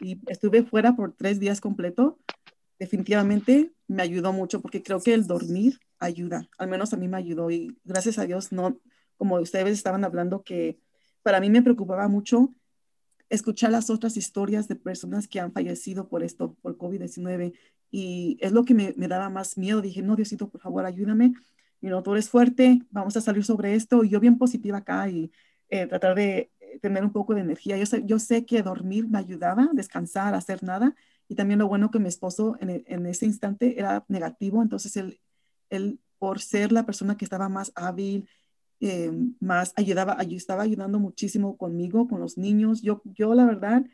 y 0.00 0.20
estuve 0.26 0.62
fuera 0.62 0.96
por 0.96 1.12
tres 1.12 1.40
días 1.40 1.60
completo. 1.60 2.18
Definitivamente 2.78 3.72
me 3.86 4.02
ayudó 4.02 4.32
mucho 4.32 4.60
porque 4.60 4.82
creo 4.82 5.00
que 5.00 5.14
el 5.14 5.26
dormir 5.26 5.78
ayuda, 5.98 6.48
al 6.58 6.68
menos 6.68 6.92
a 6.92 6.96
mí 6.96 7.08
me 7.08 7.18
ayudó 7.18 7.50
y 7.50 7.76
gracias 7.84 8.18
a 8.18 8.26
Dios, 8.26 8.52
no, 8.52 8.78
como 9.16 9.36
ustedes 9.36 9.72
estaban 9.72 10.04
hablando, 10.04 10.42
que 10.42 10.78
para 11.22 11.40
mí 11.40 11.50
me 11.50 11.62
preocupaba 11.62 12.08
mucho 12.08 12.54
escuchar 13.28 13.70
las 13.70 13.90
otras 13.90 14.16
historias 14.16 14.66
de 14.66 14.76
personas 14.76 15.28
que 15.28 15.40
han 15.40 15.52
fallecido 15.52 16.08
por 16.08 16.22
esto, 16.22 16.56
por 16.62 16.76
COVID-19. 16.76 17.52
Y 17.92 18.38
es 18.40 18.52
lo 18.52 18.64
que 18.64 18.74
me, 18.74 18.94
me, 18.96 19.08
daba 19.08 19.30
más 19.30 19.56
miedo. 19.56 19.80
Dije, 19.80 20.02
no, 20.02 20.16
Diosito, 20.16 20.48
por 20.48 20.60
favor, 20.60 20.84
ayúdame. 20.84 21.34
Y 21.80 21.88
no, 21.88 22.02
tú 22.02 22.12
eres 22.12 22.28
fuerte, 22.28 22.82
vamos 22.90 23.16
a 23.16 23.20
salir 23.20 23.44
sobre 23.44 23.74
esto. 23.74 24.04
Y 24.04 24.10
yo 24.10 24.20
bien 24.20 24.38
positiva 24.38 24.78
acá 24.78 25.08
y 25.08 25.32
eh, 25.68 25.86
tratar 25.86 26.14
de 26.14 26.50
eh, 26.60 26.78
tener 26.80 27.04
un 27.04 27.12
poco 27.12 27.34
de 27.34 27.40
energía. 27.40 27.76
Yo 27.76 27.86
sé, 27.86 28.02
yo 28.04 28.18
sé 28.18 28.44
que 28.44 28.62
dormir 28.62 29.08
me 29.08 29.18
ayudaba, 29.18 29.70
descansar, 29.72 30.34
hacer 30.34 30.62
nada. 30.62 30.94
Y 31.28 31.36
también 31.36 31.58
lo 31.60 31.68
bueno 31.68 31.90
que 31.90 31.98
mi 31.98 32.08
esposo 32.08 32.56
en, 32.60 32.70
e, 32.70 32.84
en 32.86 33.06
ese 33.06 33.26
instante 33.26 33.78
era 33.78 34.04
negativo. 34.08 34.62
Entonces, 34.62 34.96
él, 34.96 35.20
él, 35.70 36.00
por 36.18 36.40
ser 36.40 36.72
la 36.72 36.84
persona 36.84 37.16
que 37.16 37.24
estaba 37.24 37.48
más 37.48 37.72
hábil, 37.74 38.28
eh, 38.80 39.12
más 39.40 39.72
ayudaba, 39.76 40.16
estaba 40.22 40.62
ayudando 40.62 40.98
muchísimo 40.98 41.56
conmigo, 41.56 42.08
con 42.08 42.20
los 42.20 42.38
niños. 42.38 42.82
Yo, 42.82 43.02
yo 43.04 43.34
la 43.34 43.44
verdad, 43.44 43.84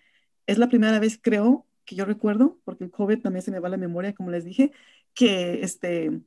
es 0.46 0.58
la 0.58 0.68
primera 0.68 0.98
vez 1.00 1.18
creo 1.20 1.66
que 1.84 1.96
yo 1.96 2.04
recuerdo, 2.04 2.58
porque 2.64 2.84
el 2.84 2.90
COVID 2.90 3.20
también 3.20 3.42
se 3.42 3.50
me 3.50 3.60
va 3.60 3.68
a 3.68 3.70
la 3.72 3.76
memoria, 3.76 4.14
como 4.14 4.30
les 4.30 4.44
dije, 4.44 4.72
que, 5.14 5.62
este, 5.62 6.20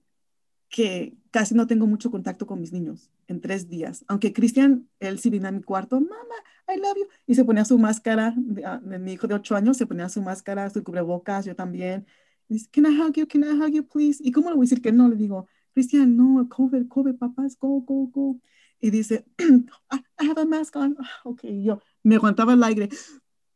que 0.69 1.17
casi 1.31 1.55
no 1.55 1.67
tengo 1.67 1.87
mucho 1.87 2.11
contacto 2.11 2.45
con 2.45 2.59
mis 2.59 2.71
niños 2.71 3.09
en 3.27 3.41
tres 3.41 3.67
días. 3.69 4.05
Aunque 4.07 4.33
Cristian, 4.33 4.87
él 4.99 5.19
sí 5.19 5.29
vino 5.29 5.47
a 5.47 5.51
mi 5.51 5.61
cuarto, 5.61 5.99
mamá, 5.99 6.35
I 6.67 6.79
love 6.79 6.97
you, 6.97 7.07
y 7.25 7.35
se 7.35 7.43
ponía 7.43 7.65
su 7.65 7.77
máscara, 7.77 8.33
de, 8.37 8.65
ah, 8.65 8.79
mi 8.79 9.13
hijo 9.13 9.27
de 9.27 9.35
ocho 9.35 9.55
años 9.55 9.77
se 9.77 9.87
ponía 9.87 10.09
su 10.09 10.21
máscara, 10.21 10.69
su 10.69 10.83
cubrebocas, 10.83 11.45
yo 11.45 11.55
también. 11.55 12.05
Dice, 12.47 12.69
can 12.71 12.85
I 12.85 12.99
hug 12.99 13.13
you, 13.15 13.27
can 13.27 13.43
I 13.43 13.51
hug 13.59 13.71
you, 13.73 13.83
please? 13.87 14.21
¿Y 14.23 14.31
cómo 14.31 14.49
le 14.49 14.55
voy 14.55 14.63
a 14.63 14.67
decir 14.67 14.81
que 14.81 14.91
no? 14.91 15.09
Le 15.09 15.15
digo, 15.15 15.47
Cristian, 15.73 16.15
no, 16.15 16.47
COVID, 16.49 16.87
COVID, 16.87 17.15
papás, 17.15 17.57
go, 17.57 17.81
go, 17.81 18.07
go. 18.07 18.39
Y 18.79 18.91
dice, 18.91 19.25
I 19.39 20.27
have 20.27 20.41
a 20.41 20.45
mask 20.45 20.75
on. 20.75 20.95
Ok, 21.23 21.41
yo 21.45 21.81
me 22.03 22.15
aguantaba 22.15 22.53
el 22.53 22.63
aire. 22.63 22.89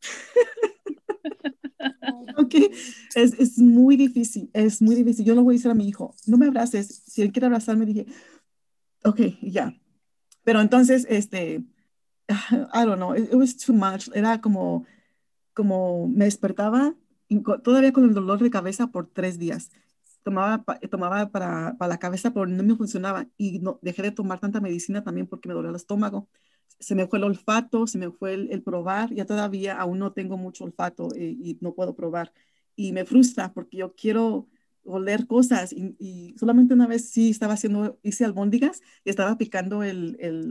ok, 2.38 2.56
es, 3.16 3.34
es, 3.40 3.58
muy 3.58 3.96
difícil, 3.96 4.50
es 4.54 4.82
muy 4.82 4.96
difícil. 4.96 5.26
Yo 5.26 5.36
lo 5.36 5.44
voy 5.44 5.56
a 5.56 5.58
decir 5.58 5.72
a 5.72 5.76
mi 5.76 5.88
hijo, 5.88 6.16
no 6.28 6.38
me 6.38 6.48
abraces. 6.48 7.04
Si 7.06 7.22
él 7.22 7.32
quiere 7.32 7.48
abrazarme, 7.48 7.86
dije, 7.86 8.06
ok, 9.04 9.20
ya. 9.42 9.76
Pero 10.44 10.62
entonces, 10.62 11.06
este, 11.10 11.64
I 12.30 12.86
don't 12.86 12.98
know, 12.98 13.16
it, 13.16 13.34
was 13.34 13.58
too 13.58 13.74
much. 13.74 14.10
Era 14.14 14.42
como, 14.42 14.86
como 15.54 16.08
me 16.08 16.26
despertaba 16.26 16.96
todavía 17.64 17.92
con 17.94 18.04
el 18.04 18.14
dolor 18.14 18.42
de 18.44 18.52
cabeza 18.52 18.88
por 18.88 19.08
tres 19.08 19.40
días 19.40 19.72
tomaba, 20.24 20.64
tomaba 20.90 21.30
para, 21.30 21.76
para, 21.78 21.90
la 21.90 22.00
cabeza, 22.00 22.32
pero 22.34 22.48
no 22.48 22.64
me 22.64 22.76
funcionaba 22.76 23.28
y 23.38 23.60
no, 23.60 23.80
dejé 23.82 24.02
de 24.04 24.12
tomar 24.12 24.40
tanta 24.40 24.62
medicina 24.62 25.04
también 25.04 25.28
porque 25.28 25.48
me 25.48 25.54
dolía 25.54 25.70
el 25.70 25.76
estómago. 25.76 26.30
Se 26.80 26.96
me 26.96 27.08
fue 27.08 27.20
el 27.20 27.26
olfato, 27.26 27.88
se 27.88 27.98
me 27.98 28.12
fue 28.12 28.34
el, 28.34 28.62
probar, 28.62 29.14
ya 29.14 29.26
todavía 29.26 29.80
aún 29.80 30.00
no 30.00 30.12
tengo 30.12 30.38
mucho 30.38 30.66
olfato 30.66 31.10
eh, 31.16 31.36
y 31.40 31.58
no 31.62 31.74
puedo 31.74 31.96
probar. 31.96 32.34
Y 32.76 32.92
me 32.92 33.06
frustra 33.06 33.54
porque 33.54 33.78
yo 33.78 33.94
quiero 33.96 34.48
oler 34.84 35.28
cosas 35.28 35.72
y, 35.74 36.36
solamente 36.38 36.74
una 36.74 36.88
vez 36.88 37.10
sí 37.10 37.30
estaba 37.30 37.54
haciendo, 37.54 38.00
hice 38.04 38.26
albóndigas 38.26 38.82
y 39.06 39.10
estaba 39.10 39.38
picando 39.38 39.84
el, 39.84 40.18
el 40.20 40.50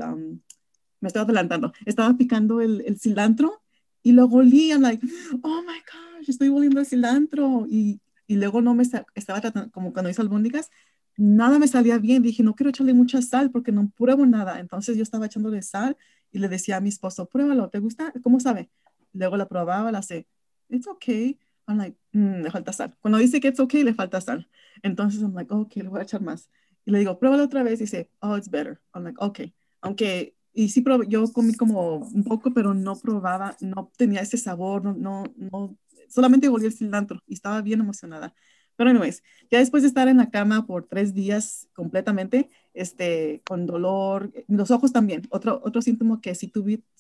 me 1.01 1.09
estaba 1.09 1.25
adelantando, 1.25 1.73
estaba 1.85 2.17
picando 2.17 2.61
el, 2.61 2.83
el 2.87 2.99
cilantro 2.99 3.63
y 4.03 4.13
luego 4.13 4.39
olí, 4.39 4.71
I'm 4.71 4.81
like, 4.81 5.07
oh 5.43 5.63
my 5.63 5.79
gosh, 6.19 6.31
estoy 6.31 6.49
oliendo 6.49 6.81
el 6.81 6.87
cilantro 6.87 7.67
y 7.69 8.01
y 8.33 8.37
luego 8.37 8.63
no 8.63 8.75
me 8.75 8.83
estaba 8.83 9.41
tratando, 9.43 9.71
como 9.71 9.93
cuando 9.93 10.09
hice 10.09 10.23
albóndigas, 10.23 10.71
nada 11.17 11.59
me 11.59 11.69
salía 11.69 11.99
bien. 11.99 12.23
Dije, 12.23 12.43
no 12.43 12.55
quiero 12.55 12.71
echarle 12.71 12.95
mucha 12.95 13.23
sal 13.23 13.51
porque 13.51 13.73
no 13.73 13.91
pruebo 13.97 14.27
nada. 14.27 14.61
Entonces 14.61 14.97
yo 14.97 15.03
estaba 15.03 15.27
echándole 15.27 15.63
sal 15.63 15.97
y 16.31 16.39
le 16.39 16.49
decía 16.49 16.77
a 16.79 16.81
mi 16.81 16.89
esposo, 16.89 17.27
pruébalo, 17.27 17.69
¿te 17.71 17.79
gusta? 17.79 18.13
¿Cómo 18.23 18.41
sabe? 18.41 18.71
Luego 19.13 19.37
la 19.37 19.49
probaba, 19.49 19.93
la 19.93 19.99
hace, 19.99 20.27
it's 20.69 20.87
okay. 20.87 21.39
I'm 21.67 21.79
like, 21.79 21.97
mm, 22.13 22.43
le 22.43 22.51
falta 22.51 22.73
sal. 22.73 22.97
Cuando 23.01 23.19
dice 23.19 23.41
que 23.41 23.49
it's 23.49 23.61
okay, 23.61 23.85
le 23.85 23.95
falta 23.95 24.21
sal. 24.21 24.49
Entonces 24.83 25.21
I'm 25.21 25.35
like, 25.35 25.53
okay, 25.53 25.83
le 25.83 25.89
voy 25.89 26.01
a 26.01 26.03
echar 26.05 26.23
más. 26.23 26.49
Y 26.85 26.91
le 26.91 26.99
digo, 26.99 27.19
pruébalo 27.19 27.45
otra 27.45 27.63
vez 27.63 27.81
y 27.81 27.85
dice, 27.85 28.11
oh, 28.21 28.37
it's 28.37 28.51
better. 28.51 28.81
I'm 28.95 29.05
like, 29.05 29.19
okay. 29.21 29.55
Aunque, 29.81 30.35
y 30.53 30.69
sí, 30.71 30.81
probé, 30.81 31.07
yo 31.09 31.31
comí 31.33 31.55
como 31.55 31.99
un 31.99 32.25
poco, 32.25 32.53
pero 32.53 32.75
no 32.75 32.97
probaba, 32.97 33.57
no 33.61 33.91
tenía 33.97 34.21
ese 34.21 34.37
sabor, 34.37 34.85
no, 34.85 34.95
no, 34.95 35.25
no 35.37 35.77
solamente 36.09 36.49
volví 36.49 36.67
el 36.67 36.73
cilantro 36.73 37.21
y 37.27 37.35
estaba 37.35 37.63
bien 37.63 37.81
emocionada. 37.81 38.35
Pero 38.77 38.91
anyways, 38.91 39.23
ya 39.51 39.59
después 39.59 39.83
de 39.83 39.89
estar 39.89 40.09
en 40.09 40.17
la 40.17 40.31
cama 40.31 40.67
por 40.67 40.87
tres 40.87 41.15
días 41.15 41.69
completamente, 41.75 42.51
este, 42.75 43.43
con 43.47 43.67
dolor, 43.67 44.33
los 44.49 44.71
ojos 44.71 44.93
también. 44.93 45.23
Otro, 45.31 45.61
otro 45.65 45.83
síntoma 45.83 46.21
que 46.21 46.35
sí 46.35 46.51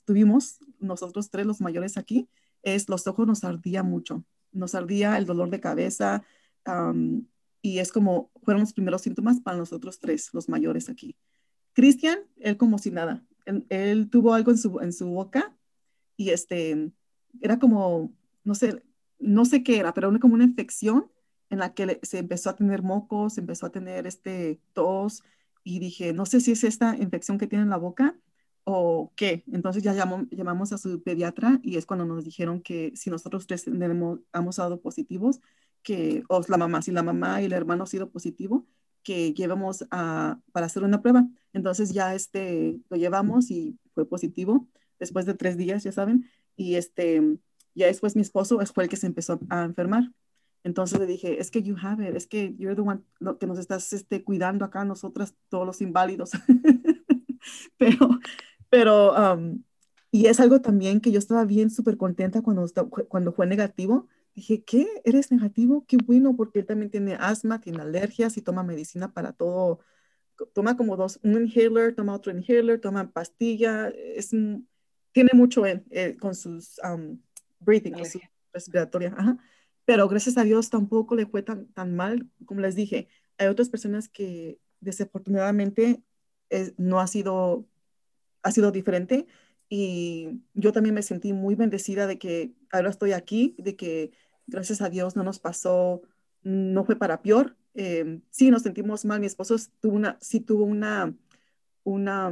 tuvimos, 0.04 0.58
nosotros 0.78 1.30
tres 1.30 1.46
los 1.46 1.60
mayores 1.60 1.96
aquí, 1.96 2.28
es 2.62 2.88
los 2.88 3.06
ojos 3.06 3.26
nos 3.26 3.44
ardía 3.44 3.82
mucho. 3.82 4.24
Nos 4.52 4.74
ardía 4.74 5.16
el 5.16 5.26
dolor 5.26 5.50
de 5.50 5.60
cabeza 5.60 6.24
y 7.62 7.78
es 7.78 7.92
como, 7.92 8.30
fueron 8.42 8.60
los 8.60 8.72
primeros 8.72 9.02
síntomas 9.02 9.40
para 9.40 9.56
nosotros 9.56 9.98
tres, 9.98 10.30
los 10.32 10.48
mayores 10.48 10.88
aquí. 10.88 11.16
Cristian, 11.72 12.18
él 12.38 12.56
como 12.56 12.78
si 12.78 12.90
nada. 12.90 13.24
Él, 13.46 13.64
él, 13.70 14.10
tuvo 14.10 14.34
algo 14.34 14.50
en 14.50 14.58
su, 14.58 14.78
en 14.80 14.92
su 14.92 15.06
boca 15.06 15.56
y 16.16 16.30
este, 16.30 16.92
era 17.40 17.58
como, 17.58 18.12
no 18.44 18.54
sé, 18.54 18.82
no 19.18 19.44
sé 19.44 19.62
qué 19.62 19.78
era, 19.78 19.94
pero 19.94 20.10
era 20.10 20.18
como 20.18 20.34
una 20.34 20.44
infección 20.44 21.10
en 21.52 21.58
la 21.58 21.74
que 21.74 22.00
se 22.02 22.18
empezó 22.18 22.48
a 22.50 22.56
tener 22.56 22.82
mocos, 22.82 23.36
empezó 23.36 23.66
a 23.66 23.70
tener 23.70 24.06
este 24.06 24.58
tos 24.72 25.22
y 25.62 25.80
dije, 25.80 26.14
no 26.14 26.24
sé 26.24 26.40
si 26.40 26.52
es 26.52 26.64
esta 26.64 26.96
infección 26.96 27.36
que 27.36 27.46
tiene 27.46 27.64
en 27.64 27.70
la 27.70 27.76
boca 27.76 28.16
o 28.64 29.12
qué. 29.16 29.44
Entonces 29.52 29.82
ya 29.82 29.92
llamamos 29.92 30.72
a 30.72 30.78
su 30.78 31.02
pediatra 31.02 31.60
y 31.62 31.76
es 31.76 31.84
cuando 31.84 32.06
nos 32.06 32.24
dijeron 32.24 32.62
que 32.62 32.92
si 32.96 33.10
nosotros 33.10 33.46
tres 33.46 33.64
tenemos, 33.64 34.20
hemos 34.32 34.56
dado 34.56 34.80
positivos, 34.80 35.40
que, 35.82 36.24
o 36.28 36.40
la 36.48 36.56
mamá, 36.56 36.80
si 36.80 36.90
la 36.90 37.02
mamá 37.02 37.42
y 37.42 37.44
el 37.44 37.52
hermano 37.52 37.82
han 37.82 37.88
sido 37.88 38.08
positivo, 38.10 38.66
que 39.02 39.34
llevamos 39.34 39.84
a, 39.90 40.40
para 40.52 40.66
hacer 40.66 40.84
una 40.84 41.02
prueba. 41.02 41.28
Entonces 41.52 41.92
ya 41.92 42.14
este, 42.14 42.80
lo 42.88 42.96
llevamos 42.96 43.50
y 43.50 43.78
fue 43.94 44.08
positivo 44.08 44.68
después 44.98 45.26
de 45.26 45.34
tres 45.34 45.58
días, 45.58 45.84
ya 45.84 45.92
saben, 45.92 46.30
y 46.56 46.76
este, 46.76 47.20
ya 47.74 47.86
después 47.88 48.16
mi 48.16 48.22
esposo 48.22 48.58
fue 48.72 48.84
el 48.84 48.90
que 48.90 48.96
se 48.96 49.06
empezó 49.06 49.38
a 49.50 49.64
enfermar. 49.64 50.10
Entonces 50.64 50.98
le 51.00 51.06
dije, 51.06 51.40
es 51.40 51.50
que 51.50 51.62
you 51.62 51.76
have 51.80 52.08
it, 52.08 52.14
es 52.14 52.26
que 52.26 52.54
you're 52.56 52.76
the 52.76 52.82
one 52.82 53.00
lo 53.18 53.38
que 53.38 53.46
nos 53.46 53.58
estás 53.58 53.92
este, 53.92 54.22
cuidando 54.22 54.64
acá, 54.64 54.84
nosotras, 54.84 55.34
todos 55.48 55.66
los 55.66 55.80
inválidos. 55.80 56.30
pero, 57.78 58.08
pero, 58.70 59.34
um, 59.34 59.62
y 60.10 60.26
es 60.26 60.40
algo 60.40 60.60
también 60.60 61.00
que 61.00 61.10
yo 61.10 61.18
estaba 61.18 61.44
bien 61.44 61.70
súper 61.70 61.96
contenta 61.96 62.42
cuando, 62.42 62.64
cuando 63.08 63.32
fue 63.32 63.46
negativo, 63.46 64.08
Dije, 64.34 64.64
¿qué? 64.64 64.88
¿Eres 65.04 65.30
negativo? 65.30 65.84
Qué 65.86 65.98
bueno, 65.98 66.34
porque 66.36 66.60
él 66.60 66.66
también 66.66 66.90
tiene 66.90 67.14
asma, 67.14 67.60
tiene 67.60 67.82
alergias 67.82 68.36
y 68.36 68.42
toma 68.42 68.62
medicina 68.62 69.12
para 69.12 69.32
todo. 69.32 69.80
Toma 70.54 70.76
como 70.76 70.96
dos, 70.96 71.20
un 71.22 71.46
inhaler, 71.46 71.94
toma 71.94 72.14
otro 72.14 72.32
inhaler, 72.32 72.80
toma 72.80 73.10
pastilla. 73.12 73.88
Es, 73.88 74.30
tiene 74.30 75.30
mucho 75.34 75.66
en, 75.66 75.84
eh, 75.90 76.16
con 76.18 76.34
sus 76.34 76.80
breathing, 77.60 77.92
con 77.92 78.06
su 78.06 78.20
respiratoria. 78.52 79.14
Pero 79.84 80.08
gracias 80.08 80.38
a 80.38 80.44
Dios 80.44 80.70
tampoco 80.70 81.14
le 81.16 81.26
fue 81.26 81.42
tan, 81.42 81.66
tan 81.72 81.94
mal. 81.94 82.28
Como 82.46 82.60
les 82.60 82.74
dije, 82.76 83.08
hay 83.38 83.48
otras 83.48 83.68
personas 83.68 84.08
que 84.08 84.58
desafortunadamente 84.80 86.02
no 86.76 87.00
ha 87.00 87.06
sido, 87.06 87.66
ha 88.42 88.52
sido 88.52 88.70
diferente. 88.72 89.26
Y 89.68 90.42
yo 90.54 90.72
también 90.72 90.94
me 90.94 91.02
sentí 91.02 91.32
muy 91.32 91.54
bendecida 91.54 92.06
de 92.06 92.18
que 92.18 92.52
ahora 92.70 92.90
estoy 92.90 93.12
aquí, 93.12 93.54
de 93.58 93.74
que 93.76 94.12
gracias 94.46 94.82
a 94.82 94.90
Dios 94.90 95.16
no 95.16 95.22
nos 95.22 95.38
pasó, 95.38 96.02
no 96.42 96.84
fue 96.84 96.96
para 96.96 97.22
peor. 97.22 97.56
Eh, 97.74 98.20
sí, 98.30 98.50
nos 98.50 98.62
sentimos 98.62 99.04
mal. 99.04 99.20
Mi 99.20 99.26
esposo 99.26 99.56
tuvo 99.80 99.96
una, 99.96 100.18
sí 100.20 100.40
tuvo 100.40 100.64
una, 100.64 101.14
una, 101.84 102.30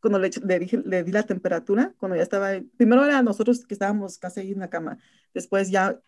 cuando 0.00 0.18
le, 0.18 0.30
le, 0.42 0.58
dije, 0.58 0.82
le 0.84 1.04
di 1.04 1.12
la 1.12 1.24
temperatura, 1.24 1.94
cuando 1.98 2.16
ya 2.16 2.22
estaba, 2.22 2.52
primero 2.76 3.04
era 3.04 3.22
nosotros 3.22 3.66
que 3.66 3.74
estábamos 3.74 4.18
casi 4.18 4.40
ahí 4.40 4.52
en 4.52 4.60
la 4.60 4.70
cama, 4.70 4.98
después 5.34 5.70
ya 5.70 6.00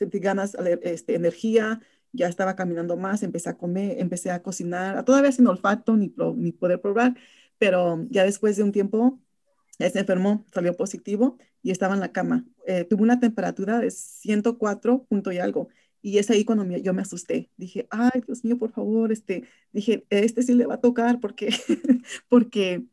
sentí 0.00 0.18
ganas, 0.18 0.56
este, 0.82 1.14
energía, 1.14 1.80
ya 2.12 2.26
estaba 2.26 2.56
caminando 2.56 2.96
más, 2.96 3.22
empecé 3.22 3.50
a 3.50 3.58
comer, 3.58 4.00
empecé 4.00 4.30
a 4.30 4.42
cocinar, 4.42 5.04
todavía 5.04 5.30
sin 5.30 5.46
olfato 5.46 5.94
ni, 5.94 6.14
ni 6.36 6.52
poder 6.52 6.80
probar, 6.80 7.14
pero 7.58 8.06
ya 8.08 8.24
después 8.24 8.56
de 8.56 8.62
un 8.62 8.72
tiempo 8.72 9.20
se 9.78 9.98
enfermó, 9.98 10.46
salió 10.52 10.74
positivo 10.74 11.36
y 11.62 11.70
estaba 11.70 11.94
en 11.94 12.00
la 12.00 12.12
cama. 12.12 12.46
Eh, 12.66 12.84
tuvo 12.84 13.02
una 13.02 13.20
temperatura 13.20 13.78
de 13.78 13.90
104 13.90 15.04
punto 15.04 15.32
y 15.32 15.38
algo. 15.38 15.68
Y 16.02 16.16
es 16.16 16.30
ahí 16.30 16.44
cuando 16.44 16.64
yo 16.78 16.94
me 16.94 17.02
asusté. 17.02 17.50
Dije, 17.58 17.86
ay, 17.90 18.22
Dios 18.26 18.42
mío, 18.42 18.58
por 18.58 18.72
favor, 18.72 19.12
este, 19.12 19.44
dije, 19.72 20.06
este 20.08 20.42
sí 20.42 20.54
le 20.54 20.66
va 20.66 20.74
a 20.76 20.80
tocar 20.80 21.20
porque, 21.20 21.50
porque 22.28 22.86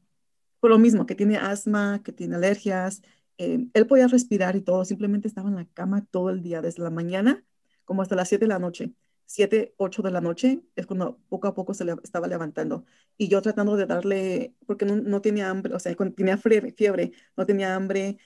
por 0.60 0.72
lo 0.72 0.80
mismo, 0.80 1.06
que 1.06 1.16
tiene 1.16 1.38
asma, 1.38 2.02
que 2.04 2.12
tiene 2.12 2.36
alergias. 2.36 3.02
Eh, 3.38 3.68
él 3.74 3.88
podía 3.88 4.08
respirar 4.08 4.56
y 4.56 4.62
todo, 4.62 4.86
simplemente 4.86 5.28
estaba 5.28 5.50
en 5.50 5.56
la 5.56 5.66
cama 5.66 6.06
todo 6.10 6.30
el 6.30 6.42
día, 6.42 6.62
desde 6.62 6.84
la 6.84 6.90
mañana 6.90 7.44
como 7.88 8.02
hasta 8.02 8.16
las 8.18 8.28
7 8.30 8.46
de 8.46 8.50
la 8.50 8.60
noche. 8.60 8.92
7, 9.28 9.74
8 9.78 10.02
de 10.04 10.12
la 10.12 10.22
noche 10.22 10.62
es 10.76 10.86
cuando 10.86 11.20
poco 11.30 11.48
a 11.48 11.54
poco 11.56 11.74
se 11.74 11.86
le 11.86 11.96
estaba 12.04 12.28
levantando. 12.28 12.86
Y 13.18 13.30
yo 13.30 13.42
tratando 13.42 13.78
de 13.78 13.86
darle, 13.86 14.56
porque 14.66 14.86
no, 14.86 14.98
no 14.98 15.22
tenía 15.22 15.50
hambre, 15.50 15.74
o 15.74 15.80
sea, 15.80 15.96
tenía 15.96 16.38
fiebre, 16.38 17.14
no 17.38 17.46
tenía 17.46 17.76
hambre. 17.76 18.18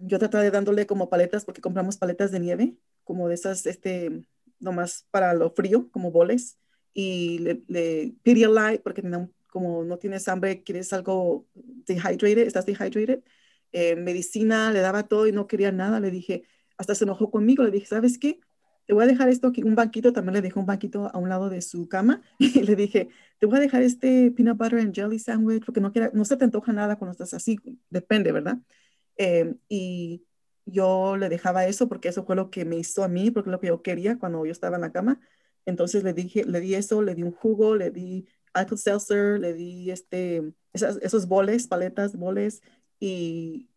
yo 0.00 0.18
trataba 0.18 0.42
de 0.42 0.50
dándole 0.50 0.86
como 0.86 1.10
paletas, 1.10 1.44
porque 1.44 1.60
compramos 1.60 1.98
paletas 1.98 2.30
de 2.30 2.40
nieve, 2.40 2.76
como 3.04 3.28
de 3.28 3.34
esas, 3.34 3.66
este, 3.66 4.24
nomás 4.58 5.06
para 5.10 5.34
lo 5.34 5.50
frío, 5.50 5.90
como 5.90 6.10
boles. 6.10 6.58
Y 6.94 7.38
le, 7.40 7.62
le 7.68 8.14
light 8.24 8.82
porque 8.82 9.02
como 9.48 9.84
no 9.84 9.98
tienes 9.98 10.28
hambre, 10.28 10.62
quieres 10.62 10.92
algo 10.94 11.46
dehydrated, 11.54 12.46
estás 12.46 12.64
dehydrated. 12.66 13.22
Eh, 13.72 13.96
medicina, 13.96 14.72
le 14.72 14.80
daba 14.80 15.04
todo 15.04 15.26
y 15.26 15.32
no 15.32 15.46
quería 15.46 15.72
nada. 15.72 16.00
Le 16.00 16.10
dije, 16.10 16.44
hasta 16.76 16.94
se 16.94 17.04
enojó 17.04 17.30
conmigo. 17.30 17.62
Le 17.64 17.70
dije, 17.70 17.86
¿sabes 17.86 18.18
qué? 18.18 18.40
te 18.90 18.94
voy 18.94 19.04
a 19.04 19.06
dejar 19.06 19.28
esto 19.28 19.46
aquí, 19.46 19.62
un 19.62 19.76
banquito, 19.76 20.12
también 20.12 20.34
le 20.34 20.42
dejé 20.42 20.58
un 20.58 20.66
banquito 20.66 21.08
a 21.14 21.16
un 21.16 21.28
lado 21.28 21.48
de 21.48 21.62
su 21.62 21.88
cama 21.88 22.22
y 22.38 22.64
le 22.64 22.74
dije, 22.74 23.08
te 23.38 23.46
voy 23.46 23.58
a 23.58 23.60
dejar 23.60 23.82
este 23.82 24.32
peanut 24.32 24.58
butter 24.58 24.80
and 24.80 24.92
jelly 24.92 25.20
sandwich 25.20 25.64
porque 25.64 25.80
no, 25.80 25.92
quiera, 25.92 26.10
no 26.12 26.24
se 26.24 26.36
te 26.36 26.42
antoja 26.42 26.72
nada 26.72 26.96
cuando 26.96 27.12
estás 27.12 27.32
así, 27.32 27.56
depende, 27.88 28.32
¿verdad? 28.32 28.58
Eh, 29.16 29.54
y 29.68 30.24
yo 30.66 31.16
le 31.16 31.28
dejaba 31.28 31.66
eso 31.66 31.88
porque 31.88 32.08
eso 32.08 32.24
fue 32.24 32.34
lo 32.34 32.50
que 32.50 32.64
me 32.64 32.78
hizo 32.78 33.04
a 33.04 33.08
mí, 33.08 33.30
porque 33.30 33.50
lo 33.50 33.60
que 33.60 33.68
yo 33.68 33.80
quería 33.80 34.18
cuando 34.18 34.44
yo 34.44 34.50
estaba 34.50 34.74
en 34.74 34.82
la 34.82 34.90
cama. 34.90 35.20
Entonces 35.66 36.02
le 36.02 36.12
dije, 36.12 36.44
le 36.44 36.58
di 36.58 36.74
eso, 36.74 37.00
le 37.00 37.14
di 37.14 37.22
un 37.22 37.30
jugo, 37.30 37.76
le 37.76 37.92
di 37.92 38.26
alcohol 38.54 38.78
seltzer, 38.78 39.38
le 39.38 39.54
di 39.54 39.92
este, 39.92 40.52
esos 40.72 41.28
boles, 41.28 41.68
paletas, 41.68 42.16
boles 42.16 42.60
y 43.00 43.70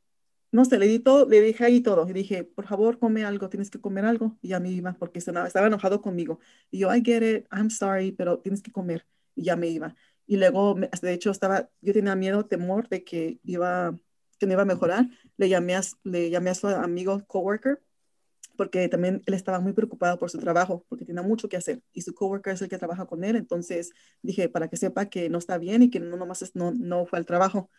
no 0.54 0.66
sé, 0.66 0.78
le 0.78 0.88
di 0.88 1.00
todo, 1.00 1.28
le 1.28 1.42
dije 1.42 1.66
ahí 1.66 1.82
todo. 1.82 2.08
Y 2.08 2.14
dije, 2.14 2.44
por 2.44 2.68
favor, 2.68 3.00
come 3.00 3.26
algo, 3.26 3.50
tienes 3.50 3.72
que 3.72 3.82
comer 3.82 4.06
algo. 4.06 4.38
Y 4.42 4.50
ya 4.50 4.60
me 4.60 4.70
iba, 4.70 4.94
porque 4.94 5.18
estaba, 5.20 5.50
enojado 5.68 6.02
conmigo. 6.02 6.40
Y 6.70 6.80
yo, 6.80 6.94
I 6.96 7.02
get 7.04 7.24
it, 7.24 7.48
I'm 7.52 7.72
sorry, 7.72 8.12
pero 8.12 8.40
tienes 8.40 8.62
que 8.62 8.72
comer. 8.72 9.08
Y 9.36 9.46
ya 9.46 9.56
me 9.56 9.68
iba. 9.70 9.96
Y 10.28 10.38
luego, 10.38 10.76
de 10.76 11.14
hecho, 11.14 11.32
estaba, 11.32 11.70
yo 11.82 11.94
tenía 11.94 12.16
miedo, 12.16 12.46
temor 12.46 12.88
de 12.88 13.04
que 13.04 13.40
iba, 13.44 13.98
que 14.38 14.46
no 14.46 14.54
iba 14.54 14.62
a 14.62 14.66
mejorar. 14.66 15.08
Le 15.38 15.50
llamé 15.50 15.76
a, 15.76 15.82
le 16.04 16.30
llamé 16.30 16.52
a 16.52 16.56
su 16.56 16.68
amigo, 16.68 17.26
coworker, 17.26 17.82
porque 18.56 18.88
también 18.90 19.24
él 19.26 19.34
estaba 19.34 19.60
muy 19.60 19.74
preocupado 19.74 20.20
por 20.20 20.30
su 20.30 20.38
trabajo, 20.38 20.86
porque 20.88 21.06
tiene 21.06 21.24
mucho 21.24 21.50
que 21.50 21.58
hacer. 21.58 21.82
Y 21.94 22.02
su 22.04 22.14
coworker 22.14 22.54
es 22.54 22.62
el 22.62 22.70
que 22.70 22.78
trabaja 22.78 23.08
con 23.08 23.24
él. 23.24 23.36
Entonces 23.38 23.92
dije, 24.22 24.50
para 24.50 24.70
que 24.70 24.78
sepa 24.78 25.08
que 25.08 25.30
no 25.30 25.40
está 25.40 25.58
bien 25.58 25.82
y 25.82 25.90
que 25.90 26.00
no 26.00 26.16
nomás 26.16 26.44
es, 26.44 26.56
no, 26.56 26.72
no 26.72 27.08
fue 27.08 27.18
al 27.18 27.26
trabajo. 27.26 27.72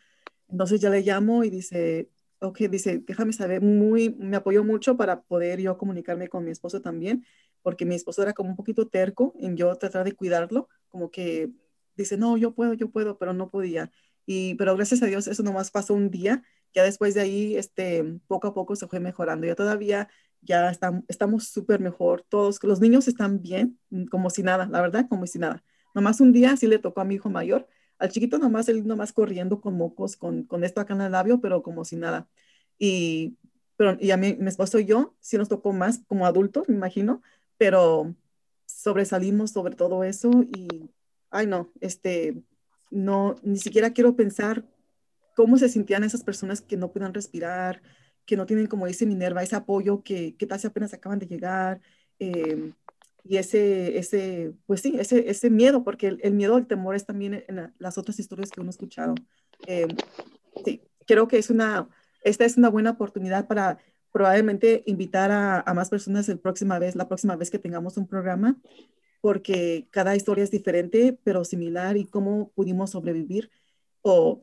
Entonces 0.49 0.81
ya 0.81 0.91
le 0.91 1.03
llamo 1.03 1.45
y 1.45 1.51
dice, 1.51 2.11
ok, 2.41 2.59
dice, 2.71 3.03
déjame 3.07 3.33
saber, 3.33 3.63
muy, 3.63 4.11
me 4.19 4.37
apoyó 4.37 4.65
mucho 4.65 4.97
para 4.97 5.23
poder 5.23 5.61
yo 5.61 5.77
comunicarme 5.79 6.29
con 6.29 6.45
mi 6.45 6.51
esposo 6.51 6.81
también, 6.81 7.25
porque 7.63 7.85
mi 7.87 7.95
esposo 7.95 8.23
era 8.23 8.33
como 8.35 8.51
un 8.51 8.57
poquito 8.57 8.89
terco 8.89 9.35
en 9.41 9.57
yo 9.57 9.75
tratar 9.77 10.05
de 10.05 10.13
cuidarlo, 10.13 10.69
como 10.89 11.11
que 11.11 11.51
dice, 11.97 12.17
no, 12.17 12.37
yo 12.37 12.55
puedo, 12.55 12.75
yo 12.75 12.91
puedo, 12.91 13.19
pero 13.19 13.33
no 13.33 13.51
podía. 13.51 13.91
Y, 14.27 14.55
pero 14.55 14.77
gracias 14.77 15.03
a 15.03 15.07
Dios 15.07 15.27
eso 15.27 15.43
nomás 15.43 15.71
pasó 15.71 15.95
un 15.95 16.11
día, 16.11 16.43
ya 16.75 16.83
después 16.85 17.15
de 17.15 17.21
ahí, 17.21 17.57
este, 17.57 18.05
poco 18.27 18.49
a 18.49 18.55
poco 18.55 18.77
se 18.77 18.89
fue 18.89 19.01
mejorando. 19.01 19.47
Ya 19.47 19.55
todavía, 19.55 20.09
ya 20.43 20.71
estamos 21.09 21.49
súper 21.49 21.81
mejor, 21.81 22.23
todos, 22.29 22.63
los 22.63 22.81
niños 22.81 23.09
están 23.09 23.41
bien, 23.43 23.79
como 24.11 24.31
si 24.31 24.43
nada, 24.43 24.67
la 24.67 24.81
verdad, 24.81 25.07
como 25.09 25.27
si 25.27 25.39
nada. 25.39 25.63
Nomás 25.95 26.21
un 26.21 26.33
día 26.33 26.57
sí 26.57 26.67
le 26.67 26.79
tocó 26.79 27.01
a 27.01 27.05
mi 27.05 27.15
hijo 27.15 27.31
mayor, 27.31 27.69
al 28.05 28.11
chiquito 28.11 28.39
nomás, 28.39 28.69
él 28.69 28.87
nomás 28.87 29.13
corriendo 29.13 29.61
con 29.61 29.77
mocos, 29.77 30.17
con, 30.17 30.45
con 30.45 30.65
esto 30.65 30.81
acá 30.81 30.95
en 30.95 31.01
el 31.03 31.13
labio, 31.13 31.41
pero 31.41 31.63
como 31.63 31.85
si 31.85 31.97
nada. 31.97 32.29
Y, 32.79 33.37
pero, 33.77 33.97
y 34.01 34.11
a 34.11 34.17
mí, 34.17 34.37
mi 34.39 34.49
esposo 34.49 34.79
y 34.79 34.85
yo 34.87 35.15
sí 35.21 35.37
nos 35.39 35.49
tocó 35.49 35.73
más 35.73 36.01
como 36.07 36.27
adultos, 36.27 36.69
me 36.69 36.77
imagino, 36.77 37.23
pero 37.57 38.15
sobresalimos 38.67 39.53
sobre 39.53 39.75
todo 39.77 40.05
eso 40.05 40.31
y, 40.57 40.91
ay 41.31 41.47
no, 41.47 41.71
este, 41.81 42.43
no, 42.91 43.37
ni 43.43 43.59
siquiera 43.59 43.93
quiero 43.93 44.17
pensar 44.17 44.65
cómo 45.35 45.59
se 45.59 45.69
sentían 45.69 46.05
esas 46.05 46.25
personas 46.25 46.61
que 46.61 46.77
no 46.77 46.93
puedan 46.93 47.15
respirar, 47.15 47.83
que 48.27 48.37
no 48.37 48.47
tienen, 48.47 48.67
como 48.67 48.87
dice 48.87 49.07
Minerva, 49.07 49.43
ese 49.43 49.57
apoyo 49.57 50.03
que, 50.03 50.37
que 50.37 50.47
casi 50.47 50.67
apenas 50.67 50.95
acaban 50.95 51.19
de 51.19 51.27
llegar. 51.27 51.81
Eh, 52.19 52.73
y 53.27 53.39
ese, 53.39 53.99
ese, 53.99 54.53
pues 54.67 54.83
sí, 54.83 54.97
ese, 54.99 55.31
ese 55.31 55.49
miedo, 55.49 55.83
porque 55.83 56.19
el, 56.21 56.35
miedo, 56.35 56.59
el 56.59 56.67
temor 56.67 56.95
es 56.95 57.07
también 57.07 57.43
en 57.49 57.73
las 57.79 57.97
otras 57.97 58.19
historias 58.21 58.51
que 58.51 58.61
uno 58.61 58.69
ha 58.69 58.71
escuchado. 58.71 59.15
Eh, 59.67 59.89
sí, 60.63 60.83
creo 61.07 61.27
que 61.27 61.39
es 61.39 61.49
una, 61.49 61.89
esta 62.23 62.45
es 62.45 62.59
una 62.59 62.69
buena 62.69 62.91
oportunidad 62.91 63.47
para 63.47 63.79
probablemente 64.13 64.85
invitar 64.87 65.31
a, 65.33 65.75
más 65.75 65.89
personas 65.89 66.29
el 66.29 66.39
próxima 66.39 66.79
vez, 66.79 66.97
la 66.97 67.09
próxima 67.09 67.35
vez 67.35 67.51
que 67.51 67.59
tengamos 67.59 67.97
un 67.97 68.07
programa, 68.07 68.61
porque 69.23 69.89
cada 69.91 70.15
historia 70.15 70.45
es 70.45 70.51
diferente, 70.51 71.19
pero 71.25 71.47
similar 71.47 71.97
y 71.97 72.05
cómo 72.05 72.51
pudimos 72.55 72.91
sobrevivir 72.91 73.51
o 74.03 74.43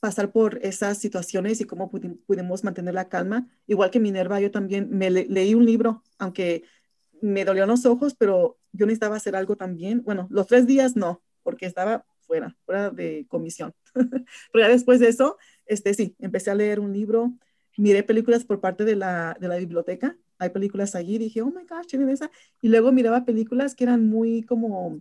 pasar 0.00 0.32
por 0.32 0.58
esas 0.62 0.98
situaciones 0.98 1.60
y 1.60 1.64
cómo 1.64 1.90
pudimos 1.90 2.64
mantener 2.64 2.94
la 2.94 3.08
calma. 3.08 3.48
Igual 3.66 3.90
que 3.90 4.00
Minerva, 4.00 4.40
yo 4.40 4.50
también 4.50 4.88
me 4.90 5.10
leí 5.10 5.54
un 5.54 5.64
libro, 5.64 6.02
aunque 6.18 6.64
me 7.20 7.44
dolió 7.44 7.66
los 7.66 7.86
ojos, 7.86 8.14
pero 8.14 8.58
yo 8.72 8.86
necesitaba 8.86 9.16
hacer 9.16 9.36
algo 9.36 9.56
también. 9.56 10.02
Bueno, 10.02 10.26
los 10.30 10.46
tres 10.46 10.66
días 10.66 10.96
no, 10.96 11.22
porque 11.42 11.66
estaba 11.66 12.04
fuera, 12.20 12.56
fuera 12.64 12.90
de 12.90 13.26
comisión. 13.28 13.74
pero 13.94 14.64
ya 14.64 14.68
después 14.68 15.00
de 15.00 15.08
eso, 15.08 15.38
este, 15.66 15.94
sí, 15.94 16.14
empecé 16.18 16.50
a 16.50 16.54
leer 16.54 16.80
un 16.80 16.92
libro, 16.92 17.32
miré 17.76 18.02
películas 18.02 18.44
por 18.44 18.60
parte 18.60 18.84
de 18.84 18.96
la, 18.96 19.36
de 19.40 19.48
la 19.48 19.56
biblioteca. 19.56 20.16
Hay 20.38 20.50
películas 20.50 20.94
allí, 20.94 21.18
dije, 21.18 21.42
oh 21.42 21.46
my 21.46 21.64
gosh, 21.68 21.86
tienen 21.86 22.10
esa. 22.10 22.30
Y 22.60 22.68
luego 22.68 22.92
miraba 22.92 23.24
películas 23.24 23.74
que 23.74 23.84
eran 23.84 24.06
muy 24.08 24.42
como, 24.42 25.00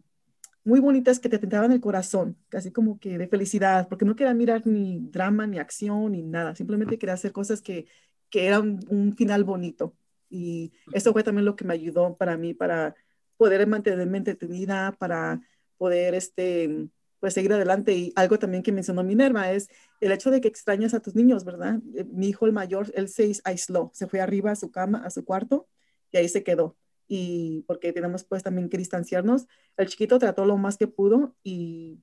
muy 0.64 0.80
bonitas, 0.80 1.20
que 1.20 1.30
te 1.30 1.40
tentaban 1.40 1.72
el 1.72 1.82
corazón, 1.82 2.38
casi 2.50 2.72
como 2.72 3.00
que 3.00 3.18
de 3.18 3.28
felicidad, 3.28 3.88
porque 3.88 4.06
no 4.06 4.16
quería 4.16 4.34
mirar 4.34 4.66
ni 4.66 5.00
drama, 5.00 5.48
ni 5.48 5.60
acción, 5.60 6.12
ni 6.14 6.24
nada. 6.24 6.56
Simplemente 6.56 6.98
quería 6.98 7.14
hacer 7.14 7.32
cosas 7.32 7.62
que, 7.62 7.88
que 8.30 8.48
eran 8.48 8.80
un 8.90 9.16
final 9.16 9.44
bonito. 9.44 9.96
Y 10.36 10.74
eso 10.92 11.14
fue 11.14 11.24
también 11.24 11.46
lo 11.46 11.56
que 11.56 11.64
me 11.64 11.74
ayudó 11.74 12.18
para 12.18 12.36
mí, 12.36 12.54
para 12.54 12.94
poder 13.38 13.66
mantenerme 13.68 14.18
entretenida, 14.18 14.92
para 15.00 15.40
poder 15.78 16.14
este, 16.14 16.90
pues 17.22 17.34
seguir 17.34 17.54
adelante. 17.54 17.94
Y 17.94 18.14
algo 18.18 18.38
también 18.38 18.62
que 18.62 18.74
mencionó 18.74 19.02
Minerva 19.02 19.50
es 19.52 19.70
el 20.02 20.12
hecho 20.12 20.32
de 20.32 20.42
que 20.42 20.50
extrañas 20.50 20.94
a 20.94 21.00
tus 21.00 21.16
niños, 21.16 21.46
¿verdad? 21.46 21.80
Eh, 21.96 22.04
mi 22.04 22.28
hijo 22.28 22.46
el 22.46 22.52
mayor, 22.52 22.92
él 22.96 23.08
se 23.08 23.32
aisló, 23.46 23.92
se 23.94 24.08
fue 24.08 24.20
arriba 24.20 24.52
a 24.52 24.56
su 24.58 24.72
cama, 24.72 25.02
a 25.06 25.10
su 25.10 25.24
cuarto, 25.24 25.70
y 26.12 26.18
ahí 26.18 26.28
se 26.28 26.44
quedó. 26.44 26.76
Y 27.08 27.64
porque 27.66 27.94
tenemos 27.94 28.26
pues 28.26 28.44
también 28.44 28.68
que 28.68 28.78
distanciarnos. 28.78 29.48
El 29.78 29.88
chiquito 29.88 30.20
trató 30.20 30.46
lo 30.46 30.58
más 30.58 30.78
que 30.78 30.88
pudo 30.88 31.34
y, 31.44 32.02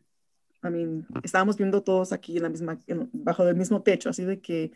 I 0.62 0.70
mean, 0.70 1.06
estábamos 1.22 1.58
viendo 1.58 1.82
todos 1.82 2.12
aquí 2.12 2.38
en 2.38 2.44
la 2.44 2.48
misma, 2.48 2.78
bajo 3.12 3.46
el 3.46 3.56
mismo 3.56 3.82
techo, 3.82 4.08
así 4.08 4.24
de 4.24 4.40
que 4.40 4.72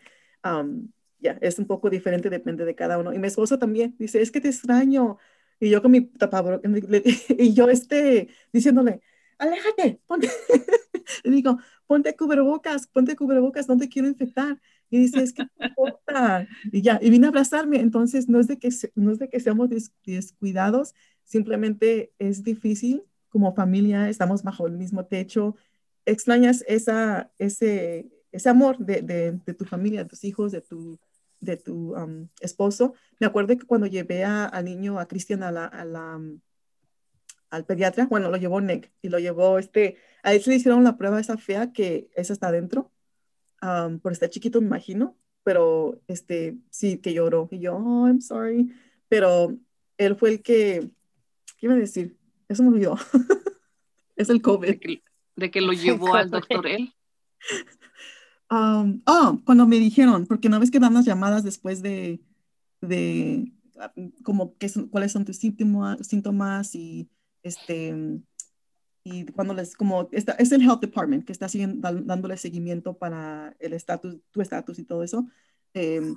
ya, 1.19 1.37
es 1.41 1.59
un 1.59 1.65
poco 1.65 1.89
diferente, 1.89 2.29
depende 2.29 2.65
de 2.65 2.75
cada 2.75 2.97
uno. 2.97 3.13
Y 3.13 3.19
mi 3.19 3.27
esposo 3.27 3.57
también 3.59 3.95
dice, 3.99 4.21
es 4.21 4.31
que 4.31 4.41
te 4.41 4.49
extraño. 4.49 5.17
Y 5.59 5.69
yo 5.69 5.81
con 5.81 5.91
mi 5.91 6.01
tapabocas, 6.01 6.61
y 7.37 7.53
yo 7.53 7.69
este, 7.69 8.29
diciéndole, 8.53 9.01
aléjate, 9.37 10.01
ponte, 10.05 10.29
le 11.23 11.31
digo, 11.31 11.57
ponte 11.87 12.15
cubrebocas, 12.15 12.87
ponte 12.87 13.15
cubrebocas, 13.15 13.67
no 13.67 13.77
te 13.77 13.89
quiero 13.89 14.07
infectar. 14.07 14.59
Y 14.89 14.99
dice, 14.99 15.21
es 15.21 15.33
que 15.33 15.43
no 15.43 15.67
importa. 15.67 16.47
Y 16.71 16.81
ya, 16.81 16.99
y 17.01 17.09
vine 17.09 17.27
a 17.27 17.29
abrazarme. 17.29 17.79
Entonces, 17.79 18.29
no 18.29 18.39
es 18.39 18.47
de 18.47 18.57
que, 18.57 18.69
no 18.95 19.11
es 19.11 19.19
de 19.19 19.29
que 19.29 19.39
seamos 19.39 19.69
descuidados, 20.05 20.93
simplemente 21.23 22.13
es 22.19 22.43
difícil 22.43 23.03
como 23.29 23.53
familia, 23.53 24.09
estamos 24.09 24.43
bajo 24.43 24.67
el 24.67 24.77
mismo 24.77 25.05
techo, 25.05 25.55
extrañas 26.05 26.63
esa, 26.67 27.31
ese, 27.37 28.09
ese 28.31 28.49
amor 28.49 28.77
de, 28.77 29.01
de, 29.01 29.53
tu 29.53 29.65
familia, 29.65 30.03
de 30.03 30.09
tus 30.09 30.23
hijos, 30.23 30.51
de 30.51 30.61
tu, 30.61 30.99
de 31.39 31.57
tu 31.57 31.95
um, 31.95 32.27
esposo. 32.41 32.93
Me 33.19 33.27
acuerdo 33.27 33.57
que 33.57 33.65
cuando 33.65 33.87
llevé 33.87 34.23
al 34.23 34.65
niño, 34.65 34.99
a 34.99 35.07
Cristian, 35.07 35.43
a 35.43 35.51
la, 35.51 35.65
a 35.65 35.85
la, 35.85 36.17
um, 36.17 36.39
al 37.49 37.65
pediatra, 37.65 38.07
bueno, 38.07 38.29
lo 38.29 38.37
llevó 38.37 38.61
Nick 38.61 38.91
y 39.01 39.09
lo 39.09 39.19
llevó, 39.19 39.57
este, 39.59 39.97
a 40.23 40.33
él 40.33 40.41
se 40.41 40.49
le 40.49 40.57
hicieron 40.57 40.83
la 40.83 40.97
prueba 40.97 41.19
esa 41.19 41.37
fea 41.37 41.71
que 41.71 42.09
esa 42.15 42.33
está 42.33 42.49
adentro, 42.49 42.91
um, 43.61 43.99
por 43.99 44.11
estar 44.11 44.29
chiquito, 44.29 44.61
me 44.61 44.67
imagino, 44.67 45.17
pero 45.47 46.01
este, 46.07 46.57
sí, 46.69 46.97
que 46.97 47.13
lloró. 47.13 47.47
Y 47.51 47.59
yo, 47.59 47.77
oh, 47.77 48.05
I'm 48.05 48.19
sorry. 48.19 48.73
Pero 49.07 49.57
él 49.97 50.17
fue 50.17 50.31
el 50.31 50.41
que, 50.41 50.89
¿qué 51.57 51.67
iba 51.67 51.73
a 51.73 51.77
decir? 51.77 52.17
Eso 52.49 52.63
me 52.63 52.69
olvidó. 52.69 52.97
es 54.17 54.29
el 54.29 54.41
COVID. 54.41 54.77
De 55.37 55.49
que, 55.49 55.61
lo 55.61 55.71
llevó 55.71 56.15
al 56.15 56.29
doctor 56.29 56.67
él. 56.67 56.93
Um, 58.49 59.01
oh, 59.05 59.41
cuando 59.45 59.67
me 59.67 59.77
dijeron, 59.77 60.25
porque 60.25 60.47
no 60.49 60.59
ves 60.59 60.71
que 60.71 60.79
dan 60.79 60.93
las 60.93 61.05
llamadas 61.05 61.43
después 61.43 61.81
de, 61.81 62.21
de 62.81 63.51
como 64.23 64.57
que 64.57 64.71
cuáles 64.89 65.11
son 65.11 65.25
tus 65.25 65.37
síntomas, 65.37 66.75
y 66.75 67.09
este 67.43 68.21
y 69.03 69.25
cuando 69.27 69.53
les 69.53 69.75
como 69.75 70.09
está, 70.11 70.33
es 70.33 70.51
el 70.51 70.61
health 70.61 70.81
department 70.81 71.25
que 71.25 71.31
está 71.31 71.47
siguiendo, 71.47 71.89
dándole 72.03 72.37
seguimiento 72.37 72.97
para 72.97 73.55
el 73.59 73.73
estatus 73.73 74.17
tu 74.31 74.41
estatus 74.41 74.79
y 74.79 74.83
todo 74.83 75.03
eso 75.03 75.25
em, 75.73 76.15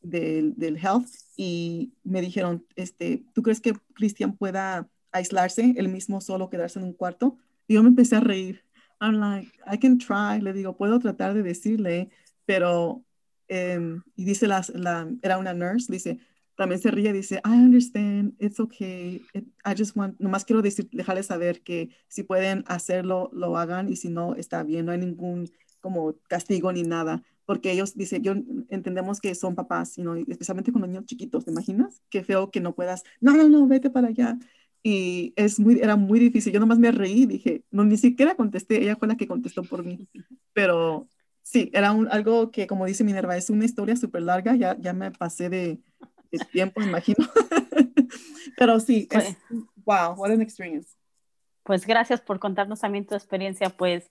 del, 0.00 0.54
del, 0.56 0.76
health. 0.76 1.08
Y 1.36 1.92
me 2.04 2.20
dijeron 2.22 2.64
este 2.76 3.24
tú 3.34 3.42
crees 3.42 3.60
que 3.60 3.74
Cristian 3.94 4.36
pueda 4.36 4.88
aislarse 5.10 5.74
él 5.76 5.88
mismo 5.88 6.20
solo 6.20 6.48
quedarse 6.48 6.78
en 6.78 6.86
un 6.86 6.94
cuarto 6.94 7.36
y 7.68 7.74
yo 7.74 7.82
me 7.82 7.90
empecé 7.90 8.16
a 8.16 8.20
reír 8.20 8.64
I'm 9.02 9.18
like, 9.18 9.52
I 9.66 9.76
can 9.76 9.98
try, 9.98 10.40
le 10.40 10.52
digo, 10.52 10.76
puedo 10.76 11.00
tratar 11.00 11.34
de 11.34 11.42
decirle, 11.42 12.10
pero, 12.46 13.04
um, 13.50 14.02
y 14.14 14.24
dice 14.24 14.46
la, 14.46 14.64
la, 14.74 15.08
era 15.22 15.38
una 15.38 15.52
nurse, 15.52 15.92
dice, 15.92 16.20
también 16.56 16.80
se 16.80 16.92
ríe, 16.92 17.12
dice, 17.12 17.40
I 17.44 17.50
understand, 17.50 18.34
it's 18.38 18.60
okay, 18.60 19.20
I 19.64 19.74
just 19.76 19.96
want, 19.96 20.20
nomás 20.20 20.44
quiero 20.44 20.62
decir, 20.62 20.88
dejarles 20.92 21.26
saber 21.26 21.62
que 21.62 21.90
si 22.06 22.22
pueden 22.22 22.62
hacerlo, 22.68 23.28
lo 23.32 23.58
hagan, 23.58 23.88
y 23.88 23.96
si 23.96 24.08
no, 24.08 24.36
está 24.36 24.62
bien, 24.62 24.86
no 24.86 24.92
hay 24.92 24.98
ningún 24.98 25.50
como 25.80 26.14
castigo 26.28 26.72
ni 26.72 26.84
nada, 26.84 27.24
porque 27.44 27.72
ellos, 27.72 27.96
dice, 27.96 28.20
yo 28.20 28.34
entendemos 28.68 29.20
que 29.20 29.34
son 29.34 29.56
papás, 29.56 29.96
you 29.96 30.14
especialmente 30.28 30.70
con 30.70 30.82
niños 30.82 31.06
chiquitos, 31.06 31.44
¿te 31.44 31.50
imaginas? 31.50 32.00
Qué 32.08 32.22
feo 32.22 32.52
que 32.52 32.60
no 32.60 32.76
puedas, 32.76 33.02
no, 33.20 33.34
no, 33.34 33.48
no, 33.48 33.66
vete 33.66 33.90
para 33.90 34.08
allá 34.08 34.38
y 34.82 35.32
es 35.36 35.60
muy, 35.60 35.78
era 35.80 35.96
muy 35.96 36.18
difícil. 36.18 36.52
Yo 36.52 36.60
nomás 36.60 36.78
me 36.78 36.90
reí, 36.90 37.26
dije, 37.26 37.62
no, 37.70 37.84
ni 37.84 37.96
siquiera 37.96 38.34
contesté, 38.34 38.82
ella 38.82 38.96
fue 38.96 39.08
la 39.08 39.16
que 39.16 39.28
contestó 39.28 39.62
por 39.62 39.84
mí. 39.84 40.08
Pero 40.52 41.08
sí, 41.42 41.70
era 41.72 41.92
un, 41.92 42.08
algo 42.10 42.50
que, 42.50 42.66
como 42.66 42.86
dice 42.86 43.04
Minerva, 43.04 43.36
es 43.36 43.50
una 43.50 43.64
historia 43.64 43.96
súper 43.96 44.22
larga, 44.22 44.56
ya, 44.56 44.76
ya 44.78 44.92
me 44.92 45.10
pasé 45.10 45.48
de, 45.48 45.78
de 46.30 46.38
tiempo, 46.50 46.82
imagino. 46.82 47.18
Pero 48.56 48.80
sí, 48.80 49.08
es, 49.10 49.36
pues 49.48 49.64
wow, 49.84 50.14
what 50.16 50.30
an 50.30 50.42
experience. 50.42 50.96
Pues 51.62 51.86
gracias 51.86 52.20
por 52.20 52.40
contarnos 52.40 52.80
también 52.80 53.06
tu 53.06 53.14
experiencia, 53.14 53.70
pues 53.70 54.08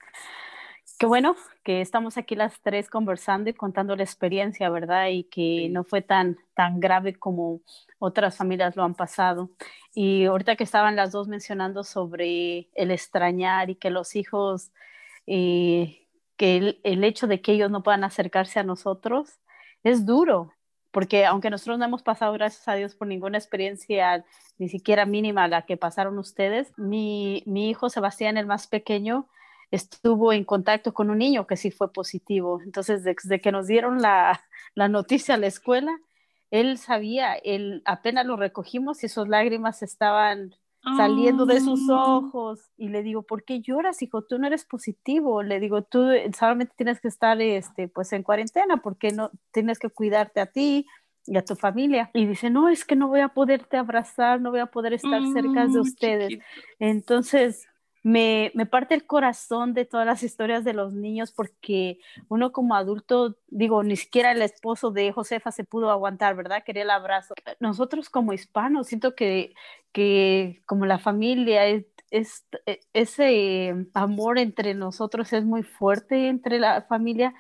Qué 1.01 1.07
bueno 1.07 1.35
que 1.63 1.81
estamos 1.81 2.15
aquí 2.17 2.35
las 2.35 2.61
tres 2.61 2.87
conversando 2.87 3.49
y 3.49 3.55
contando 3.55 3.95
la 3.95 4.03
experiencia, 4.03 4.69
¿verdad? 4.69 5.07
Y 5.07 5.23
que 5.23 5.67
no 5.71 5.83
fue 5.83 6.03
tan, 6.03 6.37
tan 6.53 6.79
grave 6.79 7.15
como 7.15 7.61
otras 7.97 8.37
familias 8.37 8.75
lo 8.75 8.83
han 8.83 8.93
pasado. 8.93 9.49
Y 9.95 10.25
ahorita 10.25 10.55
que 10.55 10.63
estaban 10.63 10.95
las 10.95 11.11
dos 11.11 11.27
mencionando 11.27 11.83
sobre 11.83 12.69
el 12.75 12.91
extrañar 12.91 13.71
y 13.71 13.75
que 13.77 13.89
los 13.89 14.15
hijos, 14.15 14.71
eh, 15.25 16.07
que 16.37 16.57
el, 16.57 16.81
el, 16.83 17.03
hecho 17.03 17.25
de 17.25 17.41
que 17.41 17.53
ellos 17.53 17.71
no 17.71 17.81
puedan 17.81 18.03
acercarse 18.03 18.59
a 18.59 18.63
nosotros, 18.63 19.39
es 19.83 20.05
duro, 20.05 20.53
porque 20.91 21.25
aunque 21.25 21.49
nosotros 21.49 21.79
no 21.79 21.85
hemos 21.85 22.03
pasado, 22.03 22.33
gracias 22.33 22.67
a 22.67 22.75
Dios, 22.75 22.93
por 22.93 23.07
ninguna 23.07 23.39
experiencia 23.39 24.23
ni 24.59 24.69
siquiera 24.69 25.07
mínima 25.07 25.47
la 25.47 25.65
que 25.65 25.77
pasaron 25.77 26.19
ustedes, 26.19 26.77
mi, 26.77 27.41
mi 27.47 27.71
hijo 27.71 27.89
Sebastián, 27.89 28.37
el 28.37 28.45
más 28.45 28.67
pequeño, 28.67 29.27
estuvo 29.71 30.33
en 30.33 30.43
contacto 30.43 30.93
con 30.93 31.09
un 31.09 31.17
niño 31.17 31.47
que 31.47 31.57
sí 31.57 31.71
fue 31.71 31.91
positivo. 31.91 32.61
Entonces, 32.63 33.03
desde 33.03 33.41
que 33.41 33.51
nos 33.51 33.67
dieron 33.67 34.01
la, 34.01 34.41
la 34.75 34.89
noticia 34.89 35.35
a 35.35 35.37
la 35.37 35.47
escuela, 35.47 35.97
él 36.51 36.77
sabía, 36.77 37.33
él 37.33 37.81
apenas 37.85 38.25
lo 38.25 38.35
recogimos 38.35 39.03
y 39.03 39.07
sus 39.07 39.27
lágrimas 39.27 39.81
estaban 39.81 40.53
saliendo 40.97 41.45
de 41.45 41.61
sus 41.61 41.89
ojos 41.89 42.71
y 42.75 42.89
le 42.89 43.03
digo, 43.03 43.21
¿por 43.21 43.43
qué 43.43 43.61
lloras, 43.61 44.01
hijo? 44.01 44.23
Tú 44.23 44.39
no 44.39 44.47
eres 44.47 44.65
positivo. 44.65 45.43
Le 45.43 45.59
digo, 45.59 45.83
tú 45.83 46.07
solamente 46.37 46.73
tienes 46.75 46.99
que 46.99 47.07
estar 47.07 47.39
este, 47.39 47.87
pues 47.87 48.11
en 48.13 48.23
cuarentena 48.23 48.77
porque 48.77 49.11
no 49.11 49.31
tienes 49.51 49.77
que 49.77 49.89
cuidarte 49.89 50.41
a 50.41 50.47
ti 50.47 50.87
y 51.25 51.37
a 51.37 51.45
tu 51.45 51.55
familia. 51.55 52.09
Y 52.13 52.25
dice, 52.25 52.49
no, 52.49 52.67
es 52.67 52.83
que 52.83 52.95
no 52.95 53.07
voy 53.07 53.19
a 53.19 53.29
poderte 53.29 53.77
abrazar, 53.77 54.41
no 54.41 54.49
voy 54.49 54.59
a 54.59 54.65
poder 54.65 54.93
estar 54.93 55.21
cerca 55.33 55.61
de 55.67 55.77
mm, 55.77 55.81
ustedes. 55.81 56.39
Entonces, 56.79 57.67
me, 58.03 58.51
me, 58.55 58.65
parte 58.65 58.95
el 58.95 59.05
corazón 59.05 59.73
de 59.73 59.85
todas 59.85 60.05
las 60.05 60.23
historias 60.23 60.63
de 60.63 60.73
los 60.73 60.93
niños 60.93 61.31
porque 61.31 61.99
uno 62.29 62.51
como 62.51 62.75
adulto, 62.75 63.37
digo, 63.47 63.83
ni 63.83 63.95
siquiera 63.95 64.31
el 64.31 64.41
esposo 64.41 64.91
de 64.91 65.11
Josefa 65.11 65.51
se 65.51 65.63
pudo 65.63 65.91
aguantar, 65.91 66.35
¿verdad? 66.35 66.63
Quería 66.65 66.83
el 66.83 66.89
abrazo. 66.89 67.35
Nosotros 67.59 68.09
como 68.09 68.33
hispanos, 68.33 68.87
siento 68.87 69.15
que, 69.15 69.53
que 69.91 70.61
como 70.65 70.85
la 70.85 70.99
familia, 70.99 71.65
es, 72.11 72.45
e, 72.65 72.81
ese 72.93 73.87
amor 73.93 74.39
entre 74.39 74.73
nosotros 74.73 75.31
es 75.33 75.45
muy 75.45 75.63
fuerte 75.63 76.27
entre 76.27 76.59
la 76.59 76.81
familia 76.83 77.33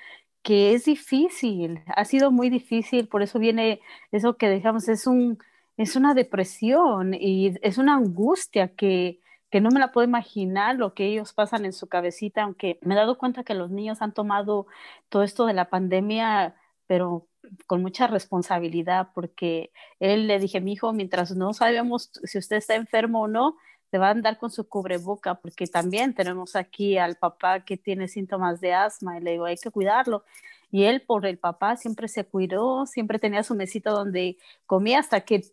que 0.43 0.73
es 0.73 0.85
difícil, 0.85 1.83
ha 1.87 2.05
sido 2.05 2.31
muy 2.31 2.49
difícil, 2.49 3.07
por 3.07 3.21
eso 3.21 3.37
viene 3.37 3.79
eso 4.11 4.37
que 4.37 4.49
dejamos, 4.49 4.87
es 4.89 5.05
un 5.07 5.37
es 5.77 5.95
una 5.95 6.13
depresión 6.13 7.13
y 7.13 7.53
es 7.61 7.77
una 7.77 7.95
angustia 7.95 8.69
que, 8.75 9.19
que 9.51 9.61
no 9.61 9.69
me 9.69 9.79
la 9.79 9.91
puedo 9.91 10.07
imaginar 10.07 10.77
lo 10.77 10.93
que 10.93 11.05
ellos 11.05 11.33
pasan 11.33 11.65
en 11.65 11.73
su 11.73 11.87
cabecita, 11.87 12.43
aunque 12.43 12.79
me 12.81 12.95
he 12.95 12.97
dado 12.97 13.17
cuenta 13.17 13.43
que 13.43 13.53
los 13.53 13.69
niños 13.69 14.01
han 14.01 14.13
tomado 14.13 14.65
todo 15.09 15.23
esto 15.23 15.45
de 15.45 15.53
la 15.53 15.69
pandemia, 15.69 16.55
pero 16.87 17.27
con 17.67 17.81
mucha 17.81 18.07
responsabilidad, 18.07 19.09
porque 19.13 19.71
él 19.99 20.27
le 20.27 20.39
dije, 20.39 20.61
mi 20.61 20.73
hijo, 20.73 20.93
mientras 20.93 21.35
no 21.35 21.53
sabemos 21.53 22.11
si 22.23 22.37
usted 22.37 22.55
está 22.57 22.75
enfermo 22.75 23.23
o 23.23 23.27
no, 23.27 23.57
te 23.89 23.97
va 23.97 24.07
a 24.07 24.11
andar 24.11 24.37
con 24.37 24.51
su 24.51 24.69
cubreboca, 24.69 25.35
porque 25.35 25.67
también 25.67 26.13
tenemos 26.13 26.55
aquí 26.55 26.97
al 26.97 27.17
papá 27.17 27.65
que 27.65 27.75
tiene 27.75 28.07
síntomas 28.07 28.61
de 28.61 28.73
asma, 28.73 29.17
y 29.17 29.21
le 29.21 29.31
digo, 29.31 29.45
hay 29.45 29.57
que 29.57 29.69
cuidarlo. 29.69 30.23
Y 30.71 30.85
él, 30.85 31.01
por 31.01 31.25
el 31.25 31.37
papá, 31.37 31.75
siempre 31.75 32.07
se 32.07 32.23
cuidó, 32.23 32.85
siempre 32.85 33.19
tenía 33.19 33.43
su 33.43 33.55
mesita 33.55 33.91
donde 33.91 34.37
comía 34.65 34.99
hasta 34.99 35.21
que 35.21 35.43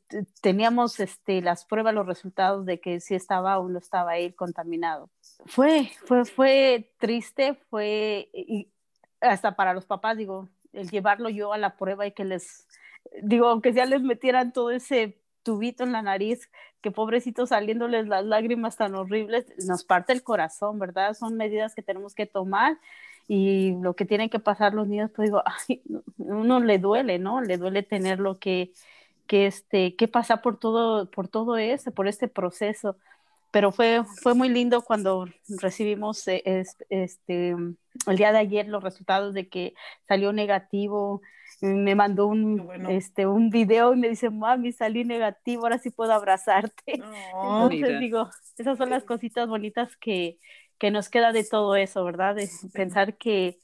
teníamos 0.40 1.00
este, 1.00 1.42
las 1.42 1.64
pruebas, 1.64 1.92
los 1.92 2.06
resultados 2.06 2.64
de 2.64 2.80
que 2.80 3.00
si 3.00 3.16
estaba 3.16 3.58
o 3.58 3.68
no 3.68 3.78
estaba 3.78 4.16
él 4.16 4.36
contaminado. 4.36 5.10
Fue, 5.46 5.90
fue, 6.06 6.24
fue 6.24 6.92
triste, 6.98 7.54
fue, 7.68 8.30
y 8.32 8.72
hasta 9.20 9.56
para 9.56 9.74
los 9.74 9.86
papás, 9.86 10.16
digo, 10.16 10.48
el 10.72 10.88
llevarlo 10.88 11.28
yo 11.28 11.52
a 11.52 11.58
la 11.58 11.76
prueba 11.76 12.06
y 12.06 12.12
que 12.12 12.24
les, 12.24 12.68
digo, 13.22 13.48
aunque 13.48 13.72
ya 13.72 13.86
les 13.86 14.02
metieran 14.02 14.52
todo 14.52 14.70
ese 14.70 15.20
tubito 15.42 15.82
en 15.82 15.92
la 15.92 16.02
nariz, 16.02 16.48
que 16.80 16.90
pobrecitos 16.90 17.48
saliéndoles 17.48 18.06
las 18.06 18.24
lágrimas 18.24 18.76
tan 18.76 18.94
horribles, 18.94 19.46
nos 19.66 19.84
parte 19.84 20.12
el 20.12 20.22
corazón, 20.22 20.78
¿verdad? 20.78 21.14
Son 21.14 21.36
medidas 21.36 21.74
que 21.74 21.82
tenemos 21.82 22.14
que 22.14 22.26
tomar 22.26 22.78
y 23.28 23.76
lo 23.82 23.94
que 23.94 24.06
tienen 24.06 24.30
que 24.30 24.40
pasar 24.40 24.72
los 24.72 24.88
niños, 24.88 25.10
pues 25.14 25.28
digo, 25.28 25.42
ay, 25.68 25.82
uno 26.16 26.60
le 26.60 26.78
duele, 26.78 27.18
¿no? 27.18 27.42
Le 27.42 27.58
duele 27.58 27.82
tener 27.82 28.18
lo 28.18 28.38
que, 28.38 28.72
que, 29.26 29.46
este, 29.46 29.94
que 29.94 30.08
pasar 30.08 30.40
por 30.40 30.58
todo, 30.58 31.10
por 31.10 31.28
todo 31.28 31.58
eso, 31.58 31.92
por 31.92 32.08
este 32.08 32.26
proceso. 32.26 32.96
Pero 33.50 33.70
fue, 33.70 34.02
fue 34.22 34.34
muy 34.34 34.48
lindo 34.48 34.82
cuando 34.82 35.26
recibimos 35.60 36.26
eh, 36.28 36.42
este, 36.90 37.50
el 38.06 38.16
día 38.16 38.32
de 38.32 38.38
ayer 38.38 38.66
los 38.68 38.82
resultados 38.82 39.34
de 39.34 39.48
que 39.48 39.74
salió 40.06 40.32
negativo. 40.32 41.22
Me 41.60 41.94
mandó 41.94 42.26
un, 42.26 42.70
este, 42.88 43.26
un 43.26 43.50
video 43.50 43.94
y 43.94 43.96
me 43.96 44.08
dice, 44.10 44.30
mami, 44.30 44.72
salí 44.72 45.04
negativo, 45.04 45.62
ahora 45.62 45.78
sí 45.78 45.90
puedo 45.90 46.12
abrazarte. 46.12 46.82
Entonces 47.32 48.00
digo, 48.00 48.28
esas 48.56 48.76
son 48.78 48.90
las 48.90 49.04
cositas 49.04 49.48
bonitas 49.48 49.96
que, 49.96 50.38
que 50.78 50.90
nos 50.90 51.08
queda 51.08 51.32
de 51.32 51.44
todo 51.44 51.76
eso, 51.76 52.04
¿verdad? 52.04 52.36
De 52.36 52.48
pensar 52.72 53.16
que, 53.16 53.58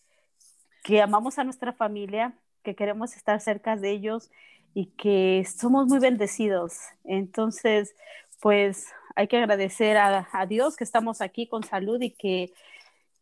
que 0.82 1.00
amamos 1.00 1.38
a 1.38 1.44
nuestra 1.44 1.72
familia, 1.72 2.34
que 2.62 2.74
queremos 2.74 3.16
estar 3.16 3.40
cerca 3.40 3.76
de 3.76 3.90
ellos 3.90 4.30
y 4.74 4.86
que 4.86 5.46
somos 5.46 5.86
muy 5.86 6.00
bendecidos. 6.00 6.78
Entonces, 7.04 7.94
pues 8.40 8.88
hay 9.14 9.28
que 9.28 9.36
agradecer 9.36 9.96
a, 9.96 10.46
Dios 10.48 10.76
que 10.76 10.84
estamos 10.84 11.20
aquí 11.20 11.46
con 11.46 11.62
salud 11.62 12.00
y 12.02 12.10
que 12.10 12.52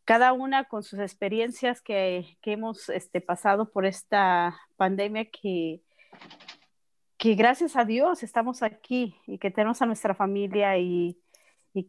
cada 0.05 0.33
una 0.33 0.65
con 0.65 0.83
sus 0.83 0.99
experiencias 0.99 1.83
que, 1.83 2.37
hemos 2.43 2.89
este, 2.89 3.21
pasado 3.21 3.71
por 3.71 3.85
esta 3.85 4.59
pandemia, 4.77 5.27
que, 5.27 5.83
que 7.19 7.35
gracias 7.35 7.77
a 7.77 7.85
Dios 7.85 8.23
estamos 8.23 8.63
aquí 8.63 9.15
y 9.27 9.39
que 9.39 9.51
tenemos 9.51 9.83
a 9.83 9.87
nuestra 9.87 10.15
familia 10.15 10.79
y, 10.79 11.22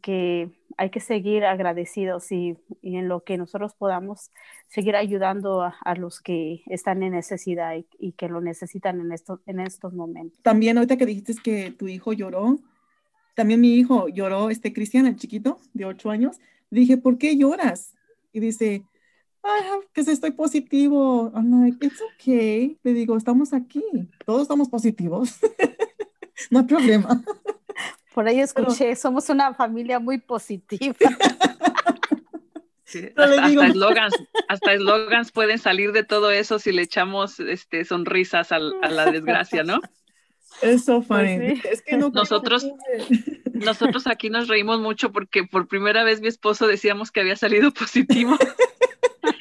que 0.01 0.49
hay 0.77 0.89
que 0.89 0.99
seguir 0.99 1.45
agradecidos 1.45 2.31
y, 2.31 2.57
en 2.81 3.07
lo 3.07 3.23
que 3.23 3.37
nosotros 3.37 3.73
podamos 3.75 4.31
seguir 4.67 4.95
ayudando 4.95 5.61
a, 5.61 5.95
los 5.95 6.21
que 6.21 6.63
están 6.67 7.03
en 7.03 7.13
necesidad 7.13 7.75
y, 7.99 8.11
que 8.13 8.29
lo 8.29 8.41
necesitan 8.41 9.01
en, 9.01 9.11
estos 9.11 9.39
en 9.45 9.59
estos 9.59 9.93
momentos. 9.93 10.41
También 10.41 10.77
ahorita 10.77 10.97
que 10.97 11.05
dijiste 11.05 11.35
que 11.43 11.71
tu 11.71 11.87
hijo 11.87 12.13
lloró, 12.13 12.57
también 13.35 13.61
mi 13.61 13.75
hijo 13.75 14.07
lloró, 14.07 14.49
este 14.49 14.73
Cristian, 14.73 15.07
el 15.07 15.15
chiquito 15.15 15.59
de 15.73 15.85
ocho 15.85 16.09
años, 16.09 16.39
dije, 16.69 16.97
¿por 16.97 17.17
qué 17.17 17.35
lloras? 17.37 17.93
y 18.33 18.39
dice, 18.39 18.83
que 19.93 20.03
si 20.03 20.11
estoy 20.11 20.31
positivo. 20.31 21.31
I'm 21.33 21.63
like, 21.63 21.85
it's 21.85 22.01
okay. 22.15 22.77
Le 22.83 22.93
digo, 22.93 23.15
estamos 23.15 23.53
aquí, 23.53 23.83
todos 24.25 24.41
estamos 24.43 24.69
positivos. 24.69 25.39
no 26.51 26.59
hay 26.59 26.65
problema. 26.65 27.23
Por 28.13 28.27
ahí 28.27 28.39
escuché, 28.39 28.95
somos 28.95 29.29
una 29.29 29.53
familia 29.53 29.99
muy 29.99 30.19
positiva. 30.19 30.95
hasta, 34.47 34.73
eslogans, 34.73 35.31
pueden 35.31 35.57
salir 35.57 35.91
de 35.91 36.03
todo 36.03 36.31
eso 36.31 36.59
si 36.59 36.71
le 36.71 36.83
echamos 36.83 37.39
este, 37.39 37.85
sonrisas 37.85 38.51
a, 38.51 38.59
la 38.59 39.11
desgracia, 39.11 39.63
¿no? 39.63 39.79
Es 40.61 40.85
so 40.85 41.01
funny. 41.01 41.59
Pues 41.61 41.65
es 41.65 41.81
que 41.81 41.97
nosotros, 41.97 42.67
nosotros 43.51 44.05
aquí 44.07 44.29
nos 44.29 44.47
reímos 44.47 44.79
mucho 44.79 45.11
porque 45.11 45.43
por 45.43 45.67
primera 45.67 46.03
vez 46.03 46.21
mi 46.21 46.27
esposo 46.27 46.67
decíamos 46.67 47.11
que 47.11 47.21
había 47.21 47.35
salido 47.35 47.71
positivo 47.71 48.37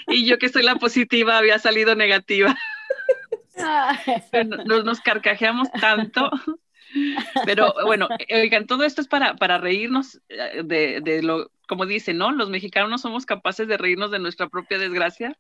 y 0.09 0.27
yo 0.27 0.39
que 0.39 0.49
soy 0.49 0.63
la 0.63 0.77
positiva 0.77 1.39
había 1.39 1.59
salido 1.59 1.95
negativa. 1.95 2.57
Nos, 4.67 4.85
nos 4.85 5.01
carcajeamos 5.01 5.71
tanto. 5.73 6.31
Pero 7.47 7.75
bueno, 7.85 8.09
oigan, 8.31 8.67
todo 8.67 8.85
esto 8.85 9.01
es 9.01 9.09
para, 9.09 9.35
para 9.35 9.59
reírnos 9.59 10.21
eh, 10.29 10.63
de, 10.65 11.01
de, 11.01 11.23
lo, 11.23 11.51
como 11.67 11.87
dicen, 11.87 12.19
¿no? 12.19 12.33
Los 12.33 12.51
mexicanos 12.51 13.01
somos 13.01 13.27
capaces 13.27 13.69
de 13.69 13.79
reírnos 13.79 14.11
de 14.11 14.19
nuestra 14.19 14.49
propia 14.49 14.79
desgracia. 14.79 15.37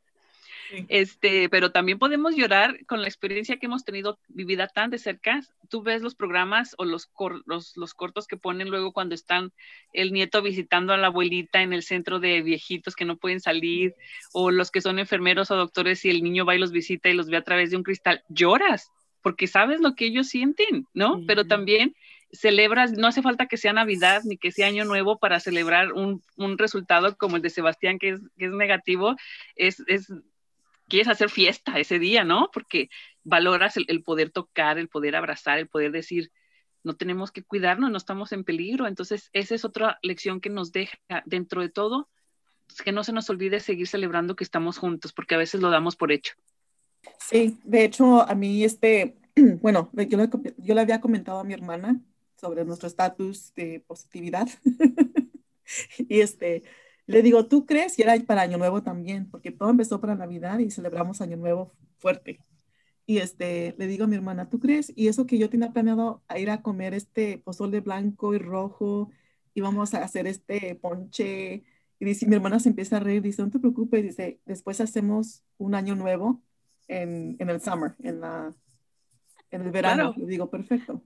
Este, 0.88 1.48
pero 1.48 1.70
también 1.70 1.98
podemos 1.98 2.34
llorar 2.34 2.84
con 2.86 3.02
la 3.02 3.08
experiencia 3.08 3.58
que 3.58 3.66
hemos 3.66 3.84
tenido 3.84 4.18
vivida 4.28 4.68
tan 4.68 4.90
de 4.90 4.98
cerca. 4.98 5.42
Tú 5.68 5.82
ves 5.82 6.02
los 6.02 6.14
programas 6.14 6.74
o 6.78 6.84
los, 6.84 7.10
los, 7.46 7.94
cortos 7.94 8.26
que 8.26 8.36
ponen 8.36 8.70
luego 8.70 8.92
cuando 8.92 9.14
están 9.14 9.52
el 9.92 10.12
nieto 10.12 10.40
visitando 10.42 10.92
a 10.92 10.96
la 10.96 11.08
abuelita 11.08 11.62
en 11.62 11.72
el 11.72 11.82
centro 11.82 12.20
de 12.20 12.40
viejitos 12.42 12.96
que 12.96 13.04
no 13.04 13.16
pueden 13.16 13.40
salir, 13.40 13.94
o 14.32 14.50
los 14.50 14.70
que 14.70 14.80
son 14.80 14.98
enfermeros 14.98 15.50
o 15.50 15.56
doctores 15.56 16.04
y 16.04 16.10
el 16.10 16.22
niño 16.22 16.46
va 16.46 16.54
y 16.54 16.58
los 16.58 16.72
visita 16.72 17.08
y 17.08 17.14
los 17.14 17.28
ve 17.28 17.36
a 17.36 17.44
través 17.44 17.70
de 17.70 17.76
un 17.76 17.82
cristal. 17.82 18.22
Lloras 18.28 18.90
porque 19.22 19.46
sabes 19.46 19.80
lo 19.80 19.94
que 19.94 20.06
ellos 20.06 20.28
sienten, 20.28 20.86
¿no? 20.94 21.22
Pero 21.26 21.46
también 21.46 21.94
celebras, 22.32 22.92
no 22.92 23.06
hace 23.06 23.22
falta 23.22 23.46
que 23.46 23.56
sea 23.56 23.72
Navidad 23.72 24.22
ni 24.24 24.36
que 24.36 24.52
sea 24.52 24.66
Año 24.66 24.84
Nuevo 24.84 25.18
para 25.18 25.40
celebrar 25.40 25.92
un, 25.92 26.22
resultado 26.58 27.16
como 27.16 27.36
el 27.36 27.42
de 27.42 27.50
Sebastián, 27.50 27.98
que 27.98 28.10
es, 28.10 28.20
que 28.38 28.46
es 28.46 28.52
negativo, 28.52 29.16
es, 29.54 29.82
es 29.86 30.12
quieres 30.88 31.08
hacer 31.08 31.30
fiesta 31.30 31.78
ese 31.78 31.98
día, 31.98 32.24
¿no? 32.24 32.50
Porque 32.52 32.90
valoras 33.24 33.76
el, 33.76 34.02
poder 34.02 34.30
tocar, 34.30 34.78
el 34.78 34.88
poder 34.88 35.16
abrazar, 35.16 35.58
el 35.58 35.68
poder 35.68 35.92
decir, 35.92 36.30
no 36.82 36.96
tenemos 36.96 37.30
que 37.30 37.42
cuidarnos, 37.42 37.90
no 37.90 37.96
estamos 37.96 38.32
en 38.32 38.44
peligro. 38.44 38.86
Entonces, 38.86 39.30
esa 39.32 39.54
es 39.54 39.64
otra 39.64 39.98
lección 40.02 40.40
que 40.40 40.50
nos 40.50 40.72
deja 40.72 40.98
dentro 41.24 41.62
de 41.62 41.68
todo, 41.68 42.10
que 42.84 42.92
no 42.92 43.04
se 43.04 43.12
nos 43.12 43.30
olvide 43.30 43.60
seguir 43.60 43.86
celebrando 43.86 44.36
que 44.36 44.44
estamos 44.44 44.78
juntos, 44.78 45.12
porque 45.12 45.34
a 45.34 45.38
veces 45.38 45.60
lo 45.60 45.70
damos 45.70 45.96
por 45.96 46.12
hecho. 46.12 46.34
Sí, 47.18 47.58
de 47.64 47.84
hecho, 47.84 48.22
a 48.22 48.34
mí, 48.34 48.64
este, 48.64 49.16
bueno, 49.60 49.90
yo 50.08 50.18
le, 50.18 50.28
yo 50.58 50.74
le 50.74 50.80
había 50.80 51.00
comentado 51.00 51.40
a 51.40 51.44
mi 51.44 51.54
hermana 51.54 52.00
sobre 52.36 52.64
nuestro 52.64 52.88
estatus 52.88 53.54
de 53.54 53.80
positividad. 53.86 54.48
y 55.98 56.20
este, 56.20 56.62
le 57.06 57.22
digo, 57.22 57.46
¿tú 57.46 57.66
crees? 57.66 57.98
Y 57.98 58.02
era 58.02 58.14
para 58.26 58.42
Año 58.42 58.58
Nuevo 58.58 58.82
también, 58.82 59.30
porque 59.30 59.50
todo 59.50 59.70
empezó 59.70 60.00
para 60.00 60.14
Navidad 60.14 60.58
y 60.58 60.70
celebramos 60.70 61.20
Año 61.20 61.36
Nuevo 61.36 61.72
fuerte. 61.98 62.40
Y 63.06 63.18
este, 63.18 63.74
le 63.78 63.86
digo 63.86 64.04
a 64.04 64.06
mi 64.06 64.16
hermana, 64.16 64.48
¿tú 64.48 64.60
crees? 64.60 64.92
Y 64.96 65.08
eso 65.08 65.26
que 65.26 65.38
yo 65.38 65.50
tenía 65.50 65.72
planeado 65.72 66.22
ir 66.36 66.50
a 66.50 66.62
comer 66.62 66.94
este 66.94 67.38
pozole 67.38 67.80
blanco 67.80 68.34
y 68.34 68.38
rojo, 68.38 69.10
y 69.54 69.60
vamos 69.60 69.94
a 69.94 70.04
hacer 70.04 70.26
este 70.26 70.74
ponche. 70.76 71.64
Y 71.98 72.04
dice, 72.04 72.26
mi 72.26 72.36
hermana 72.36 72.60
se 72.60 72.68
empieza 72.70 72.96
a 72.98 73.00
reír, 73.00 73.22
dice, 73.22 73.42
no 73.42 73.50
te 73.50 73.58
preocupes, 73.58 74.02
dice, 74.02 74.40
después 74.46 74.80
hacemos 74.80 75.42
un 75.58 75.74
año 75.74 75.94
nuevo 75.96 76.42
en, 76.88 77.36
en 77.38 77.50
el 77.50 77.60
summer, 77.60 77.94
en, 78.02 78.20
la, 78.20 78.52
en 79.50 79.62
el 79.62 79.70
verano. 79.70 80.14
Le 80.16 80.26
digo, 80.26 80.50
perfecto. 80.50 81.02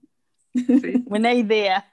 Buena 1.05 1.35
idea. 1.35 1.89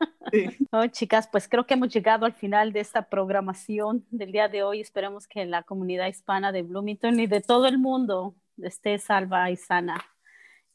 chicas, 0.92 1.28
pues 1.32 1.48
creo 1.48 1.66
que 1.66 1.74
hemos 1.74 1.94
llegado 1.94 2.26
al 2.26 2.34
final 2.34 2.72
de 2.74 2.80
esta 2.80 3.10
programación 3.10 4.06
del 4.10 4.32
día 4.32 4.48
de 4.48 4.64
hoy. 4.64 4.80
Esperemos 4.82 5.28
que 5.28 5.46
la 5.46 5.64
comunidad 5.64 6.08
hispana 6.08 6.52
de 6.52 6.64
Bloomington 6.64 7.20
y 7.20 7.28
de 7.28 7.42
todo 7.42 7.68
el 7.68 7.78
mundo 7.78 8.36
esté 8.62 8.98
salva 9.00 9.50
y 9.52 9.58
sana, 9.58 10.04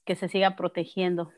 que 0.04 0.16
se 0.16 0.28
siga 0.28 0.56
protegiendo. 0.56 1.30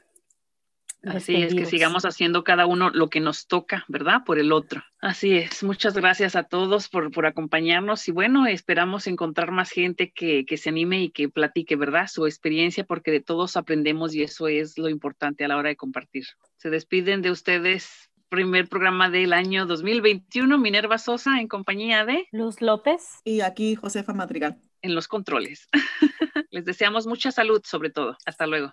Así 1.05 1.37
es, 1.37 1.55
que 1.55 1.67
sigamos 1.67 2.05
haciendo 2.05 2.45
cada 2.45 2.67
uno 2.67 2.91
lo 2.91 3.09
que 3.09 3.21
nos 3.21 3.47
toca, 3.47 3.85
¿verdad? 3.89 4.23
Por 4.25 4.39
el 4.39 4.53
otro. 4.53 4.83
Así 5.01 5.37
es. 5.37 5.63
Muchas 5.63 5.95
gracias 5.95 6.37
a 6.37 6.45
todos 6.45 6.89
por, 6.89 7.11
por 7.11 7.27
acompañarnos 7.27 8.07
y 8.09 8.13
bueno, 8.13 8.47
esperamos 8.47 9.07
encontrar 9.07 9.51
más 9.51 9.71
gente 9.71 10.13
que, 10.13 10.45
que, 10.45 10.57
se 10.59 10.69
anime 10.69 11.03
y 11.03 11.11
que 11.11 11.29
platique, 11.29 11.77
¿verdad? 11.77 12.07
Su 12.07 12.27
experiencia, 12.27 12.85
porque 12.85 13.11
de 13.11 13.21
todos 13.21 13.57
aprendemos 13.57 14.15
y 14.15 14.23
eso 14.23 14.49
es 14.49 14.77
lo 14.77 14.89
importante 14.89 15.45
a 15.45 15.49
la 15.49 15.57
hora 15.57 15.71
de 15.71 15.77
compartir. 15.77 16.27
Se 16.57 16.71
despiden 16.71 17.23
de 17.23 17.31
ustedes. 17.31 18.09
Primer 18.29 18.69
programa 18.69 19.11
del 19.11 19.33
año 19.33 19.67
2021, 19.67 20.57
Minerva 20.57 20.99
Sosa 20.99 21.41
en 21.41 21.49
compañía 21.49 22.05
de 22.05 22.29
Luz 22.31 22.61
López 22.61 23.03
y 23.25 23.41
aquí 23.41 23.75
Josefa 23.75 24.13
Madrigal 24.13 24.57
en 24.83 24.95
los 24.95 25.09
controles. 25.09 25.69
Les 26.51 26.65
deseamos 26.65 27.09
mucha 27.09 27.33
salud 27.33 27.61
sobre 27.65 27.91
todo. 27.91 28.17
Hasta 28.25 28.47
luego. 28.47 28.73